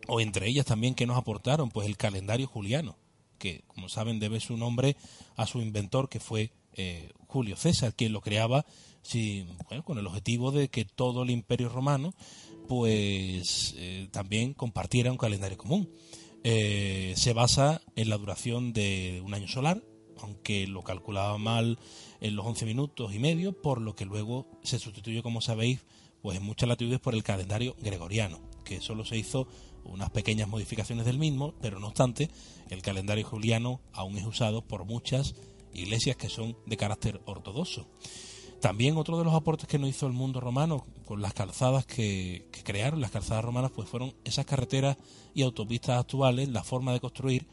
O 0.08 0.20
entre 0.20 0.48
ellas 0.48 0.64
también 0.64 0.94
que 0.94 1.06
nos 1.06 1.18
aportaron, 1.18 1.68
pues 1.68 1.86
el 1.86 1.98
calendario 1.98 2.46
juliano, 2.46 2.96
que 3.38 3.64
como 3.66 3.90
saben 3.90 4.18
debe 4.18 4.40
su 4.40 4.56
nombre 4.56 4.96
a 5.36 5.46
su 5.46 5.60
inventor 5.60 6.08
que 6.08 6.20
fue 6.20 6.52
eh, 6.72 7.10
Julio 7.36 7.56
César, 7.56 7.92
quien 7.94 8.14
lo 8.14 8.22
creaba 8.22 8.64
bueno, 9.68 9.84
con 9.84 9.98
el 9.98 10.06
objetivo 10.06 10.52
de 10.52 10.68
que 10.68 10.86
todo 10.86 11.22
el 11.22 11.28
imperio 11.28 11.68
romano 11.68 12.14
pues 12.66 13.74
eh, 13.76 14.08
también 14.10 14.54
compartiera 14.54 15.12
un 15.12 15.18
calendario 15.18 15.58
común. 15.58 15.90
Eh, 16.44 17.12
se 17.14 17.34
basa 17.34 17.82
en 17.94 18.08
la 18.08 18.16
duración 18.16 18.72
de 18.72 19.22
un 19.22 19.34
año 19.34 19.48
solar, 19.48 19.82
aunque 20.18 20.66
lo 20.66 20.82
calculaba 20.82 21.36
mal 21.36 21.78
en 22.22 22.36
los 22.36 22.46
11 22.46 22.64
minutos 22.64 23.14
y 23.14 23.18
medio, 23.18 23.52
por 23.52 23.82
lo 23.82 23.94
que 23.94 24.06
luego 24.06 24.48
se 24.62 24.78
sustituye, 24.78 25.22
como 25.22 25.42
sabéis, 25.42 25.84
pues 26.22 26.38
en 26.38 26.42
muchas 26.42 26.70
latitudes 26.70 27.00
por 27.00 27.14
el 27.14 27.22
calendario 27.22 27.76
gregoriano, 27.82 28.40
que 28.64 28.80
solo 28.80 29.04
se 29.04 29.18
hizo 29.18 29.46
unas 29.84 30.08
pequeñas 30.08 30.48
modificaciones 30.48 31.04
del 31.04 31.18
mismo, 31.18 31.54
pero 31.60 31.80
no 31.80 31.88
obstante, 31.88 32.30
el 32.70 32.80
calendario 32.80 33.26
juliano 33.26 33.82
aún 33.92 34.16
es 34.16 34.24
usado 34.24 34.66
por 34.66 34.86
muchas 34.86 35.34
iglesias 35.80 36.16
que 36.16 36.28
son 36.28 36.56
de 36.66 36.76
carácter 36.76 37.20
ortodoxo. 37.26 37.88
También 38.60 38.96
otro 38.96 39.18
de 39.18 39.24
los 39.24 39.34
aportes 39.34 39.68
que 39.68 39.78
nos 39.78 39.90
hizo 39.90 40.06
el 40.06 40.12
mundo 40.12 40.40
romano 40.40 40.86
con 41.04 41.20
las 41.20 41.34
calzadas 41.34 41.84
que, 41.86 42.48
que 42.50 42.62
crearon, 42.62 43.00
las 43.00 43.10
calzadas 43.10 43.44
romanas, 43.44 43.70
pues 43.70 43.88
fueron 43.88 44.14
esas 44.24 44.46
carreteras 44.46 44.96
y 45.34 45.42
autopistas 45.42 46.00
actuales, 46.00 46.48
la 46.48 46.64
forma 46.64 46.92
de 46.92 47.00
construir, 47.00 47.46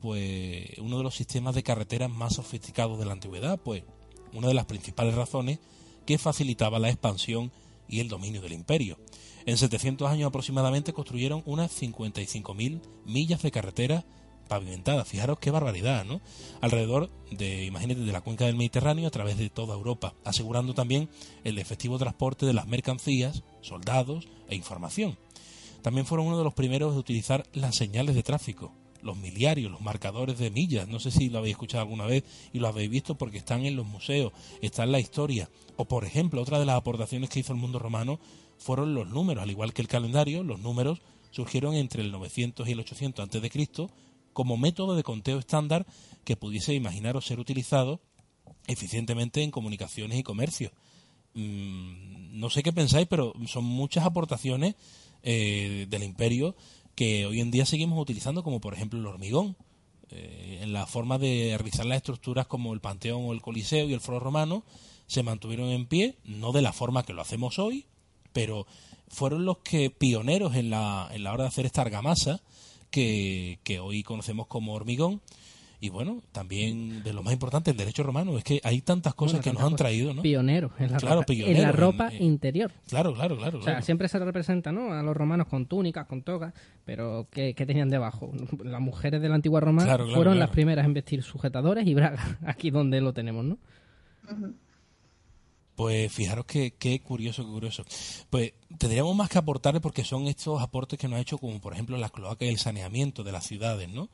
pues 0.00 0.66
uno 0.78 0.96
de 0.96 1.04
los 1.04 1.14
sistemas 1.14 1.54
de 1.54 1.62
carreteras 1.62 2.10
más 2.10 2.34
sofisticados 2.34 2.98
de 2.98 3.04
la 3.04 3.12
antigüedad, 3.12 3.60
pues 3.62 3.84
una 4.32 4.48
de 4.48 4.54
las 4.54 4.66
principales 4.66 5.14
razones 5.14 5.58
que 6.06 6.18
facilitaba 6.18 6.78
la 6.78 6.88
expansión 6.88 7.52
y 7.88 8.00
el 8.00 8.08
dominio 8.08 8.40
del 8.40 8.52
imperio. 8.52 8.98
En 9.44 9.56
700 9.56 10.10
años 10.10 10.28
aproximadamente 10.28 10.92
construyeron 10.92 11.42
unas 11.46 11.80
55.000 11.80 12.80
millas 13.04 13.42
de 13.42 13.50
carretera 13.50 14.04
pavimentada. 14.46 15.04
Fijaros 15.04 15.38
qué 15.38 15.50
barbaridad, 15.50 16.04
¿no? 16.04 16.20
Alrededor 16.60 17.10
de, 17.30 17.64
imagínate, 17.64 18.00
de 18.00 18.12
la 18.12 18.20
cuenca 18.20 18.46
del 18.46 18.56
Mediterráneo 18.56 19.06
a 19.06 19.10
través 19.10 19.38
de 19.38 19.50
toda 19.50 19.74
Europa, 19.74 20.14
asegurando 20.24 20.74
también 20.74 21.08
el 21.44 21.58
efectivo 21.58 21.98
transporte 21.98 22.46
de 22.46 22.54
las 22.54 22.66
mercancías, 22.66 23.42
soldados 23.60 24.28
e 24.48 24.56
información. 24.56 25.18
También 25.82 26.06
fueron 26.06 26.26
uno 26.26 26.38
de 26.38 26.44
los 26.44 26.54
primeros 26.54 26.94
de 26.94 27.00
utilizar 27.00 27.46
las 27.52 27.76
señales 27.76 28.14
de 28.14 28.22
tráfico, 28.22 28.72
los 29.02 29.16
miliarios, 29.16 29.70
los 29.70 29.80
marcadores 29.80 30.38
de 30.38 30.50
millas. 30.50 30.88
No 30.88 30.98
sé 30.98 31.10
si 31.10 31.28
lo 31.28 31.38
habéis 31.38 31.52
escuchado 31.52 31.82
alguna 31.82 32.06
vez 32.06 32.24
y 32.52 32.58
lo 32.58 32.68
habéis 32.68 32.90
visto 32.90 33.16
porque 33.16 33.38
están 33.38 33.64
en 33.64 33.76
los 33.76 33.86
museos, 33.86 34.32
está 34.62 34.82
en 34.82 34.92
la 34.92 35.00
historia. 35.00 35.48
O, 35.76 35.84
por 35.84 36.04
ejemplo, 36.04 36.42
otra 36.42 36.58
de 36.58 36.66
las 36.66 36.76
aportaciones 36.76 37.30
que 37.30 37.40
hizo 37.40 37.52
el 37.52 37.60
mundo 37.60 37.78
romano 37.78 38.18
fueron 38.58 38.94
los 38.94 39.08
números, 39.08 39.42
al 39.42 39.50
igual 39.50 39.72
que 39.72 39.82
el 39.82 39.88
calendario, 39.88 40.42
los 40.42 40.60
números 40.60 41.00
surgieron 41.30 41.74
entre 41.74 42.02
el 42.02 42.10
900 42.12 42.66
y 42.66 42.72
el 42.72 42.80
800 42.80 43.22
antes 43.22 43.42
de 43.42 43.50
Cristo 43.50 43.90
como 44.36 44.58
método 44.58 44.96
de 44.96 45.02
conteo 45.02 45.38
estándar 45.38 45.86
que 46.22 46.36
pudiese 46.36 46.74
imaginaros 46.74 47.24
ser 47.24 47.40
utilizado 47.40 48.02
eficientemente 48.66 49.42
en 49.42 49.50
comunicaciones 49.50 50.18
y 50.18 50.22
comercio. 50.22 50.72
Mm, 51.32 52.38
no 52.38 52.50
sé 52.50 52.62
qué 52.62 52.70
pensáis, 52.70 53.06
pero 53.08 53.32
son 53.46 53.64
muchas 53.64 54.04
aportaciones 54.04 54.74
eh, 55.22 55.86
del 55.88 56.02
imperio 56.02 56.54
que 56.94 57.24
hoy 57.24 57.40
en 57.40 57.50
día 57.50 57.64
seguimos 57.64 57.98
utilizando, 57.98 58.42
como 58.42 58.60
por 58.60 58.74
ejemplo 58.74 58.98
el 59.00 59.06
hormigón, 59.06 59.56
eh, 60.10 60.58
en 60.60 60.74
la 60.74 60.86
forma 60.86 61.16
de 61.16 61.54
realizar 61.56 61.86
las 61.86 61.96
estructuras 61.96 62.46
como 62.46 62.74
el 62.74 62.82
Panteón 62.82 63.24
o 63.24 63.32
el 63.32 63.40
Coliseo 63.40 63.88
y 63.88 63.94
el 63.94 64.00
Foro 64.00 64.20
Romano, 64.20 64.64
se 65.06 65.22
mantuvieron 65.22 65.70
en 65.70 65.86
pie, 65.86 66.18
no 66.24 66.52
de 66.52 66.60
la 66.60 66.74
forma 66.74 67.04
que 67.04 67.14
lo 67.14 67.22
hacemos 67.22 67.58
hoy, 67.58 67.86
pero 68.34 68.66
fueron 69.08 69.46
los 69.46 69.60
que 69.60 69.88
pioneros 69.88 70.56
en 70.56 70.68
la, 70.68 71.08
en 71.10 71.24
la 71.24 71.32
hora 71.32 71.44
de 71.44 71.48
hacer 71.48 71.64
esta 71.64 71.80
argamasa 71.80 72.42
que, 72.96 73.78
hoy 73.80 74.02
conocemos 74.02 74.46
como 74.46 74.74
hormigón. 74.74 75.20
Y 75.78 75.90
bueno, 75.90 76.22
también 76.32 77.02
de 77.02 77.12
lo 77.12 77.22
más 77.22 77.34
importante, 77.34 77.70
el 77.70 77.76
derecho 77.76 78.02
romano, 78.02 78.38
es 78.38 78.44
que 78.44 78.62
hay 78.64 78.80
tantas 78.80 79.14
cosas 79.14 79.40
que 79.40 79.52
nos 79.52 79.62
han 79.62 79.76
traído, 79.76 80.14
¿no? 80.14 80.22
Pioneros 80.22 80.72
en 80.78 80.90
la 80.90 80.96
claro, 80.96 81.20
ropa, 81.20 81.32
en 81.34 81.62
la 81.62 81.70
ropa 81.70 82.14
interior. 82.14 82.72
Claro, 82.88 83.12
claro, 83.12 83.36
claro. 83.36 83.58
O 83.58 83.62
sea, 83.62 83.82
siempre 83.82 84.08
se 84.08 84.18
representa, 84.18 84.72
¿no? 84.72 84.94
A 84.94 85.02
los 85.02 85.14
romanos 85.14 85.48
con 85.48 85.66
túnicas, 85.66 86.06
con 86.06 86.22
togas, 86.22 86.54
pero 86.86 87.28
¿qué, 87.30 87.52
tenían 87.54 87.90
debajo? 87.90 88.32
Las 88.64 88.80
mujeres 88.80 89.20
de 89.20 89.28
la 89.28 89.34
antigua 89.34 89.60
Roma 89.60 89.84
fueron 90.14 90.38
las 90.38 90.48
primeras 90.48 90.86
en 90.86 90.94
vestir 90.94 91.22
sujetadores 91.22 91.86
y 91.86 91.92
bragas, 91.92 92.24
aquí 92.46 92.70
donde 92.70 93.02
lo 93.02 93.12
tenemos, 93.12 93.44
¿no? 93.44 93.58
Pues 95.76 96.10
fijaros 96.10 96.46
qué, 96.46 96.74
qué 96.78 97.00
curioso, 97.00 97.44
qué 97.44 97.50
curioso. 97.50 97.84
Pues 98.30 98.54
tendríamos 98.78 99.14
más 99.14 99.28
que 99.28 99.38
aportarle 99.38 99.80
porque 99.80 100.04
son 100.04 100.26
estos 100.26 100.60
aportes 100.60 100.98
que 100.98 101.06
nos 101.06 101.18
ha 101.18 101.20
hecho, 101.20 101.38
como 101.38 101.60
por 101.60 101.74
ejemplo 101.74 101.96
las 101.98 102.10
cloacas 102.10 102.48
y 102.48 102.50
el 102.50 102.58
saneamiento 102.58 103.22
de 103.22 103.32
las 103.32 103.46
ciudades, 103.46 103.88
¿no? 103.88 104.08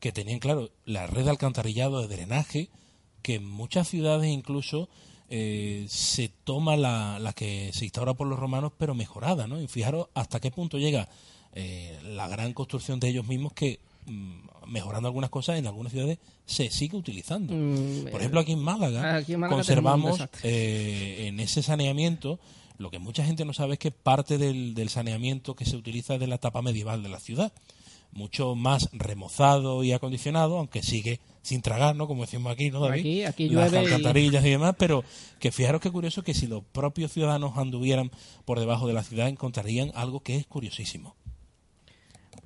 Que 0.00 0.12
tenían, 0.12 0.38
claro, 0.38 0.70
la 0.84 1.06
red 1.06 1.24
de 1.24 1.30
alcantarillado, 1.30 2.00
de 2.00 2.08
drenaje, 2.14 2.70
que 3.22 3.34
en 3.34 3.44
muchas 3.44 3.88
ciudades 3.88 4.30
incluso 4.30 4.88
eh, 5.28 5.86
se 5.88 6.28
toma 6.44 6.76
la, 6.76 7.18
la, 7.18 7.32
que 7.32 7.70
se 7.74 7.84
instaura 7.84 8.14
por 8.14 8.26
los 8.26 8.38
romanos, 8.38 8.72
pero 8.78 8.94
mejorada, 8.94 9.46
¿no? 9.46 9.60
Y 9.60 9.66
fijaros 9.66 10.06
hasta 10.14 10.40
qué 10.40 10.50
punto 10.50 10.78
llega 10.78 11.08
eh, 11.52 11.98
la 12.04 12.28
gran 12.28 12.52
construcción 12.52 13.00
de 13.00 13.08
ellos 13.08 13.26
mismos 13.26 13.52
que 13.52 13.80
mejorando 14.68 15.08
algunas 15.08 15.30
cosas 15.30 15.58
en 15.58 15.66
algunas 15.66 15.92
ciudades 15.92 16.18
se 16.46 16.70
sigue 16.70 16.96
utilizando. 16.96 17.54
Mm, 17.54 18.10
Por 18.10 18.20
ejemplo, 18.20 18.40
aquí 18.40 18.52
en 18.52 18.60
Málaga, 18.60 19.22
conservamos 19.48 20.22
eh, 20.42 21.26
en 21.28 21.40
ese 21.40 21.62
saneamiento, 21.62 22.38
lo 22.76 22.90
que 22.90 22.98
mucha 22.98 23.24
gente 23.24 23.44
no 23.44 23.52
sabe 23.52 23.74
es 23.74 23.78
que 23.78 23.90
parte 23.90 24.38
del, 24.38 24.88
saneamiento 24.88 25.56
que 25.56 25.64
se 25.64 25.76
utiliza 25.76 26.14
es 26.14 26.20
de 26.20 26.26
la 26.26 26.36
etapa 26.36 26.62
medieval 26.62 27.02
de 27.02 27.08
la 27.08 27.18
ciudad. 27.18 27.52
Mucho 28.10 28.54
más 28.54 28.88
remozado 28.92 29.84
y 29.84 29.92
acondicionado, 29.92 30.58
aunque 30.58 30.82
sigue 30.82 31.20
sin 31.42 31.60
tragar, 31.60 31.94
¿no? 31.94 32.06
Como 32.06 32.22
decimos 32.22 32.52
aquí, 32.52 32.70
¿no, 32.70 32.80
David? 32.80 33.24
Aquí, 33.26 33.48
Las 33.50 33.72
alcantarillas 33.72 34.44
y... 34.44 34.50
demás, 34.50 34.76
pero 34.78 35.04
que 35.38 35.52
fijaros 35.52 35.80
qué 35.80 35.90
curioso 35.90 36.22
que 36.22 36.32
si 36.32 36.46
los 36.46 36.64
propios 36.64 37.12
ciudadanos 37.12 37.58
anduvieran 37.58 38.10
por 38.46 38.60
debajo 38.60 38.86
de 38.86 38.94
la 38.94 39.02
ciudad 39.02 39.28
encontrarían 39.28 39.92
algo 39.94 40.20
que 40.20 40.36
es 40.36 40.46
curiosísimo. 40.46 41.16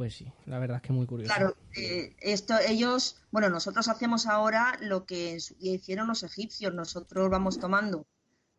Pues 0.02 0.16
sí, 0.16 0.26
la 0.46 0.58
verdad 0.58 0.78
es 0.78 0.82
que 0.82 0.92
muy 0.92 1.06
curioso. 1.06 1.32
Claro, 1.32 1.56
eh, 1.76 2.16
esto, 2.18 2.54
ellos, 2.66 3.22
bueno, 3.30 3.50
nosotros 3.50 3.86
hacemos 3.86 4.26
ahora 4.26 4.76
lo 4.80 5.06
que 5.06 5.38
hicieron 5.60 6.08
los 6.08 6.24
egipcios. 6.24 6.74
Nosotros 6.74 7.30
vamos 7.30 7.60
tomando 7.60 8.08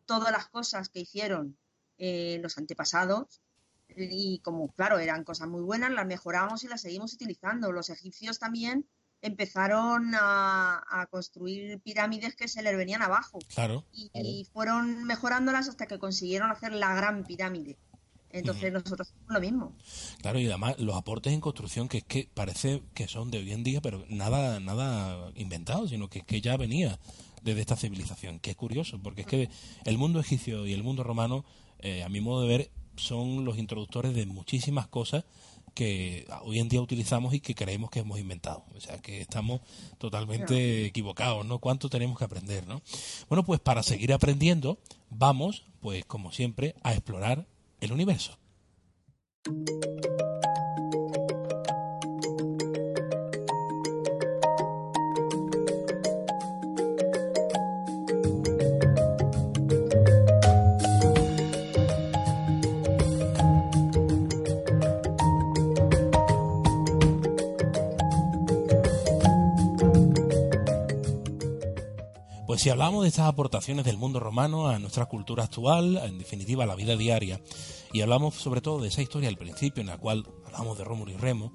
todas 0.06 0.32
las 0.32 0.48
cosas 0.48 0.88
que 0.88 1.00
hicieron 1.00 1.58
eh, 1.98 2.38
los 2.40 2.56
antepasados 2.56 3.42
y 3.94 4.38
como, 4.38 4.68
claro, 4.72 4.98
eran 4.98 5.22
cosas 5.22 5.46
muy 5.46 5.60
buenas, 5.60 5.90
las 5.90 6.06
mejoramos 6.06 6.64
y 6.64 6.68
las 6.68 6.80
seguimos 6.80 7.12
utilizando. 7.12 7.72
Los 7.72 7.90
egipcios 7.90 8.38
también 8.38 8.88
empezaron 9.20 10.12
a, 10.14 11.06
construir 11.10 11.78
pirámides 11.80 12.36
que 12.36 12.48
se 12.48 12.62
les 12.62 12.74
venían 12.74 13.02
abajo. 13.02 13.38
Claro. 13.54 13.84
y 13.92 14.48
fueron 14.50 15.04
mejorándolas 15.04 15.68
hasta 15.68 15.84
que 15.84 15.98
consiguieron 15.98 16.50
hacer 16.50 16.72
la 16.72 16.94
gran 16.94 17.22
pirámide. 17.22 17.76
Entonces 18.34 18.72
nosotros 18.72 19.08
hacemos 19.08 19.32
lo 19.32 19.40
mismo. 19.40 19.72
Claro, 20.20 20.40
y 20.40 20.46
además 20.46 20.78
los 20.78 20.96
aportes 20.96 21.32
en 21.32 21.40
construcción 21.40 21.88
que 21.88 21.98
es 21.98 22.04
que 22.04 22.28
parece 22.34 22.82
que 22.92 23.06
son 23.06 23.30
de 23.30 23.38
hoy 23.38 23.52
en 23.52 23.62
día, 23.62 23.80
pero 23.80 24.04
nada 24.08 24.58
nada 24.58 25.30
inventado, 25.36 25.86
sino 25.86 26.10
que, 26.10 26.22
que 26.22 26.40
ya 26.40 26.56
venía 26.56 26.98
desde 27.42 27.60
esta 27.60 27.76
civilización, 27.76 28.40
que 28.40 28.50
es 28.50 28.56
curioso, 28.56 28.98
porque 29.02 29.20
es 29.20 29.26
que 29.26 29.50
el 29.84 29.98
mundo 29.98 30.18
egipcio 30.18 30.66
y 30.66 30.72
el 30.72 30.82
mundo 30.82 31.04
romano, 31.04 31.44
eh, 31.78 32.02
a 32.02 32.08
mi 32.08 32.20
modo 32.20 32.42
de 32.42 32.48
ver, 32.48 32.70
son 32.96 33.44
los 33.44 33.58
introductores 33.58 34.14
de 34.14 34.26
muchísimas 34.26 34.88
cosas 34.88 35.24
que 35.74 36.26
hoy 36.42 36.60
en 36.60 36.68
día 36.68 36.80
utilizamos 36.80 37.34
y 37.34 37.40
que 37.40 37.54
creemos 37.54 37.90
que 37.90 38.00
hemos 38.00 38.18
inventado. 38.18 38.64
O 38.74 38.80
sea, 38.80 38.98
que 38.98 39.20
estamos 39.20 39.60
totalmente 39.98 40.86
equivocados, 40.86 41.44
¿no? 41.44 41.58
¿Cuánto 41.58 41.88
tenemos 41.88 42.18
que 42.18 42.24
aprender, 42.24 42.66
no? 42.66 42.80
Bueno, 43.28 43.44
pues 43.44 43.60
para 43.60 43.82
seguir 43.82 44.12
aprendiendo, 44.12 44.78
vamos, 45.10 45.64
pues 45.80 46.04
como 46.04 46.32
siempre, 46.32 46.76
a 46.82 46.92
explorar 46.92 47.46
el 47.80 47.92
universo. 47.92 48.38
Si 72.64 72.70
hablamos 72.70 73.02
de 73.02 73.10
estas 73.10 73.26
aportaciones 73.26 73.84
del 73.84 73.98
mundo 73.98 74.20
romano 74.20 74.68
a 74.68 74.78
nuestra 74.78 75.04
cultura 75.04 75.44
actual, 75.44 76.00
en 76.02 76.16
definitiva 76.16 76.64
a 76.64 76.66
la 76.66 76.74
vida 76.74 76.96
diaria, 76.96 77.38
y 77.92 78.00
hablamos 78.00 78.36
sobre 78.36 78.62
todo 78.62 78.80
de 78.80 78.88
esa 78.88 79.02
historia 79.02 79.28
al 79.28 79.36
principio 79.36 79.82
en 79.82 79.88
la 79.88 79.98
cual 79.98 80.26
hablamos 80.46 80.78
de 80.78 80.84
Rómulo 80.84 81.12
y 81.12 81.16
Remo, 81.18 81.52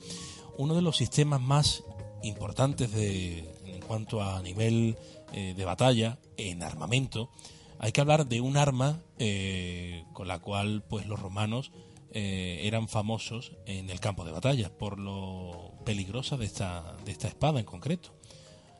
uno 0.59 0.75
de 0.75 0.83
los 0.83 0.97
sistemas 0.97 1.41
más 1.41 1.83
importantes 2.21 2.91
de, 2.91 3.39
en 3.65 3.81
cuanto 3.81 4.21
a 4.21 4.39
nivel 4.43 4.97
eh, 5.33 5.55
de 5.57 5.65
batalla, 5.65 6.19
en 6.37 6.61
armamento, 6.61 7.31
hay 7.79 7.91
que 7.91 8.01
hablar 8.01 8.27
de 8.27 8.41
un 8.41 8.55
arma 8.55 9.01
eh, 9.17 10.03
con 10.13 10.27
la 10.27 10.37
cual 10.37 10.83
pues 10.87 11.07
los 11.07 11.19
romanos 11.19 11.71
eh, 12.11 12.59
eran 12.65 12.87
famosos 12.87 13.53
en 13.65 13.89
el 13.89 13.99
campo 13.99 14.25
de 14.25 14.31
batalla 14.31 14.69
por 14.69 14.99
lo 14.99 15.73
peligrosa 15.85 16.37
de 16.37 16.45
esta, 16.45 16.97
de 17.03 17.11
esta 17.11 17.27
espada 17.27 17.59
en 17.59 17.65
concreto. 17.65 18.11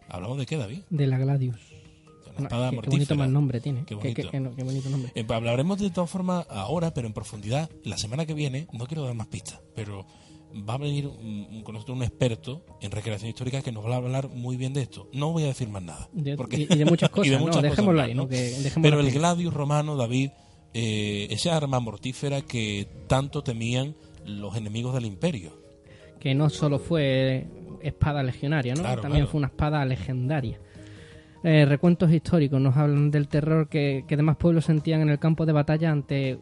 ¿Hablamos 0.07 0.37
de 0.37 0.45
qué, 0.45 0.57
David? 0.57 0.81
De 0.91 1.07
la 1.07 1.17
Gladius 1.17 1.78
espada 2.39 2.71
qué, 2.71 2.89
bonito 2.89 3.15
más 3.15 3.29
nombre 3.29 3.59
tiene. 3.59 3.83
Qué 3.85 3.95
bonito. 3.95 4.89
nombre. 4.89 5.11
Eh, 5.15 5.25
hablaremos 5.29 5.79
de 5.79 5.89
todas 5.89 6.09
formas 6.09 6.45
ahora, 6.49 6.93
pero 6.93 7.07
en 7.07 7.13
profundidad, 7.13 7.69
la 7.83 7.97
semana 7.97 8.25
que 8.25 8.33
viene, 8.33 8.67
no 8.73 8.85
quiero 8.85 9.03
dar 9.03 9.13
más 9.13 9.27
pistas, 9.27 9.59
pero 9.75 10.05
va 10.67 10.75
a 10.75 10.77
venir 10.77 11.09
con 11.63 11.73
nosotros 11.73 11.97
un 11.97 12.03
experto 12.03 12.65
en 12.81 12.91
recreación 12.91 13.29
histórica 13.29 13.61
que 13.61 13.71
nos 13.71 13.85
va 13.85 13.93
a 13.93 13.97
hablar 13.97 14.29
muy 14.29 14.57
bien 14.57 14.73
de 14.73 14.81
esto. 14.81 15.09
No 15.13 15.31
voy 15.31 15.43
a 15.43 15.47
decir 15.47 15.69
más 15.69 15.83
nada. 15.83 16.09
porque, 16.37 16.67
y, 16.69 16.75
de 16.75 16.85
muchas 16.85 17.09
cosas, 17.09 17.39
no, 17.41 17.61
dejémoslo 17.61 18.01
ahí. 18.01 18.15
pero 18.81 18.99
el 18.99 19.11
gladius 19.11 19.53
romano, 19.53 19.95
David, 19.95 20.31
eh, 20.73 21.27
esa 21.29 21.55
arma 21.55 21.79
mortífera 21.79 22.41
que 22.41 22.87
tanto 23.07 23.43
temían 23.43 23.95
los 24.25 24.55
enemigos 24.55 24.93
del 24.93 25.05
imperio. 25.05 25.57
Que 26.19 26.35
no 26.35 26.49
solo 26.49 26.79
fue 26.79 27.47
espada 27.81 28.23
legionaria, 28.23 28.75
¿no? 28.75 28.83
También 29.01 29.27
fue 29.27 29.39
una 29.39 29.47
espada 29.47 29.83
legendaria. 29.85 30.59
Eh, 31.43 31.65
recuentos 31.65 32.11
históricos 32.11 32.59
nos 32.59 32.75
hablan 32.75 33.11
del 33.11 33.29
terror 33.29 33.69
que, 33.69 34.03
demás 34.09 34.35
pueblos 34.35 34.65
sentían 34.65 35.01
en 35.01 35.09
el 35.09 35.19
campo 35.19 35.45
de 35.45 35.53
batalla 35.53 35.91
ante 35.91 36.39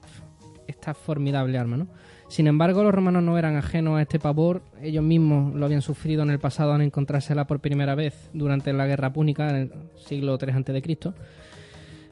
esta 0.68 0.94
formidable 0.94 1.58
arma. 1.58 1.78
¿no? 1.78 1.88
Sin 2.30 2.48
embargo, 2.48 2.84
los 2.84 2.94
romanos 2.94 3.24
no 3.24 3.38
eran 3.38 3.56
ajenos 3.56 3.98
a 3.98 4.02
este 4.02 4.20
pavor, 4.20 4.64
ellos 4.82 5.04
mismos 5.04 5.54
lo 5.54 5.66
habían 5.66 5.82
sufrido 5.82 6.24
en 6.24 6.32
el 6.32 6.40
pasado 6.40 6.74
al 6.74 6.82
encontrársela 6.82 7.46
por 7.46 7.60
primera 7.60 7.96
vez 7.96 8.30
durante 8.34 8.74
la 8.74 8.88
guerra 8.88 9.14
púnica 9.14 9.50
en 9.50 9.56
el 9.56 9.72
siglo 9.96 10.38
III 10.42 10.52
a.C. 10.52 11.14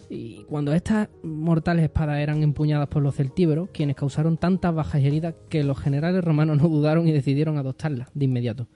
Y 0.08 0.44
cuando 0.44 0.72
estas 0.74 1.10
mortales 1.24 1.84
espadas 1.84 2.20
eran 2.20 2.44
empuñadas 2.44 2.88
por 2.88 3.02
los 3.02 3.16
celtíberos, 3.16 3.70
quienes 3.74 3.96
causaron 3.96 4.38
tantas 4.38 4.74
bajas 4.74 5.02
y 5.02 5.08
heridas 5.08 5.34
que 5.50 5.64
los 5.64 5.80
generales 5.80 6.24
romanos 6.24 6.62
no 6.62 6.70
dudaron 6.70 7.08
y 7.08 7.12
decidieron 7.12 7.58
adoptarlas 7.58 8.10
de 8.14 8.26
inmediato. 8.26 8.68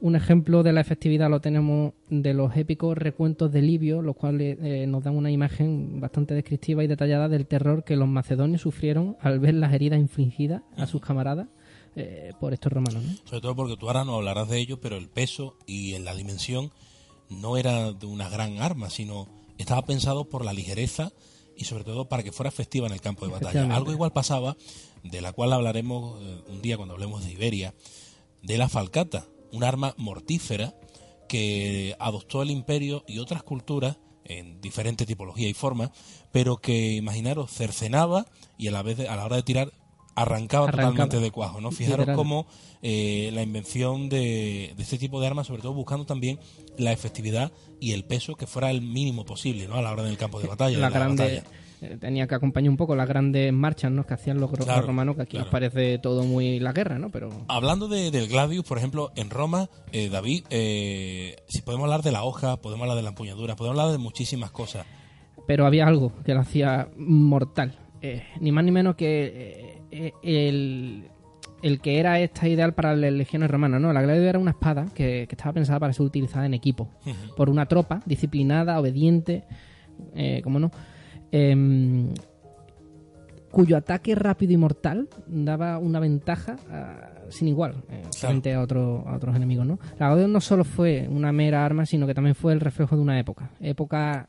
Un 0.00 0.16
ejemplo 0.16 0.62
de 0.62 0.72
la 0.72 0.80
efectividad 0.80 1.30
lo 1.30 1.40
tenemos 1.40 1.92
de 2.10 2.34
los 2.34 2.56
épicos 2.56 2.96
recuentos 2.96 3.52
de 3.52 3.62
Livio, 3.62 4.02
los 4.02 4.16
cuales 4.16 4.58
eh, 4.62 4.86
nos 4.86 5.02
dan 5.02 5.16
una 5.16 5.30
imagen 5.30 6.00
bastante 6.00 6.34
descriptiva 6.34 6.84
y 6.84 6.86
detallada 6.86 7.28
del 7.28 7.46
terror 7.46 7.84
que 7.84 7.96
los 7.96 8.08
macedonios 8.08 8.60
sufrieron 8.60 9.16
al 9.20 9.40
ver 9.40 9.54
las 9.54 9.72
heridas 9.72 9.98
infligidas 9.98 10.62
a 10.76 10.86
sus 10.86 11.00
camaradas 11.00 11.48
eh, 11.96 12.32
por 12.40 12.52
estos 12.52 12.72
romanos. 12.72 13.02
¿no? 13.02 13.16
Sobre 13.24 13.40
todo 13.40 13.56
porque 13.56 13.76
tú 13.76 13.86
ahora 13.86 14.04
no 14.04 14.16
hablarás 14.16 14.48
de 14.48 14.58
ello, 14.58 14.80
pero 14.80 14.96
el 14.96 15.08
peso 15.08 15.56
y 15.66 15.96
la 15.98 16.14
dimensión 16.14 16.70
no 17.30 17.56
era 17.56 17.92
de 17.92 18.06
una 18.06 18.28
gran 18.28 18.58
arma, 18.58 18.90
sino 18.90 19.28
estaba 19.58 19.86
pensado 19.86 20.28
por 20.28 20.44
la 20.44 20.52
ligereza 20.52 21.12
y 21.56 21.64
sobre 21.64 21.84
todo 21.84 22.08
para 22.08 22.22
que 22.22 22.32
fuera 22.32 22.48
efectiva 22.48 22.86
en 22.86 22.92
el 22.92 23.00
campo 23.00 23.26
de 23.26 23.32
batalla. 23.32 23.74
Algo 23.74 23.92
igual 23.92 24.12
pasaba, 24.12 24.56
de 25.02 25.20
la 25.20 25.32
cual 25.32 25.52
hablaremos 25.52 26.20
eh, 26.22 26.42
un 26.48 26.62
día 26.62 26.76
cuando 26.76 26.94
hablemos 26.94 27.24
de 27.24 27.32
Iberia, 27.32 27.74
de 28.42 28.58
la 28.58 28.68
falcata, 28.68 29.26
un 29.54 29.64
arma 29.64 29.94
mortífera 29.96 30.74
que 31.28 31.96
adoptó 31.98 32.42
el 32.42 32.50
imperio 32.50 33.04
y 33.08 33.18
otras 33.18 33.42
culturas 33.42 33.96
en 34.24 34.60
diferentes 34.60 35.06
tipologías 35.06 35.50
y 35.50 35.54
formas, 35.54 35.90
pero 36.32 36.56
que 36.56 36.92
imaginaros 36.94 37.50
cercenaba 37.50 38.26
y 38.58 38.68
a 38.68 38.72
la 38.72 38.82
vez 38.82 38.96
de- 38.98 39.08
a 39.08 39.16
la 39.16 39.24
hora 39.24 39.36
de 39.36 39.42
tirar 39.42 39.72
arrancaba, 40.16 40.68
Arrancaba. 40.68 40.90
totalmente 40.92 41.18
de 41.20 41.30
cuajo, 41.32 41.60
¿no? 41.60 41.72
Fijaros 41.72 42.00
Literal. 42.00 42.16
cómo 42.16 42.46
eh, 42.82 43.30
la 43.34 43.42
invención 43.42 44.08
de, 44.08 44.72
de 44.76 44.82
este 44.82 44.96
tipo 44.96 45.20
de 45.20 45.26
armas, 45.26 45.48
sobre 45.48 45.60
todo 45.62 45.72
buscando 45.74 46.06
también 46.06 46.38
la 46.78 46.92
efectividad 46.92 47.50
y 47.80 47.92
el 47.92 48.04
peso 48.04 48.36
que 48.36 48.46
fuera 48.46 48.70
el 48.70 48.80
mínimo 48.80 49.24
posible, 49.24 49.66
¿no? 49.66 49.74
A 49.74 49.82
la 49.82 49.90
hora 49.90 50.04
del 50.04 50.16
campo 50.16 50.40
de 50.40 50.46
batalla. 50.46 50.78
la 50.78 50.86
de 50.88 50.92
la 50.94 50.98
grande 51.00 51.22
batalla. 51.40 51.42
Tenía 52.00 52.26
que 52.26 52.34
acompañar 52.34 52.70
un 52.70 52.76
poco 52.76 52.94
las 52.96 53.08
grandes 53.08 53.52
marchas 53.52 53.90
¿no? 53.92 54.04
que 54.06 54.14
hacían 54.14 54.38
los, 54.40 54.50
Claro, 54.50 54.76
los 54.80 54.86
romanos, 54.86 55.16
que 55.16 55.22
aquí 55.22 55.30
claro. 55.32 55.44
nos 55.46 55.52
parece 55.52 55.98
todo 55.98 56.24
muy 56.24 56.58
la 56.60 56.72
guerra, 56.72 56.98
¿no? 56.98 57.10
Pero 57.10 57.28
Hablando 57.48 57.88
de- 57.88 58.10
del 58.10 58.28
Gladius, 58.28 58.64
por 58.64 58.78
ejemplo, 58.78 59.12
en 59.16 59.30
Roma, 59.30 59.68
eh, 59.92 60.08
David, 60.08 60.44
eh, 60.50 61.36
si 61.48 61.62
podemos 61.62 61.84
hablar 61.84 62.02
de 62.02 62.12
la 62.12 62.24
hoja, 62.24 62.56
podemos 62.58 62.82
hablar 62.82 62.96
de 62.96 63.02
la 63.02 63.10
empuñadura, 63.10 63.56
podemos 63.56 63.78
hablar 63.78 63.92
de 63.92 63.98
muchísimas 63.98 64.50
cosas. 64.50 64.86
pero 65.46 65.66
había 65.66 65.86
algo 65.86 66.12
que 66.24 66.32
lo 66.34 66.40
hacía 66.40 66.88
mortal. 66.96 67.74
Eh, 68.00 68.22
ni 68.40 68.50
más 68.52 68.64
ni 68.64 68.70
menos 68.70 68.96
que 68.96 69.82
eh, 69.90 70.12
eh, 70.22 70.48
el, 70.48 71.08
el 71.62 71.80
que 71.80 71.98
era 71.98 72.20
esta 72.20 72.46
ideal 72.48 72.74
para 72.74 72.94
las 72.94 73.12
legiones 73.12 73.50
romanas, 73.50 73.80
¿no? 73.80 73.92
La 73.92 74.02
gladio 74.02 74.22
era 74.28 74.38
una 74.38 74.50
espada 74.50 74.86
que, 74.94 75.26
que 75.28 75.34
estaba 75.34 75.52
pensada 75.54 75.80
para 75.80 75.92
ser 75.92 76.04
utilizada 76.06 76.44
en 76.46 76.52
equipo 76.54 76.88
por 77.36 77.48
una 77.50 77.66
tropa 77.66 78.00
disciplinada, 78.06 78.78
obediente, 78.78 79.44
eh, 80.14 80.40
¿cómo 80.44 80.58
no? 80.58 80.70
Em, 81.36 82.10
cuyo 83.50 83.76
ataque 83.76 84.14
rápido 84.14 84.52
y 84.52 84.56
mortal 84.56 85.08
daba 85.26 85.78
una 85.78 85.98
ventaja 86.00 86.56
ah, 86.70 87.10
sin 87.28 87.48
igual 87.48 87.74
eh, 87.90 88.02
frente 88.16 88.52
a, 88.54 88.60
otro- 88.60 89.04
a 89.06 89.16
otros 89.16 89.34
enemigos, 89.34 89.66
¿no? 89.66 89.78
La 89.98 90.08
gladio 90.10 90.28
no 90.28 90.40
solo 90.40 90.64
fue 90.64 91.08
una 91.10 91.32
mera 91.32 91.64
arma, 91.64 91.86
sino 91.86 92.06
que 92.06 92.14
también 92.14 92.34
fue 92.34 92.52
el 92.52 92.60
reflejo 92.60 92.94
de 92.96 93.02
una 93.02 93.18
época, 93.18 93.50
época 93.60 94.28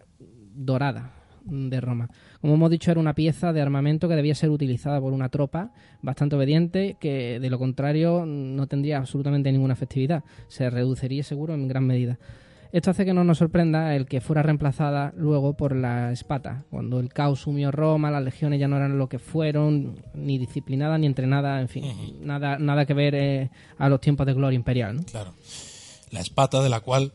dorada 0.56 1.12
de 1.44 1.80
Roma. 1.80 2.10
Como 2.42 2.56
hemos 2.56 2.72
dicho, 2.72 2.90
era 2.90 3.00
una 3.00 3.14
pieza 3.14 3.54
de 3.54 3.62
armamento 3.62 4.08
que 4.10 4.16
debía 4.16 4.34
ser 4.34 4.50
utilizada 4.50 5.00
por 5.00 5.14
una 5.14 5.30
tropa 5.30 5.74
bastante 6.02 6.36
obediente, 6.36 6.98
que 7.00 7.40
de 7.40 7.50
lo 7.52 7.60
contrario 7.60 8.26
no 8.26 8.66
tendría 8.66 8.98
absolutamente 8.98 9.52
ninguna 9.52 9.74
efectividad. 9.74 10.24
Se 10.48 10.72
reduciría 10.72 11.22
seguro 11.24 11.54
en 11.54 11.68
gran 11.68 11.86
medida. 11.86 12.18
Esto 12.76 12.92
hace 12.92 13.06
que 13.06 13.14
no 13.14 13.24
nos 13.24 13.38
sorprenda 13.38 13.96
el 13.96 14.06
que 14.06 14.20
fuera 14.20 14.44
reemplazada 14.44 15.14
luego 15.16 15.54
por 15.56 15.74
la 15.74 16.12
espata. 16.12 16.66
Cuando 16.70 17.00
el 17.00 17.08
caos 17.08 17.40
sumió 17.40 17.72
Roma, 17.72 18.12
las 18.12 18.22
legiones 18.22 18.60
ya 18.60 18.68
no 18.68 18.76
eran 18.76 18.98
lo 18.98 19.08
que 19.08 19.18
fueron, 19.18 19.98
ni 20.14 20.38
disciplinadas 20.38 21.00
ni 21.00 21.06
entrenadas, 21.08 21.62
en 21.62 21.70
fin, 21.70 21.86
nada, 22.20 22.58
nada 22.60 22.86
que 22.86 22.94
ver 22.94 23.16
eh, 23.16 23.50
a 23.78 23.88
los 23.88 24.02
tiempos 24.02 24.26
de 24.26 24.34
gloria 24.34 24.58
imperial. 24.58 24.98
¿no? 24.98 25.04
Claro. 25.04 25.34
La 26.12 26.20
espata 26.20 26.62
de 26.62 26.68
la 26.68 26.82
cual. 26.82 27.14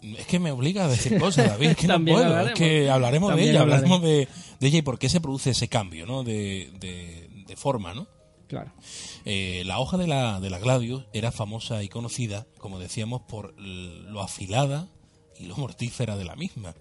Es 0.00 0.26
que 0.26 0.38
me 0.38 0.50
obliga 0.50 0.86
a 0.86 0.88
decir 0.88 1.18
cosas, 1.20 1.46
David. 1.50 1.72
Es 1.72 1.76
que 1.76 1.88
no 1.88 2.02
puedo. 2.02 2.16
Es 2.20 2.24
hablaremos. 2.24 2.58
que 2.58 2.90
hablaremos 2.90 3.36
de 3.36 3.50
ella, 3.50 3.60
hablaremos. 3.60 3.98
hablaremos 4.00 4.02
de, 4.02 4.28
de 4.60 4.66
ella 4.66 4.78
y 4.78 4.82
por 4.82 4.98
qué 4.98 5.10
se 5.10 5.20
produce 5.20 5.50
ese 5.50 5.68
cambio, 5.68 6.06
¿no? 6.06 6.24
De, 6.24 6.70
de, 6.80 7.28
de 7.46 7.56
forma, 7.56 7.92
¿no? 7.92 8.06
Claro. 8.48 8.72
Eh, 9.24 9.62
la 9.66 9.80
hoja 9.80 9.96
de 9.96 10.06
la, 10.06 10.40
de 10.40 10.50
la 10.50 10.58
Gladius 10.58 11.04
era 11.12 11.32
famosa 11.32 11.82
y 11.82 11.88
conocida, 11.88 12.46
como 12.58 12.78
decíamos, 12.78 13.22
por 13.22 13.54
lo 13.58 14.20
afilada 14.20 14.88
y 15.38 15.46
lo 15.46 15.56
mortífera 15.56 16.16
de 16.16 16.24
la 16.24 16.36
misma. 16.36 16.74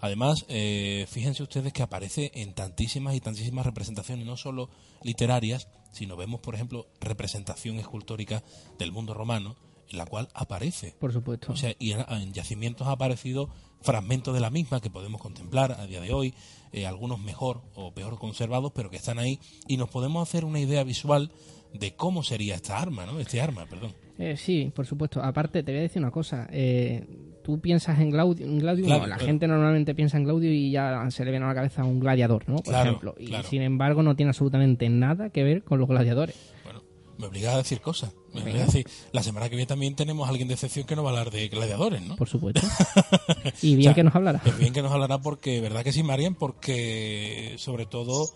Además, 0.00 0.44
eh, 0.48 1.06
fíjense 1.08 1.44
ustedes 1.44 1.72
que 1.72 1.82
aparece 1.82 2.32
en 2.34 2.54
tantísimas 2.54 3.14
y 3.14 3.20
tantísimas 3.20 3.64
representaciones, 3.64 4.26
no 4.26 4.36
solo 4.36 4.68
literarias, 5.02 5.68
sino 5.92 6.16
vemos, 6.16 6.40
por 6.40 6.56
ejemplo, 6.56 6.88
representación 7.00 7.78
escultórica 7.78 8.42
del 8.78 8.90
mundo 8.90 9.14
romano, 9.14 9.54
la 9.92 10.06
cual 10.06 10.28
aparece. 10.34 10.94
Por 10.98 11.12
supuesto. 11.12 11.52
O 11.52 11.56
sea, 11.56 11.74
y 11.78 11.92
en, 11.92 12.00
en 12.08 12.32
yacimientos 12.32 12.86
ha 12.88 12.92
aparecido 12.92 13.48
fragmentos 13.82 14.32
de 14.34 14.40
la 14.40 14.50
misma 14.50 14.80
que 14.80 14.90
podemos 14.90 15.20
contemplar 15.20 15.72
a 15.72 15.86
día 15.86 16.00
de 16.00 16.12
hoy, 16.12 16.34
eh, 16.72 16.86
algunos 16.86 17.18
mejor 17.20 17.62
o 17.74 17.92
peor 17.92 18.18
conservados, 18.18 18.72
pero 18.74 18.90
que 18.90 18.96
están 18.96 19.18
ahí 19.18 19.38
y 19.66 19.76
nos 19.76 19.88
podemos 19.90 20.26
hacer 20.28 20.44
una 20.44 20.60
idea 20.60 20.84
visual 20.84 21.30
de 21.74 21.94
cómo 21.96 22.22
sería 22.22 22.54
esta 22.54 22.78
arma, 22.78 23.06
¿no? 23.06 23.18
Este 23.18 23.40
arma, 23.40 23.66
perdón. 23.66 23.92
Eh, 24.18 24.36
sí, 24.36 24.70
por 24.74 24.86
supuesto. 24.86 25.22
Aparte, 25.22 25.62
te 25.62 25.72
voy 25.72 25.78
a 25.80 25.82
decir 25.82 26.00
una 26.00 26.10
cosa. 26.10 26.46
Eh, 26.52 27.04
tú 27.42 27.60
piensas 27.60 27.98
en 27.98 28.10
Claro, 28.10 28.34
no, 28.34 28.98
la 28.98 29.04
claro. 29.16 29.24
gente 29.26 29.48
normalmente 29.48 29.94
piensa 29.94 30.16
en 30.18 30.24
Glaudio 30.24 30.52
y 30.52 30.70
ya 30.70 31.04
se 31.10 31.24
le 31.24 31.30
viene 31.30 31.46
a 31.46 31.48
la 31.48 31.54
cabeza 31.54 31.82
un 31.82 31.98
gladiador, 31.98 32.48
¿no? 32.48 32.56
Por 32.56 32.64
Claro, 32.64 32.90
ejemplo. 32.90 33.14
Y 33.18 33.32
sin 33.48 33.62
embargo, 33.62 34.02
no 34.02 34.14
tiene 34.14 34.30
absolutamente 34.30 34.88
nada 34.90 35.30
que 35.30 35.42
ver 35.42 35.64
con 35.64 35.80
los 35.80 35.88
gladiadores. 35.88 36.36
Bueno, 36.62 36.82
me 37.18 37.26
obliga 37.26 37.54
a 37.54 37.56
decir 37.56 37.80
cosas. 37.80 38.14
Decir, 38.32 38.86
la 39.12 39.22
semana 39.22 39.48
que 39.48 39.56
viene 39.56 39.66
también 39.66 39.94
tenemos 39.94 40.26
a 40.26 40.30
alguien 40.30 40.48
de 40.48 40.54
excepción 40.54 40.86
que 40.86 40.96
nos 40.96 41.04
va 41.04 41.10
a 41.10 41.12
hablar 41.12 41.30
de 41.30 41.48
gladiadores, 41.48 42.00
¿no? 42.02 42.16
Por 42.16 42.28
supuesto. 42.28 42.60
y 43.62 43.76
bien 43.76 43.80
O 43.80 43.82
sea, 43.90 43.94
que 43.94 44.02
nos 44.04 44.14
hablará. 44.14 44.40
Es 44.44 44.58
bien 44.58 44.72
que 44.72 44.82
nos 44.82 44.92
hablará 44.92 45.18
porque, 45.20 45.60
¿verdad 45.60 45.84
que 45.84 45.92
sí, 45.92 46.02
Marian? 46.02 46.34
Porque, 46.34 47.54
sobre 47.58 47.86
todo, 47.86 48.30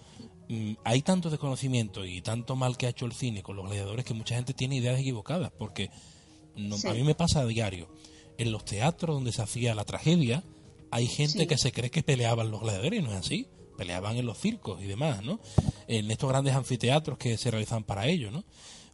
mm, 0.49 0.73
hay 0.85 1.03
tanto 1.03 1.31
desconocimiento 1.31 2.05
y 2.05 2.21
tanto 2.21 2.57
mal 2.57 2.77
que 2.77 2.87
ha 2.87 2.91
hecho 2.91 3.07
el 3.07 3.13
cine 3.13 3.43
con 3.43 3.57
los 3.57 3.67
gladiadores 3.67 4.05
que 4.05 4.15
mucha 4.15 4.35
gente 4.37 4.53
tiene 4.55 4.77
ideas 4.77 5.01
equivocadas. 5.01 5.51
Porque 5.59 5.91
no- 6.57 6.77
Sí. 6.77 6.89
a 6.89 6.93
mí 6.95 7.03
me 7.03 7.15
pasa 7.15 7.41
a 7.41 7.47
diario. 7.47 7.89
En 8.39 8.53
los 8.53 8.65
teatros 8.65 9.17
donde 9.17 9.33
se 9.33 9.43
hacía 9.43 9.75
la 9.75 9.85
tragedia, 9.85 10.45
hay 10.91 11.07
gente 11.07 11.41
Sí. 11.41 11.47
que 11.47 11.57
se 11.59 11.73
cree 11.73 11.91
que 11.91 12.03
peleaban 12.03 12.51
los 12.51 12.61
gladiadores 12.61 13.01
y 13.01 13.03
no 13.03 13.11
es 13.13 13.17
así. 13.19 13.49
Peleaban 13.79 14.17
en 14.17 14.25
los 14.27 14.39
circos 14.39 14.81
y 14.83 14.87
demás, 14.87 15.23
¿no? 15.23 15.39
En 15.87 16.11
estos 16.11 16.29
grandes 16.31 16.55
anfiteatros 16.55 17.19
que 17.19 17.37
se 17.37 17.51
realizaban 17.51 17.85
para 17.85 18.07
ello, 18.07 18.31
¿no? 18.31 18.45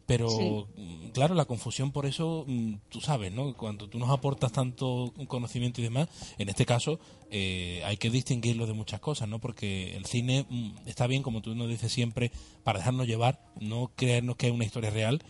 Pero, 0.05 0.29
Sí. 0.29 0.65
mm, 0.75 1.09
claro, 1.11 1.33
la 1.33 1.45
confusión 1.45 1.91
por 1.91 2.05
eso, 2.05 2.43
mm, 2.45 2.73
tú 2.89 2.99
sabes, 2.99 3.31
¿no? 3.31 3.53
Cuando 3.55 3.87
tú 3.87 3.99
nos 3.99 4.09
aportas 4.09 4.51
tanto 4.51 5.13
conocimiento 5.27 5.79
y 5.79 5.85
demás, 5.85 6.09
en 6.37 6.49
este 6.49 6.65
caso 6.65 6.99
eh, 7.31 7.81
hay 7.85 7.97
que 7.97 8.09
distinguirlo 8.09 8.67
de 8.67 8.73
muchas 8.73 8.99
cosas, 8.99 9.27
¿no? 9.29 9.39
Porque 9.39 9.95
el 9.95 10.05
cine 10.05 10.45
mm, 10.49 10.87
está 10.87 11.07
bien, 11.07 11.23
como 11.23 11.41
tú 11.41 11.55
nos 11.55 11.69
dices 11.69 11.91
siempre, 11.91 12.31
para 12.63 12.79
dejarnos 12.79 13.07
llevar, 13.07 13.39
no 13.59 13.91
creernos 13.95 14.35
que 14.35 14.47
es 14.47 14.53
una 14.53 14.65
historia 14.65 14.89
real, 14.89 15.23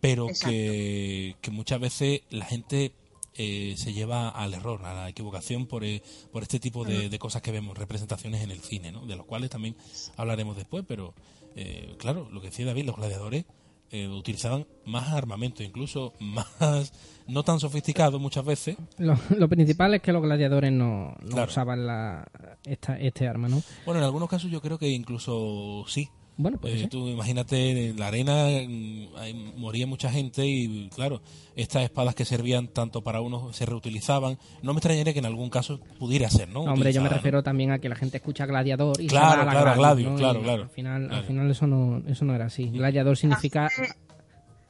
pero 0.00 0.28
que, 0.28 1.36
que 1.40 1.50
muchas 1.50 1.80
veces 1.80 2.22
la 2.30 2.44
gente 2.44 2.92
eh, 3.34 3.74
se 3.76 3.92
lleva 3.92 4.28
al 4.28 4.54
error, 4.54 4.84
a 4.84 4.94
la 4.94 5.08
equivocación 5.08 5.66
por, 5.66 5.84
eh, 5.84 6.02
por 6.32 6.42
este 6.42 6.60
tipo 6.60 6.84
de, 6.84 7.08
de 7.08 7.18
cosas 7.18 7.42
que 7.42 7.50
vemos, 7.50 7.76
representaciones 7.78 8.42
en 8.42 8.50
el 8.50 8.60
cine, 8.60 8.92
¿no? 8.92 9.04
De 9.06 9.16
los 9.16 9.26
cuales 9.26 9.50
también 9.50 9.74
hablaremos 10.16 10.56
después, 10.56 10.84
pero 10.86 11.14
eh, 11.56 11.94
claro, 11.98 12.28
lo 12.30 12.40
que 12.40 12.48
decía 12.48 12.66
David, 12.66 12.84
los 12.86 12.96
gladiadores 12.96 13.44
eh, 13.92 14.08
utilizaban 14.08 14.66
más 14.86 15.08
armamento, 15.12 15.62
incluso 15.62 16.14
más, 16.18 16.92
no 17.28 17.42
tan 17.44 17.60
sofisticado 17.60 18.18
muchas 18.18 18.44
veces, 18.44 18.76
Lo, 18.98 19.16
lo 19.36 19.48
principal 19.48 19.94
es 19.94 20.02
que 20.02 20.12
los 20.12 20.22
gladiadores 20.22 20.72
no, 20.72 21.14
no 21.22 21.28
Claro. 21.28 21.50
usaban 21.50 21.86
la, 21.86 22.26
esta, 22.64 22.98
este 22.98 23.28
arma, 23.28 23.48
¿no? 23.48 23.62
Bueno, 23.86 24.00
en 24.00 24.04
algunos 24.04 24.28
casos 24.28 24.50
yo 24.50 24.60
creo 24.60 24.78
que 24.78 24.88
incluso 24.88 25.84
sí. 25.86 26.08
Bueno, 26.38 26.58
pues 26.58 26.82
Eh, 26.82 26.88
tú 26.90 27.08
imagínate, 27.08 27.90
en 27.90 27.98
la 27.98 28.06
arena 28.08 28.46
mm, 28.66 29.16
ahí 29.18 29.52
moría 29.56 29.86
mucha 29.86 30.10
gente 30.10 30.46
y 30.46 30.88
claro, 30.94 31.20
estas 31.56 31.82
espadas 31.84 32.14
que 32.14 32.24
servían 32.24 32.68
tanto 32.68 33.02
para 33.02 33.20
unos 33.20 33.54
se 33.54 33.66
reutilizaban. 33.66 34.38
No 34.62 34.72
me 34.72 34.78
extrañaría 34.78 35.12
que 35.12 35.18
en 35.18 35.26
algún 35.26 35.50
caso 35.50 35.78
pudiera 35.98 36.30
ser, 36.30 36.48
¿no? 36.48 36.60
Hombre, 36.62 36.92
yo 36.92 37.02
me 37.02 37.08
¿no? 37.10 37.14
refiero 37.16 37.42
también 37.42 37.70
a 37.70 37.78
que 37.78 37.88
la 37.88 37.96
gente 37.96 38.16
escucha 38.16 38.46
gladiador 38.46 38.98
y 39.00 39.04
se 39.04 39.08
Claro, 39.10 39.26
va 39.26 39.42
a 39.42 39.44
la 39.44 39.50
claro, 39.60 39.78
Gladius, 39.78 40.08
Gladius, 40.08 40.12
¿no? 40.12 40.18
claro, 40.18 40.40
Y 40.40 40.42
claro. 40.42 40.62
Al 40.62 40.68
final, 40.70 41.02
Claro. 41.06 41.16
al 41.20 41.24
final 41.26 41.50
eso 41.50 41.66
no, 41.66 42.02
eso 42.08 42.24
no 42.24 42.34
era 42.34 42.46
así. 42.46 42.68
Gladiador 42.70 43.16
significa 43.16 43.68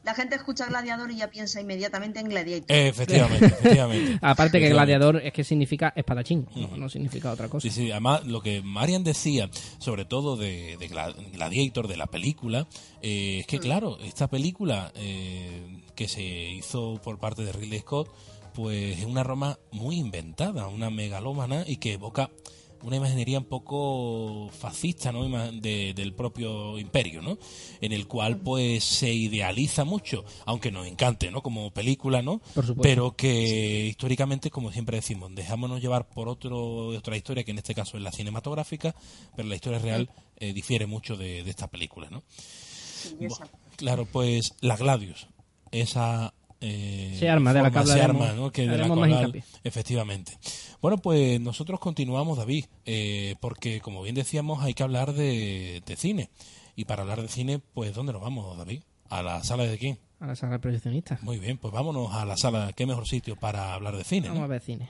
La 0.04 0.14
gente, 0.14 0.34
escucha 0.34 0.66
gladiador 0.66 1.10
y 1.12 1.16
ya 1.18 1.30
piensa 1.30 1.60
inmediatamente 1.60 2.18
en 2.20 2.28
gladiator. 2.28 2.66
Efectivamente, 2.76 3.46
efectivamente. 3.46 4.18
Aparte 4.22 4.58
que 4.58 4.68
gladiador 4.70 5.18
es 5.18 5.32
que 5.32 5.44
significa 5.44 5.92
espadachín, 5.94 6.48
no, 6.56 6.76
no 6.76 6.88
significa 6.88 7.30
otra 7.30 7.48
cosa. 7.48 7.62
Sí, 7.68 7.70
sí, 7.70 7.90
además 7.92 8.26
lo 8.26 8.40
que 8.42 8.62
Marian 8.62 9.04
decía, 9.04 9.48
sobre 9.78 10.04
todo 10.04 10.36
de, 10.36 10.76
de 10.78 10.90
Gla- 10.90 11.14
Gladiator, 11.32 11.86
de 11.86 11.96
la 11.96 12.06
película, 12.08 12.66
eh, 13.00 13.38
es 13.40 13.46
que 13.46 13.58
claro, 13.60 13.98
esta 14.00 14.28
película 14.28 14.90
eh, 14.96 15.82
que 15.94 16.08
se 16.08 16.22
hizo 16.22 17.00
por 17.02 17.18
parte 17.18 17.44
de 17.44 17.52
Ridley 17.52 17.78
Scott, 17.80 18.08
pues 18.54 18.98
es 18.98 19.04
una 19.04 19.22
Roma 19.22 19.58
muy 19.70 19.96
inventada, 19.96 20.66
una 20.66 20.90
megalómana 20.90 21.64
y 21.66 21.76
que 21.76 21.92
evoca 21.94 22.28
una 22.82 22.96
imaginería 22.96 23.38
un 23.38 23.44
poco 23.44 24.50
fascista, 24.50 25.12
¿no? 25.12 25.28
De- 25.52 25.92
del 25.94 26.12
propio 26.14 26.78
imperio, 26.78 27.22
¿no? 27.22 27.38
En 27.80 27.92
el 27.92 28.06
cual, 28.06 28.38
pues, 28.38 28.82
se 28.84 29.12
idealiza 29.12 29.84
mucho, 29.84 30.24
aunque 30.46 30.70
nos 30.72 30.86
encante, 30.86 31.30
¿no? 31.30 31.42
Como 31.42 31.70
película, 31.72 32.22
¿no? 32.22 32.40
Pero 32.82 33.16
que 33.16 33.86
históricamente, 33.86 34.50
como 34.50 34.72
siempre 34.72 34.96
decimos, 34.98 35.34
dejámonos 35.34 35.80
llevar 35.80 36.08
por 36.08 36.28
otro, 36.28 36.88
otra 36.88 37.16
historia, 37.16 37.44
que 37.44 37.52
en 37.52 37.58
este 37.58 37.74
caso 37.74 37.96
es 37.96 38.02
la 38.02 38.12
cinematográfica, 38.12 38.94
pero 39.36 39.48
la 39.48 39.54
historia 39.54 39.78
real 39.78 40.10
eh, 40.38 40.52
difiere 40.52 40.86
mucho 40.86 41.16
de, 41.16 41.44
de 41.44 41.50
esta 41.50 41.68
película, 41.68 42.10
¿no? 42.10 42.22
Sí. 42.28 43.16
Claro, 43.76 44.06
pues 44.06 44.54
la 44.60 44.76
Gladius, 44.76 45.26
esa 45.70 46.34
eh, 46.62 47.16
Se 47.18 47.28
arma 47.28 47.52
de 47.52 47.62
la 47.62 47.70
que 47.70 47.74
se 47.84 47.92
hablaremos- 47.92 48.22
arma, 48.28 48.32
¿no? 48.32 48.50
que 48.50 48.66
de 48.66 48.78
la 48.78 48.88
cual- 48.88 49.44
efectivamente. 49.64 50.38
Bueno, 50.80 50.98
pues 50.98 51.40
nosotros 51.40 51.78
continuamos, 51.80 52.38
David, 52.38 52.64
eh, 52.86 53.34
porque 53.40 53.80
como 53.80 54.02
bien 54.02 54.14
decíamos, 54.14 54.62
hay 54.62 54.72
que 54.74 54.82
hablar 54.82 55.12
de, 55.12 55.82
de 55.84 55.96
cine. 55.96 56.30
Y 56.74 56.86
para 56.86 57.02
hablar 57.02 57.20
de 57.20 57.28
cine, 57.28 57.58
pues 57.74 57.94
¿dónde 57.94 58.12
nos 58.14 58.22
vamos, 58.22 58.56
David? 58.56 58.80
¿A 59.10 59.22
la 59.22 59.44
sala 59.44 59.64
de 59.64 59.76
quién? 59.76 59.98
A 60.20 60.26
la 60.26 60.36
sala 60.36 60.52
de 60.52 60.58
proyeccionistas. 60.60 61.22
Muy 61.22 61.38
bien, 61.38 61.58
pues 61.58 61.74
vámonos 61.74 62.14
a 62.14 62.24
la 62.24 62.36
sala. 62.36 62.72
¿Qué 62.74 62.86
mejor 62.86 63.06
sitio 63.06 63.36
para 63.36 63.74
hablar 63.74 63.96
de 63.96 64.04
cine? 64.04 64.28
Vamos 64.28 64.38
¿no? 64.38 64.44
a 64.44 64.48
ver 64.48 64.62
cine. 64.62 64.88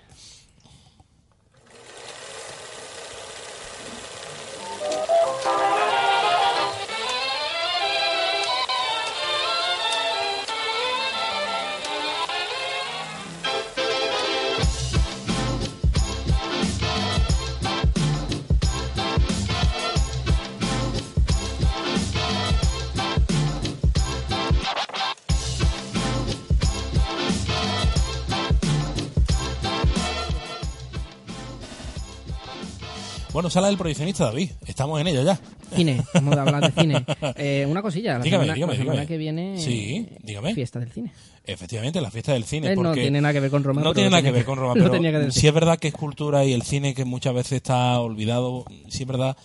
Bueno, 33.42 33.50
sala 33.50 33.66
del 33.66 33.76
proyeccionista, 33.76 34.26
David. 34.26 34.52
Estamos 34.66 35.00
en 35.00 35.08
ella 35.08 35.24
ya. 35.24 35.40
Cine, 35.74 36.00
vamos 36.14 36.36
a 36.36 36.42
hablar 36.42 36.72
de 36.72 36.80
cine. 36.80 37.04
Eh, 37.36 37.66
una 37.68 37.82
cosilla, 37.82 38.18
la 38.18 38.22
Dígame, 38.22 38.44
semana, 38.44 38.54
dígame, 38.54 38.72
la 38.74 38.78
semana 38.78 38.92
dígame. 39.00 39.06
que 39.08 39.16
viene 39.16 39.58
Sí, 39.58 40.08
dígame. 40.22 40.54
fiesta 40.54 40.78
del 40.78 40.92
cine. 40.92 41.12
Efectivamente, 41.44 42.00
la 42.00 42.12
fiesta 42.12 42.34
del 42.34 42.44
cine. 42.44 42.70
Eh, 42.70 42.76
no 42.76 42.92
tiene 42.92 43.20
nada 43.20 43.34
que 43.34 43.40
ver 43.40 43.50
con 43.50 43.64
Roma, 43.64 43.82
No 43.82 43.92
tiene 43.94 44.10
nada 44.10 44.22
que 44.22 44.30
ver 44.30 44.44
con 44.44 44.56
Roma, 44.60 44.74
pero 44.74 44.92
tenía 44.92 45.10
que 45.10 45.18
decir. 45.18 45.40
sí 45.40 45.48
es 45.48 45.54
verdad 45.54 45.76
que 45.80 45.88
es 45.88 45.94
cultura 45.94 46.44
y 46.44 46.52
el 46.52 46.62
cine 46.62 46.94
que 46.94 47.04
muchas 47.04 47.34
veces 47.34 47.54
está 47.54 47.98
olvidado. 47.98 48.64
Sí 48.88 49.02
es 49.02 49.08
verdad 49.08 49.36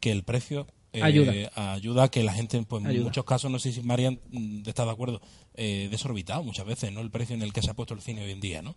que 0.00 0.10
el 0.10 0.24
precio 0.24 0.66
eh, 0.92 1.00
Ayuda. 1.04 1.32
ayuda 1.54 2.02
a 2.02 2.08
que 2.10 2.24
la 2.24 2.32
gente, 2.32 2.60
pues 2.64 2.84
en 2.84 3.04
muchos 3.04 3.24
casos, 3.24 3.52
no 3.52 3.60
sé 3.60 3.70
si 3.70 3.82
Marian 3.82 4.18
mm, 4.32 4.68
está 4.68 4.84
de 4.84 4.90
acuerdo, 4.90 5.20
eh, 5.54 5.86
desorbitado 5.92 6.42
muchas 6.42 6.66
veces, 6.66 6.90
¿no? 6.90 7.02
El 7.02 7.12
precio 7.12 7.36
en 7.36 7.42
el 7.42 7.52
que 7.52 7.62
se 7.62 7.70
ha 7.70 7.74
puesto 7.74 7.94
el 7.94 8.00
cine 8.00 8.24
hoy 8.24 8.32
en 8.32 8.40
día, 8.40 8.62
¿no? 8.62 8.74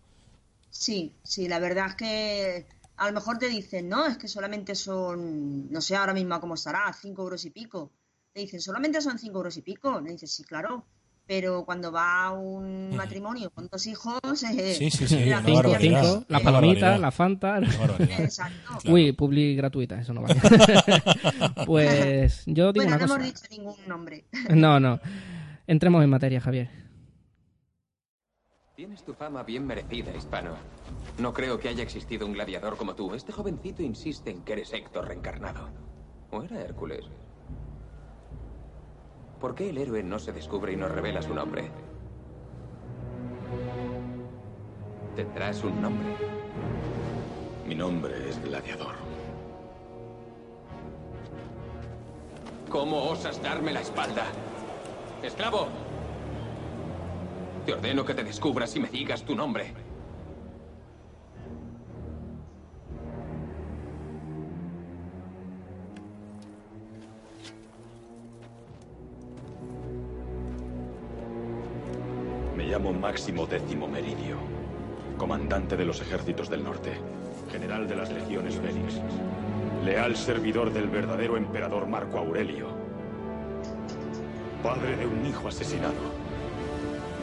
Sí, 0.70 1.14
sí, 1.24 1.48
la 1.48 1.58
verdad 1.58 1.88
es 1.88 1.94
que 1.96 2.66
a 2.98 3.06
lo 3.06 3.12
mejor 3.12 3.38
te 3.38 3.48
dicen, 3.48 3.88
no, 3.88 4.06
es 4.06 4.18
que 4.18 4.28
solamente 4.28 4.74
son, 4.74 5.70
no 5.70 5.80
sé 5.80 5.96
ahora 5.96 6.12
mismo 6.14 6.38
cómo 6.40 6.54
estará, 6.54 6.92
cinco 6.92 7.22
euros 7.22 7.44
y 7.44 7.50
pico. 7.50 7.92
Te 8.32 8.40
dicen, 8.40 8.60
solamente 8.60 9.00
son 9.00 9.18
cinco 9.18 9.38
euros 9.38 9.56
y 9.56 9.62
pico. 9.62 10.00
Le 10.00 10.12
dices, 10.12 10.30
sí, 10.32 10.44
claro. 10.44 10.84
Pero 11.26 11.64
cuando 11.66 11.92
va 11.92 12.24
a 12.24 12.32
un 12.32 12.96
matrimonio 12.96 13.50
con 13.50 13.68
dos 13.68 13.86
hijos, 13.86 14.18
eh, 14.44 14.74
Sí, 14.74 14.90
sí, 14.90 15.06
sí, 15.06 15.26
la 15.26 15.42
Cinco, 15.42 15.74
cinco, 15.78 16.24
la 16.28 16.40
palomita, 16.40 16.96
la 16.96 17.10
Fanta. 17.10 17.58
Exacto. 17.58 18.56
Claro. 18.80 18.94
Uy, 18.94 19.12
publi 19.12 19.54
gratuita, 19.54 20.00
eso 20.00 20.14
no 20.14 20.22
vale. 20.22 20.40
pues 21.66 22.44
yo 22.46 22.72
digo 22.72 22.84
Bueno, 22.86 22.96
una 22.96 22.96
no 22.96 23.02
cosa. 23.02 23.14
hemos 23.16 23.26
dicho 23.26 23.46
ningún 23.50 23.76
nombre. 23.86 24.24
No, 24.54 24.80
no. 24.80 25.00
Entremos 25.66 26.02
en 26.02 26.08
materia, 26.10 26.40
Javier. 26.40 26.70
Tienes 28.78 29.02
tu 29.02 29.12
fama 29.12 29.42
bien 29.42 29.66
merecida, 29.66 30.14
hispano. 30.14 30.52
No 31.18 31.32
creo 31.32 31.58
que 31.58 31.68
haya 31.68 31.82
existido 31.82 32.24
un 32.24 32.32
gladiador 32.32 32.76
como 32.76 32.94
tú. 32.94 33.12
Este 33.12 33.32
jovencito 33.32 33.82
insiste 33.82 34.30
en 34.30 34.44
que 34.44 34.52
eres 34.52 34.72
Héctor 34.72 35.08
reencarnado. 35.08 35.68
¿O 36.30 36.44
era 36.44 36.60
Hércules? 36.60 37.04
¿Por 39.40 39.56
qué 39.56 39.70
el 39.70 39.78
héroe 39.78 40.04
no 40.04 40.20
se 40.20 40.30
descubre 40.30 40.72
y 40.72 40.76
nos 40.76 40.92
revela 40.92 41.20
su 41.22 41.34
nombre? 41.34 41.68
Tendrás 45.16 45.64
un 45.64 45.82
nombre. 45.82 46.14
Mi 47.66 47.74
nombre 47.74 48.28
es 48.28 48.40
Gladiador. 48.44 48.94
¿Cómo 52.70 53.10
osas 53.10 53.42
darme 53.42 53.72
la 53.72 53.80
espalda? 53.80 54.26
¡Esclavo! 55.24 55.66
Te 57.68 57.74
ordeno 57.74 58.02
que 58.02 58.14
te 58.14 58.24
descubras 58.24 58.74
y 58.76 58.80
me 58.80 58.88
digas 58.88 59.22
tu 59.22 59.36
nombre. 59.36 59.74
Me 72.56 72.64
llamo 72.64 72.94
Máximo 72.94 73.46
Décimo 73.46 73.86
Meridio, 73.86 74.38
comandante 75.18 75.76
de 75.76 75.84
los 75.84 76.00
ejércitos 76.00 76.48
del 76.48 76.64
norte, 76.64 76.92
general 77.52 77.86
de 77.86 77.96
las 77.96 78.10
legiones 78.10 78.54
Félix, 78.54 78.98
leal 79.84 80.16
servidor 80.16 80.72
del 80.72 80.88
verdadero 80.88 81.36
emperador 81.36 81.86
Marco 81.86 82.16
Aurelio, 82.16 82.68
padre 84.62 84.96
de 84.96 85.06
un 85.06 85.26
hijo 85.26 85.48
asesinado, 85.48 86.27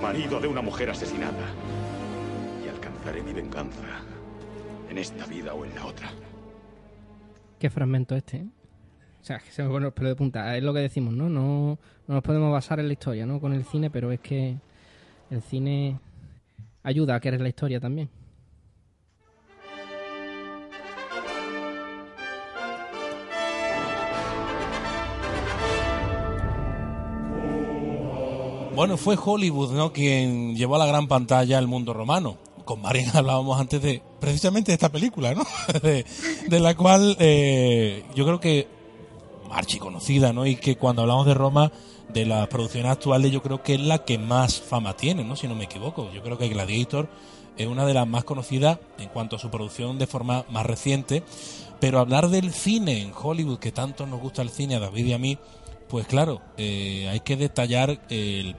marido 0.01 0.39
de 0.39 0.47
una 0.47 0.61
mujer 0.61 0.89
asesinada, 0.89 1.45
y 2.63 2.69
alcanzaré 2.69 3.21
mi 3.21 3.33
venganza 3.33 4.01
en 4.89 4.97
esta 4.97 5.25
vida 5.25 5.53
o 5.53 5.65
en 5.65 5.75
la 5.75 5.85
otra. 5.85 6.09
Qué 7.59 7.69
fragmento 7.69 8.15
este, 8.15 8.37
¿eh? 8.37 8.47
O 9.21 9.25
sea, 9.25 9.39
que 9.39 9.49
se 9.49 9.63
me 9.63 9.69
pone 9.69 9.85
los 9.85 9.93
pelos 9.93 10.11
de 10.11 10.15
punta. 10.15 10.55
Es 10.55 10.63
lo 10.63 10.71
que 10.71 10.81
decimos, 10.81 11.11
¿no? 11.11 11.29
No, 11.29 11.79
no 12.07 12.13
nos 12.13 12.21
podemos 12.21 12.51
basar 12.51 12.79
en 12.79 12.85
la 12.85 12.93
historia, 12.93 13.25
¿no? 13.25 13.39
Con 13.39 13.53
el 13.53 13.63
cine, 13.65 13.89
pero 13.89 14.11
es 14.11 14.19
que 14.19 14.57
el 15.31 15.41
cine 15.41 15.99
ayuda 16.83 17.15
a 17.15 17.19
querer 17.19 17.41
la 17.41 17.49
historia 17.49 17.79
también. 17.79 18.07
Bueno, 28.75 28.97
fue 28.97 29.17
Hollywood, 29.23 29.71
¿no? 29.71 29.93
Quien 29.93 30.55
llevó 30.55 30.75
a 30.75 30.79
la 30.79 30.85
gran 30.85 31.07
pantalla 31.07 31.57
el 31.57 31.67
mundo 31.67 31.93
romano. 31.93 32.37
Con 32.65 32.81
Marian 32.81 33.09
hablábamos 33.15 33.59
antes 33.59 33.81
de 33.81 34.01
precisamente 34.19 34.71
de 34.71 34.73
esta 34.73 34.91
película, 34.91 35.33
¿no? 35.33 35.45
de, 35.81 36.59
la 36.59 36.75
cual 36.75 37.15
eh, 37.19 38.03
yo 38.15 38.25
creo 38.25 38.39
que 38.39 38.67
archi 39.49 39.79
conocida, 39.79 40.33
¿no? 40.33 40.45
Y 40.45 40.57
que 40.57 40.75
cuando 40.75 41.03
hablamos 41.03 41.25
de 41.25 41.33
Roma, 41.33 41.71
de 42.09 42.25
las 42.25 42.47
producciones 42.49 42.91
actuales, 42.91 43.31
yo 43.31 43.41
creo 43.41 43.63
que 43.63 43.75
es 43.75 43.81
la 43.81 44.03
que 44.03 44.17
más 44.17 44.59
fama 44.59 44.97
tiene, 44.97 45.23
¿no? 45.23 45.37
Si 45.37 45.47
no 45.47 45.55
me 45.55 45.63
equivoco. 45.63 46.11
Yo 46.11 46.21
creo 46.21 46.37
que 46.37 46.49
Gladiator 46.49 47.07
es 47.57 47.67
una 47.67 47.85
de 47.85 47.93
las 47.93 48.05
más 48.05 48.25
conocidas 48.25 48.79
en 48.99 49.07
cuanto 49.07 49.37
a 49.37 49.39
su 49.39 49.49
producción 49.49 49.97
de 49.97 50.07
forma 50.07 50.43
más 50.49 50.65
reciente. 50.65 51.23
Pero 51.79 51.99
hablar 51.99 52.27
del 52.27 52.51
cine 52.51 53.01
en 53.01 53.13
Hollywood, 53.13 53.59
que 53.59 53.71
tanto 53.71 54.05
nos 54.05 54.19
gusta 54.19 54.41
el 54.41 54.49
cine 54.49 54.75
a 54.75 54.79
David 54.79 55.05
y 55.05 55.13
a 55.13 55.17
mí, 55.17 55.37
pues 55.87 56.07
claro, 56.07 56.41
eh, 56.57 57.07
hay 57.09 57.19
que 57.21 57.37
detallar, 57.37 58.01
el, 58.09 58.55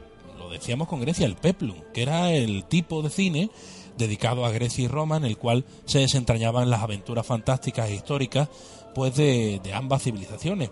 lo 0.46 0.52
decíamos 0.52 0.86
con 0.86 1.00
Grecia, 1.00 1.26
el 1.26 1.34
Peplum, 1.34 1.76
que 1.92 2.02
era 2.02 2.30
el 2.30 2.64
tipo 2.64 3.02
de 3.02 3.10
cine 3.10 3.50
dedicado 3.98 4.44
a 4.44 4.50
Grecia 4.50 4.84
y 4.84 4.88
Roma, 4.88 5.16
en 5.16 5.24
el 5.24 5.36
cual 5.36 5.64
se 5.86 5.98
desentrañaban 5.98 6.70
las 6.70 6.82
aventuras 6.82 7.26
fantásticas 7.26 7.88
e 7.88 7.94
históricas 7.94 8.48
pues 8.94 9.16
de, 9.16 9.60
ambas 9.74 10.04
civilizaciones. 10.04 10.70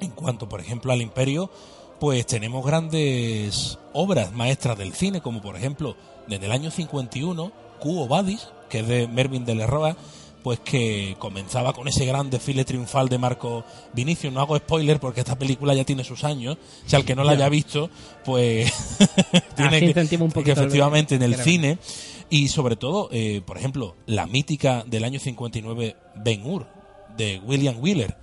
En 0.00 0.10
cuanto, 0.10 0.48
por 0.48 0.60
ejemplo, 0.60 0.92
al 0.92 1.00
imperio, 1.00 1.50
pues 1.98 2.26
tenemos 2.26 2.64
grandes 2.64 3.78
obras 3.94 4.32
maestras 4.32 4.76
del 4.76 4.92
cine, 4.92 5.22
como 5.22 5.40
por 5.40 5.56
ejemplo, 5.56 5.96
desde 6.26 6.46
el 6.46 6.52
año 6.52 6.70
51, 6.70 7.50
Quo 7.80 8.06
Vadis, 8.08 8.48
que 8.68 8.80
es 8.80 8.88
de 8.88 9.08
Mervyn 9.08 9.46
de 9.46 9.54
Lerroa, 9.54 9.96
pues 10.48 10.60
que 10.60 11.14
comenzaba 11.18 11.74
con 11.74 11.88
ese 11.88 12.06
gran 12.06 12.30
desfile 12.30 12.64
triunfal 12.64 13.10
de 13.10 13.18
Marco 13.18 13.66
Vinicio. 13.92 14.30
No 14.30 14.40
hago 14.40 14.56
spoiler 14.56 14.98
porque 14.98 15.20
esta 15.20 15.38
película 15.38 15.74
ya 15.74 15.84
tiene 15.84 16.04
sus 16.04 16.24
años. 16.24 16.56
Si 16.86 16.96
al 16.96 17.04
que 17.04 17.14
no 17.14 17.22
la 17.22 17.32
haya 17.32 17.50
visto, 17.50 17.90
pues 18.24 18.72
tiene 19.56 19.76
Así 19.76 19.92
que, 20.08 20.16
un 20.16 20.32
que 20.32 20.52
efectivamente 20.52 21.16
en 21.16 21.22
el 21.22 21.34
cine. 21.34 21.76
Y 22.30 22.48
sobre 22.48 22.76
todo, 22.76 23.10
eh, 23.12 23.42
por 23.44 23.58
ejemplo, 23.58 23.94
la 24.06 24.26
mítica 24.26 24.84
del 24.86 25.04
año 25.04 25.20
59 25.20 25.96
Ben 26.14 26.46
Hur, 26.46 26.66
de 27.18 27.42
William 27.44 27.76
Wheeler. 27.78 28.16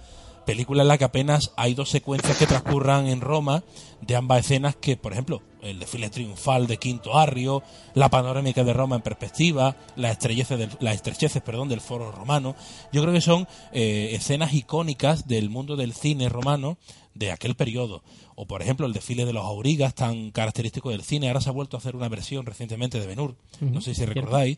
Película 0.47 0.81
en 0.81 0.87
la 0.87 0.97
que 0.97 1.05
apenas 1.05 1.51
hay 1.57 1.75
dos 1.75 1.91
secuencias 1.91 2.39
que 2.39 2.47
transcurran 2.47 3.05
en 3.05 3.21
Roma 3.21 3.63
de 4.01 4.15
ambas 4.15 4.39
escenas 4.39 4.75
que, 4.75 4.97
por 4.97 5.13
ejemplo, 5.13 5.43
el 5.65 5.79
desfile 5.79 6.09
triunfal 6.09 6.67
de 6.67 6.77
Quinto 6.77 7.17
Arrio, 7.17 7.63
la 7.93 8.09
panorámica 8.09 8.63
de 8.63 8.73
Roma 8.73 8.97
en 8.97 9.01
perspectiva, 9.01 9.75
las 9.95 10.13
estrecheces 10.13 10.59
del, 10.59 10.69
las 10.79 10.95
estrecheces, 10.95 11.41
perdón, 11.41 11.69
del 11.69 11.81
foro 11.81 12.11
romano. 12.11 12.55
Yo 12.91 13.01
creo 13.01 13.13
que 13.13 13.21
son 13.21 13.47
eh, 13.71 14.11
escenas 14.13 14.53
icónicas 14.53 15.27
del 15.27 15.49
mundo 15.49 15.75
del 15.75 15.93
cine 15.93 16.29
romano 16.29 16.77
de 17.15 17.31
aquel 17.31 17.55
periodo. 17.55 18.03
O, 18.35 18.45
por 18.45 18.61
ejemplo, 18.61 18.85
el 18.85 18.93
desfile 18.93 19.25
de 19.25 19.33
los 19.33 19.45
aurigas, 19.45 19.95
tan 19.95 20.31
característico 20.31 20.91
del 20.91 21.03
cine. 21.03 21.27
Ahora 21.27 21.41
se 21.41 21.49
ha 21.49 21.53
vuelto 21.53 21.77
a 21.77 21.79
hacer 21.79 21.95
una 21.95 22.09
versión 22.09 22.45
recientemente 22.45 22.99
de 22.99 23.07
Benur. 23.07 23.35
No 23.61 23.81
sé 23.81 23.95
si 23.95 24.05
recordáis. 24.05 24.57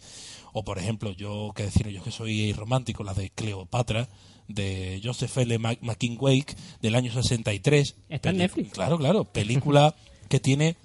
O, 0.52 0.64
por 0.64 0.80
ejemplo, 0.80 1.12
yo, 1.12 1.52
que 1.56 1.64
decir, 1.64 1.88
yo 1.90 2.04
que 2.04 2.12
soy 2.12 2.52
romántico, 2.54 3.04
la 3.04 3.14
de 3.14 3.30
Cleopatra, 3.30 4.10
de 4.48 5.00
Joseph 5.04 5.38
L. 5.38 5.60
McKinwake, 5.60 6.56
del 6.82 6.96
año 6.96 7.14
63. 7.14 7.96
Está 8.10 8.32
en 8.32 8.38
Netflix. 8.38 8.74
Claro, 8.74 8.98
claro. 8.98 9.24
Película 9.26 9.96
que 10.30 10.40
tiene 10.40 10.76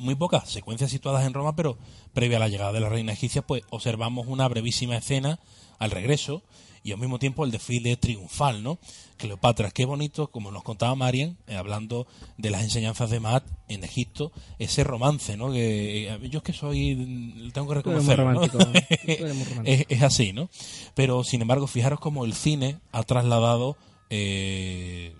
muy 0.00 0.14
pocas 0.14 0.48
secuencias 0.48 0.90
situadas 0.90 1.26
en 1.26 1.34
Roma, 1.34 1.54
pero 1.54 1.78
previa 2.12 2.38
a 2.38 2.40
la 2.40 2.48
llegada 2.48 2.72
de 2.72 2.80
la 2.80 2.88
reina 2.88 3.12
egipcia, 3.12 3.42
pues 3.42 3.62
observamos 3.70 4.26
una 4.26 4.48
brevísima 4.48 4.96
escena 4.96 5.38
al 5.78 5.90
regreso 5.90 6.42
y 6.82 6.92
al 6.92 6.98
mismo 6.98 7.18
tiempo 7.18 7.44
el 7.44 7.50
desfile 7.50 7.96
triunfal, 7.96 8.62
¿no? 8.62 8.78
Cleopatra, 9.18 9.70
qué 9.70 9.84
bonito, 9.84 10.30
como 10.30 10.50
nos 10.50 10.62
contaba 10.62 10.94
Marian, 10.94 11.36
eh, 11.46 11.56
hablando 11.56 12.06
de 12.38 12.50
las 12.50 12.62
enseñanzas 12.62 13.10
de 13.10 13.20
Maat 13.20 13.44
en 13.68 13.84
Egipto, 13.84 14.32
ese 14.58 14.82
romance, 14.82 15.36
¿no? 15.36 15.52
Que 15.52 16.08
eh, 16.08 16.28
yo 16.30 16.38
es 16.38 16.42
que 16.42 16.54
soy, 16.54 16.94
mm, 16.94 17.50
tengo 17.50 17.68
que 17.68 17.74
reconocerlo, 17.74 18.32
¿no? 18.32 18.42
es, 19.64 19.84
es 19.88 20.02
así, 20.02 20.32
¿no? 20.32 20.48
Pero 20.94 21.22
sin 21.22 21.42
embargo, 21.42 21.66
fijaros 21.66 22.00
cómo 22.00 22.24
el 22.24 22.32
cine 22.32 22.78
ha 22.92 23.02
trasladado 23.02 23.76
eh, 24.08 25.14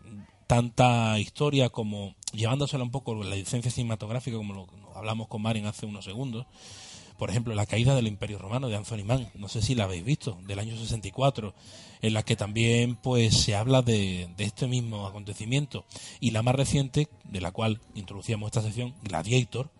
tanta 0.47 1.17
historia 1.21 1.69
como 1.69 2.17
llevándosela 2.33 2.85
un 2.85 2.91
poco 2.91 3.15
la 3.23 3.37
licencia 3.37 3.71
cinematográfica, 3.71 4.37
como 4.37 4.55
lo 4.55 4.67
hablamos 4.95 5.29
con 5.29 5.43
Marian 5.43 5.67
hace 5.67 5.87
unos 5.87 6.05
segundos. 6.05 6.47
Por 7.19 7.29
ejemplo, 7.29 7.55
la 7.55 7.67
caída 7.67 7.95
del 7.95 8.07
Imperio 8.07 8.39
Romano 8.39 8.69
de 8.69 8.77
Anthony 8.77 9.05
Mann, 9.05 9.29
no 9.35 9.49
sé 9.49 9.61
si 9.61 9.75
la 9.75 9.85
habéis 9.85 10.05
visto, 10.05 10.39
del 10.47 10.59
año 10.59 10.75
64, 10.75 11.53
en 12.01 12.15
la 12.15 12.23
que 12.23 12.35
también 12.35 12.97
pues 12.97 13.43
se 13.43 13.55
habla 13.55 13.83
de, 13.83 14.31
de 14.39 14.45
este 14.45 14.67
mismo 14.67 15.07
acontecimiento. 15.07 15.85
Y 16.19 16.31
la 16.31 16.43
más 16.43 16.55
reciente, 16.55 17.09
de 17.25 17.41
la 17.43 17.53
cual 17.53 17.81
introducíamos 17.95 18.47
esta 18.47 18.63
sección, 18.63 18.95
Gladiator, 19.03 19.71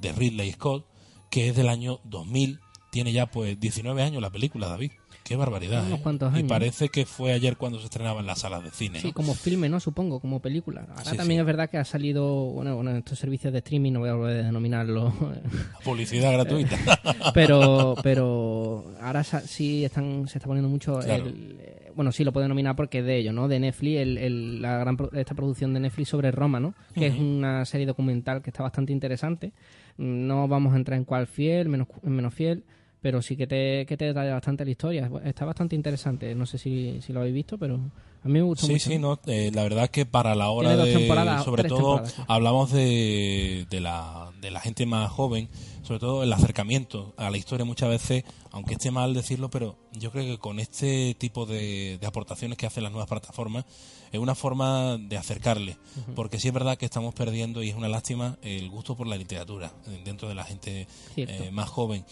de 0.00 0.12
Ridley 0.12 0.52
Scott, 0.52 0.86
que 1.30 1.48
es 1.48 1.56
del 1.56 1.68
año 1.68 2.00
2000, 2.04 2.60
tiene 2.96 3.12
ya 3.12 3.26
pues 3.26 3.60
19 3.60 4.02
años 4.02 4.22
la 4.22 4.30
película, 4.30 4.68
David. 4.68 4.90
Qué 5.22 5.36
barbaridad. 5.36 5.84
Unos 5.84 5.98
¿eh? 5.98 6.02
cuantos 6.02 6.32
Y 6.32 6.36
años. 6.38 6.48
parece 6.48 6.88
que 6.88 7.04
fue 7.04 7.32
ayer 7.32 7.56
cuando 7.56 7.78
se 7.80 7.84
estrenaba 7.86 8.20
en 8.20 8.26
las 8.26 8.38
salas 8.38 8.62
de 8.64 8.70
cine. 8.70 9.00
Sí, 9.00 9.08
¿no? 9.08 9.12
como 9.12 9.34
filme, 9.34 9.68
¿no? 9.68 9.80
Supongo, 9.80 10.20
como 10.20 10.40
película. 10.40 10.86
Ahora 10.88 11.04
Sí, 11.10 11.16
también 11.16 11.38
sí. 11.38 11.40
es 11.40 11.46
verdad 11.46 11.68
que 11.68 11.78
ha 11.78 11.84
salido, 11.84 12.24
bueno, 12.52 12.74
bueno, 12.76 12.96
estos 12.96 13.18
servicios 13.18 13.52
de 13.52 13.58
streaming, 13.58 13.92
no 13.92 14.00
voy 14.00 14.08
a 14.08 14.14
volver 14.14 14.40
a 14.40 14.46
denominarlo, 14.46 15.12
Publicidad 15.84 16.32
gratuita. 16.32 16.78
pero 17.34 17.96
pero 18.02 18.94
ahora 19.00 19.24
sí 19.24 19.84
están 19.84 20.26
se 20.28 20.38
está 20.38 20.46
poniendo 20.46 20.68
mucho 20.68 21.00
Claro. 21.00 21.26
el- 21.26 21.56
eh, 21.60 21.92
bueno 21.94 22.12
sí 22.12 22.24
lo 22.24 22.32
puedo 22.32 22.42
denominar 22.44 22.76
porque 22.76 22.98
es 23.00 23.04
de 23.04 23.16
ellos 23.18 23.34
no 23.34 23.48
de 23.48 23.58
Netflix 23.60 23.98
el, 23.98 24.18
el- 24.18 24.62
la 24.62 24.78
gran 24.78 24.96
pro- 24.96 25.12
esta 25.12 25.34
producción 25.34 25.74
de 25.74 25.80
Netflix 25.80 26.08
sobre 26.10 26.30
Roma 26.30 26.60
no 26.60 26.74
que 26.94 27.06
es 27.06 27.18
una 27.18 27.64
serie 27.64 27.86
documental 27.86 28.42
que 28.42 28.50
está 28.50 28.62
bastante 28.62 28.92
interesante 28.92 29.52
no 29.96 30.46
vamos 30.48 30.72
a 30.74 30.76
entrar 30.76 30.98
en 30.98 31.04
cuál 31.04 31.26
fiel 31.26 31.68
menos 31.68 31.88
menos 32.02 32.32
fiel 32.34 32.64
pero 33.06 33.22
sí 33.22 33.36
que 33.36 33.46
te, 33.46 33.86
que 33.86 33.96
te 33.96 34.06
detalla 34.06 34.32
bastante 34.32 34.64
la 34.64 34.72
historia. 34.72 35.08
Está 35.24 35.44
bastante 35.44 35.76
interesante. 35.76 36.34
No 36.34 36.44
sé 36.44 36.58
si, 36.58 37.00
si 37.02 37.12
lo 37.12 37.20
habéis 37.20 37.36
visto, 37.36 37.56
pero 37.56 37.76
a 37.76 38.26
mí 38.26 38.32
me 38.32 38.42
gustó 38.42 38.66
Sí, 38.66 38.72
mucho. 38.72 38.90
sí, 38.90 38.98
no, 38.98 39.20
eh, 39.26 39.52
la 39.54 39.62
verdad 39.62 39.88
que 39.90 40.06
para 40.06 40.34
la 40.34 40.50
hora 40.50 40.70
Tiene 40.70 40.82
dos 40.82 40.88
de, 40.92 40.98
temporadas, 40.98 41.44
sobre 41.44 41.62
todo, 41.68 42.04
sí. 42.04 42.20
hablamos 42.26 42.72
de, 42.72 43.64
de, 43.70 43.78
la, 43.80 44.32
de 44.40 44.50
la 44.50 44.58
gente 44.58 44.86
más 44.86 45.08
joven, 45.12 45.48
sobre 45.84 46.00
todo 46.00 46.24
el 46.24 46.32
acercamiento 46.32 47.14
a 47.16 47.30
la 47.30 47.36
historia 47.36 47.64
muchas 47.64 47.90
veces, 47.90 48.24
aunque 48.50 48.72
esté 48.74 48.90
mal 48.90 49.14
decirlo, 49.14 49.50
pero 49.50 49.76
yo 49.92 50.10
creo 50.10 50.24
que 50.24 50.38
con 50.38 50.58
este 50.58 51.14
tipo 51.16 51.46
de, 51.46 51.98
de 52.00 52.06
aportaciones 52.08 52.58
que 52.58 52.66
hacen 52.66 52.82
las 52.82 52.90
nuevas 52.90 53.08
plataformas, 53.08 53.66
es 54.10 54.18
una 54.18 54.34
forma 54.34 54.98
de 54.98 55.16
acercarle, 55.16 55.76
porque 56.16 56.40
sí 56.40 56.48
es 56.48 56.54
verdad 56.54 56.76
que 56.76 56.86
estamos 56.86 57.14
perdiendo, 57.14 57.62
y 57.62 57.68
es 57.68 57.76
una 57.76 57.88
lástima, 57.88 58.36
el 58.42 58.68
gusto 58.68 58.96
por 58.96 59.06
la 59.06 59.16
literatura 59.16 59.72
eh, 59.86 60.00
dentro 60.04 60.28
de 60.28 60.34
la 60.34 60.42
gente 60.42 60.88
eh, 61.16 61.50
más 61.52 61.68
joven 61.68 62.04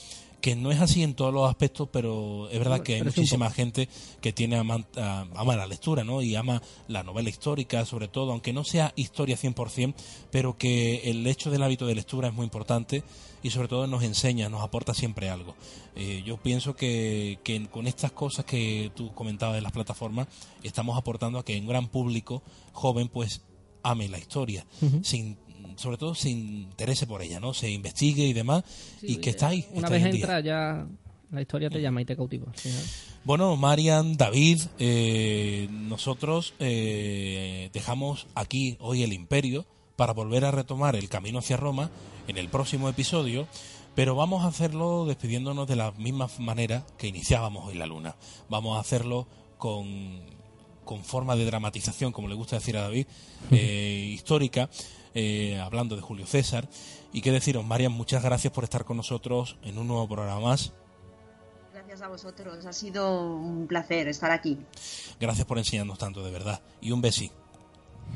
que 0.45 0.57
no 0.57 0.71
es 0.71 0.79
así 0.79 1.03
en 1.03 1.15
todos 1.15 1.33
los 1.33 1.49
aspectos, 1.49 1.89
pero 1.91 2.51
es 2.51 2.59
verdad 2.59 2.81
que 2.83 2.97
hay 2.97 3.01
muchísima 3.23 3.51
gente 3.51 3.89
que 4.21 4.31
tiene 4.35 4.59
aman- 4.59 4.85
a- 4.99 5.27
ama 5.37 5.57
la 5.57 5.67
lectura, 5.67 6.05
¿no? 6.05 6.21
Y 6.21 6.35
ama 6.37 6.61
la 6.87 7.03
novela 7.03 7.31
histórica, 7.31 7.87
sobre 7.87 8.09
todo, 8.09 8.31
aunque 8.33 8.53
no 8.53 8.63
sea 8.63 8.93
historia 8.95 9.39
100%, 9.39 9.95
pero 10.31 10.59
que 10.59 11.11
el 11.11 11.27
hecho 11.27 11.51
del 11.51 11.63
hábito 11.63 11.87
de 11.87 11.95
lectura 11.95 12.29
es 12.29 12.35
muy 12.35 12.45
importante 12.45 13.03
y 13.43 13.49
sobre 13.51 13.69
todo 13.69 13.87
nos 13.87 14.03
enseña, 14.03 14.51
nos 14.51 14.61
aporta 14.63 14.93
siempre 14.93 15.31
algo. 15.31 15.55
Eh, 15.97 16.23
yo 16.27 16.37
pienso 16.37 16.77
que, 16.77 17.39
que 17.43 17.67
con 17.69 17.87
estas 17.87 18.13
cosas 18.13 18.45
que 18.45 18.93
tú 18.95 19.15
comentabas 19.15 19.55
de 19.55 19.63
las 19.63 19.73
plataformas, 19.73 20.29
estamos 20.63 20.99
aportando 20.99 21.39
a 21.39 21.45
que 21.47 21.59
un 21.59 21.67
gran 21.67 21.89
público 21.89 22.43
joven 22.75 23.09
pues 23.09 23.41
ame 23.83 24.09
la 24.09 24.19
historia, 24.19 24.67
sin 25.03 25.37
sobre 25.77 25.97
todo 25.97 26.15
se 26.15 26.31
interese 26.31 27.07
por 27.07 27.23
ella, 27.23 27.41
¿no? 27.41 27.55
Se 27.55 27.71
investigue 27.71 28.27
y 28.27 28.33
demás, 28.33 28.65
y 29.03 29.17
que 29.17 29.31
está 29.31 29.49
ahí. 29.49 29.67
Una 29.71 29.87
está 29.87 29.91
vez 29.91 30.05
en 30.05 30.11
día. 30.13 30.21
entra 30.21 30.41
ya 30.41 30.87
la 31.35 31.43
historia 31.43 31.69
te 31.69 31.81
llama 31.81 32.01
y 32.01 32.05
te 32.05 32.17
cautiva. 32.17 32.47
Bueno, 33.25 33.57
Marian, 33.57 34.17
David, 34.17 34.61
eh, 34.79 35.69
nosotros 35.71 36.55
eh, 36.61 37.71
dejamos 37.73 38.27
aquí 38.35 38.77
hoy 38.79 39.03
el 39.03 39.13
imperio 39.13 39.67
para 39.97 40.13
volver 40.13 40.45
a 40.45 40.51
retomar 40.51 40.97
el 40.97 41.09
camino 41.09 41.41
hacia 41.41 41.57
Roma 41.57 41.91
en 42.29 42.39
el 42.39 42.49
próximo 42.49 42.89
episodio, 42.89 43.49
pero 43.95 44.15
vamos 44.15 44.45
a 44.45 44.49
hacerlo 44.49 45.07
despidiéndonos 45.07 45.67
de 45.67 45.77
la 45.77 45.93
misma 45.93 46.29
manera 46.39 46.85
que 46.99 47.09
iniciábamos 47.09 47.67
hoy 47.67 47.75
la 47.75 47.87
luna. 47.87 48.17
Vamos 48.49 48.77
a 48.77 48.81
hacerlo 48.81 49.27
con, 49.59 50.21
con 50.85 51.03
forma 51.05 51.37
de 51.37 51.47
dramatización, 51.47 52.13
como 52.13 52.29
le 52.29 52.35
gusta 52.35 52.57
decir 52.57 52.77
a 52.77 52.83
David, 52.83 53.07
eh, 53.51 54.11
histórica, 54.13 54.69
eh, 55.15 55.59
hablando 55.61 55.97
de 55.97 56.03
Julio 56.03 56.27
César. 56.27 56.69
Y 57.13 57.23
qué 57.23 57.31
deciros, 57.31 57.65
Marian, 57.65 57.93
muchas 57.93 58.23
gracias 58.23 58.53
por 58.53 58.65
estar 58.65 58.85
con 58.85 58.97
nosotros 58.97 59.57
en 59.63 59.79
un 59.79 59.87
nuevo 59.87 60.09
programa 60.09 60.41
más. 60.41 60.73
Gracias 61.73 62.03
a 62.03 62.09
vosotros, 62.09 62.65
ha 62.67 62.73
sido 62.73 63.33
un 63.35 63.67
placer 63.67 64.09
estar 64.09 64.31
aquí. 64.31 64.59
Gracias 65.21 65.47
por 65.47 65.59
enseñarnos 65.59 65.99
tanto, 65.99 66.25
de 66.25 66.31
verdad. 66.31 66.63
Y 66.81 66.93
un 66.93 67.01
besi. 67.01 67.31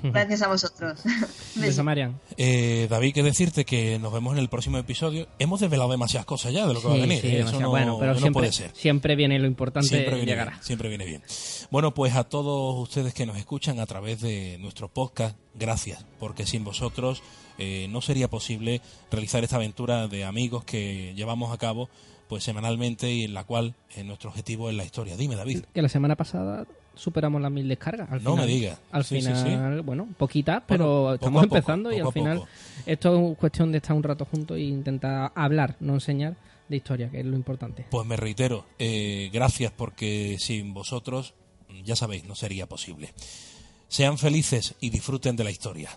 Gracias 0.03 0.43
a 0.43 0.49
vosotros. 0.49 1.01
Beso, 1.57 1.84
Marian. 1.84 2.20
Eh, 2.36 2.86
David, 2.89 3.14
que 3.14 3.22
decirte 3.22 3.64
que 3.64 3.99
nos 3.99 4.12
vemos 4.12 4.32
en 4.34 4.39
el 4.39 4.49
próximo 4.49 4.78
episodio. 4.78 5.28
Hemos 5.39 5.61
desvelado 5.61 5.91
demasiadas 5.91 6.26
cosas 6.26 6.53
ya 6.53 6.66
de 6.66 6.74
lo 6.74 6.80
que 6.80 6.89
va 6.89 6.95
a 6.95 6.99
venir. 6.99 7.20
sí, 7.20 7.28
¿eh? 7.28 7.41
Eso 7.41 7.61
no, 7.61 7.70
bueno, 7.70 7.99
pero 7.99 8.14
no 8.14 8.20
siempre, 8.20 8.41
puede 8.41 8.53
ser. 8.53 8.70
siempre 8.74 9.16
viene 9.16 9.39
lo 9.39 9.47
importante 9.47 9.89
Siempre 9.89 10.14
viene, 10.14 10.30
llegará. 10.32 10.51
bien, 10.53 10.62
siempre 10.62 10.89
viene 10.89 11.05
bien. 11.05 11.22
Bueno, 11.70 11.95
pues 11.95 12.14
a 12.14 12.24
todos 12.24 12.78
ustedes 12.80 13.14
que 13.14 13.26
nos 13.26 13.36
escuchan 13.36 13.80
a 13.80 13.86
través 13.86 14.20
de 14.20 14.59
nuestro 14.59 14.89
podcast, 14.89 15.36
gracias, 15.55 16.05
porque 16.18 16.47
sin 16.47 16.64
vosotros 16.64 17.22
eh, 17.59 17.86
no 17.91 18.01
sería 18.01 18.28
posible 18.28 18.80
realizar 19.11 19.43
esta 19.43 19.57
aventura 19.57 20.07
de 20.09 20.24
amigos 20.24 20.64
que 20.64 21.12
llevamos 21.16 21.53
a 21.53 21.59
cabo 21.59 21.89
pues 22.28 22.45
semanalmente 22.45 23.11
y 23.11 23.24
en 23.24 23.34
la 23.34 23.45
cual 23.45 23.74
eh, 23.97 24.05
nuestro 24.05 24.28
objetivo 24.30 24.68
es 24.68 24.76
la 24.76 24.84
historia. 24.84 25.16
Dime, 25.16 25.34
David. 25.34 25.64
Que 25.72 25.80
la 25.82 25.89
semana 25.89 26.14
pasada 26.14 26.66
superamos 26.99 27.41
las 27.41 27.51
mil 27.51 27.67
descargas. 27.69 28.11
Al 28.11 28.23
No 28.23 28.33
final, 28.33 28.47
me 28.47 28.53
digas. 28.53 28.79
Al 28.91 29.05
Sí, 29.05 29.21
sí, 29.23 29.33
final, 29.33 29.83
bueno, 29.83 30.09
poquitas, 30.19 30.63
pero 30.67 31.03
Bueno, 31.03 31.15
estamos 31.15 31.43
poco, 31.45 31.57
empezando 31.57 31.93
y 31.93 31.99
al 32.01 32.13
final 32.13 32.39
poco. 32.39 32.49
esto 32.87 33.31
es 33.33 33.39
cuestión 33.39 33.73
de 33.73 33.79
estar 33.79 33.97
un 33.97 34.03
rato 34.03 34.25
juntos 34.25 34.57
e 34.57 34.61
intentar 34.63 35.33
hablar, 35.35 35.77
no 35.81 35.95
enseñar 35.95 36.37
de 36.69 36.77
historia, 36.77 37.09
que 37.11 37.21
es 37.21 37.27
lo 37.27 37.37
importante. 37.37 37.87
Pues 37.91 38.07
me 38.07 38.17
reitero, 38.17 38.67
eh, 38.79 39.31
gracias 39.33 39.73
porque 39.75 40.37
sin 40.39 40.75
vosotros, 40.75 41.35
ya 41.85 41.97
sabéis, 41.97 42.25
no 42.27 42.35
sería 42.35 42.67
posible. 42.67 43.15
Sean 43.89 44.19
felices 44.19 44.75
y 44.81 44.91
disfruten 44.91 45.35
de 45.37 45.45
la 45.45 45.51
historia. 45.51 45.91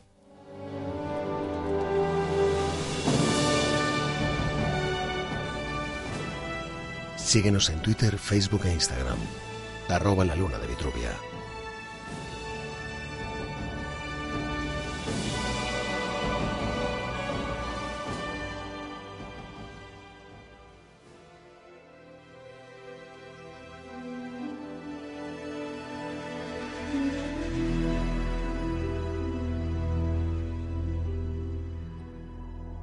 Síguenos 7.18 7.70
en 7.70 7.82
Twitter, 7.82 8.18
Facebook 8.18 8.66
e 8.66 8.74
Instagram. 8.74 9.18
Arroba 9.92 10.24
la 10.24 10.36
luna 10.38 10.58
de 10.58 10.68
Vitruvia. 10.68 11.12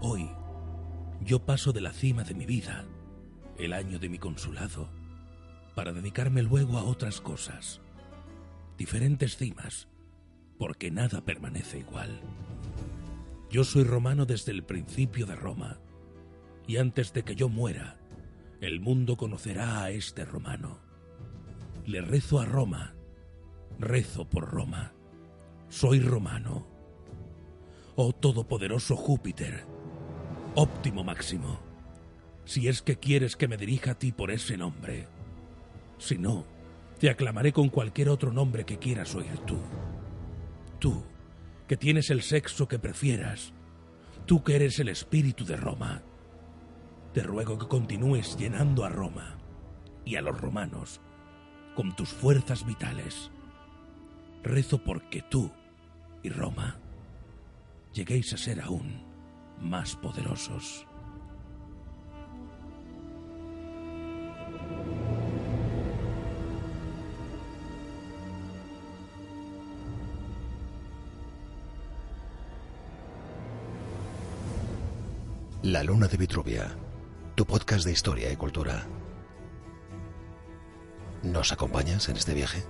Hoy, 0.02 0.30
yo 1.22 1.38
paso 1.46 1.72
de 1.72 1.80
la 1.80 1.94
cima 1.94 2.22
de 2.22 2.34
mi 2.34 2.44
vida, 2.44 2.84
el 3.56 3.72
año 3.72 3.98
de 3.98 4.10
mi 4.10 4.18
consulado, 4.18 4.90
para 5.78 5.92
dedicarme 5.92 6.42
luego 6.42 6.76
a 6.76 6.82
otras 6.82 7.20
cosas. 7.20 7.80
Diferentes 8.76 9.36
cimas, 9.36 9.86
porque 10.58 10.90
nada 10.90 11.20
permanece 11.24 11.78
igual. 11.78 12.20
Yo 13.48 13.62
soy 13.62 13.84
romano 13.84 14.26
desde 14.26 14.50
el 14.50 14.64
principio 14.64 15.24
de 15.24 15.36
Roma, 15.36 15.78
y 16.66 16.78
antes 16.78 17.12
de 17.12 17.22
que 17.22 17.36
yo 17.36 17.48
muera, 17.48 17.96
el 18.60 18.80
mundo 18.80 19.16
conocerá 19.16 19.84
a 19.84 19.90
este 19.90 20.24
romano. 20.24 20.80
Le 21.86 22.00
rezo 22.00 22.40
a 22.40 22.44
Roma, 22.44 22.96
rezo 23.78 24.28
por 24.28 24.50
Roma. 24.50 24.94
Soy 25.68 26.00
romano. 26.00 26.66
Oh 27.94 28.12
todopoderoso 28.12 28.96
Júpiter, 28.96 29.64
óptimo 30.56 31.04
máximo, 31.04 31.60
si 32.44 32.66
es 32.66 32.82
que 32.82 32.96
quieres 32.96 33.36
que 33.36 33.46
me 33.46 33.56
dirija 33.56 33.92
a 33.92 33.98
ti 34.00 34.10
por 34.10 34.32
ese 34.32 34.56
nombre. 34.56 35.06
Si 35.98 36.16
no, 36.16 36.46
te 36.98 37.10
aclamaré 37.10 37.52
con 37.52 37.68
cualquier 37.68 38.08
otro 38.08 38.32
nombre 38.32 38.64
que 38.64 38.78
quieras 38.78 39.14
oír 39.14 39.38
tú. 39.46 39.58
Tú, 40.78 41.04
que 41.66 41.76
tienes 41.76 42.10
el 42.10 42.22
sexo 42.22 42.66
que 42.66 42.78
prefieras, 42.78 43.52
tú 44.26 44.42
que 44.42 44.56
eres 44.56 44.78
el 44.78 44.88
espíritu 44.88 45.44
de 45.44 45.56
Roma. 45.56 46.02
Te 47.12 47.22
ruego 47.22 47.58
que 47.58 47.68
continúes 47.68 48.36
llenando 48.36 48.84
a 48.84 48.88
Roma 48.88 49.38
y 50.04 50.16
a 50.16 50.22
los 50.22 50.40
romanos 50.40 51.00
con 51.74 51.94
tus 51.94 52.08
fuerzas 52.08 52.66
vitales. 52.66 53.30
Rezo 54.42 54.82
porque 54.82 55.22
tú 55.22 55.50
y 56.22 56.30
Roma 56.30 56.80
lleguéis 57.92 58.32
a 58.32 58.36
ser 58.36 58.60
aún 58.60 59.04
más 59.60 59.94
poderosos. 59.94 60.87
La 75.62 75.82
Luna 75.82 76.06
de 76.06 76.16
Vitruvia, 76.16 76.78
tu 77.34 77.44
podcast 77.44 77.84
de 77.84 77.90
historia 77.90 78.30
y 78.30 78.36
cultura. 78.36 78.86
¿Nos 81.24 81.50
acompañas 81.50 82.08
en 82.08 82.16
este 82.16 82.32
viaje? 82.32 82.62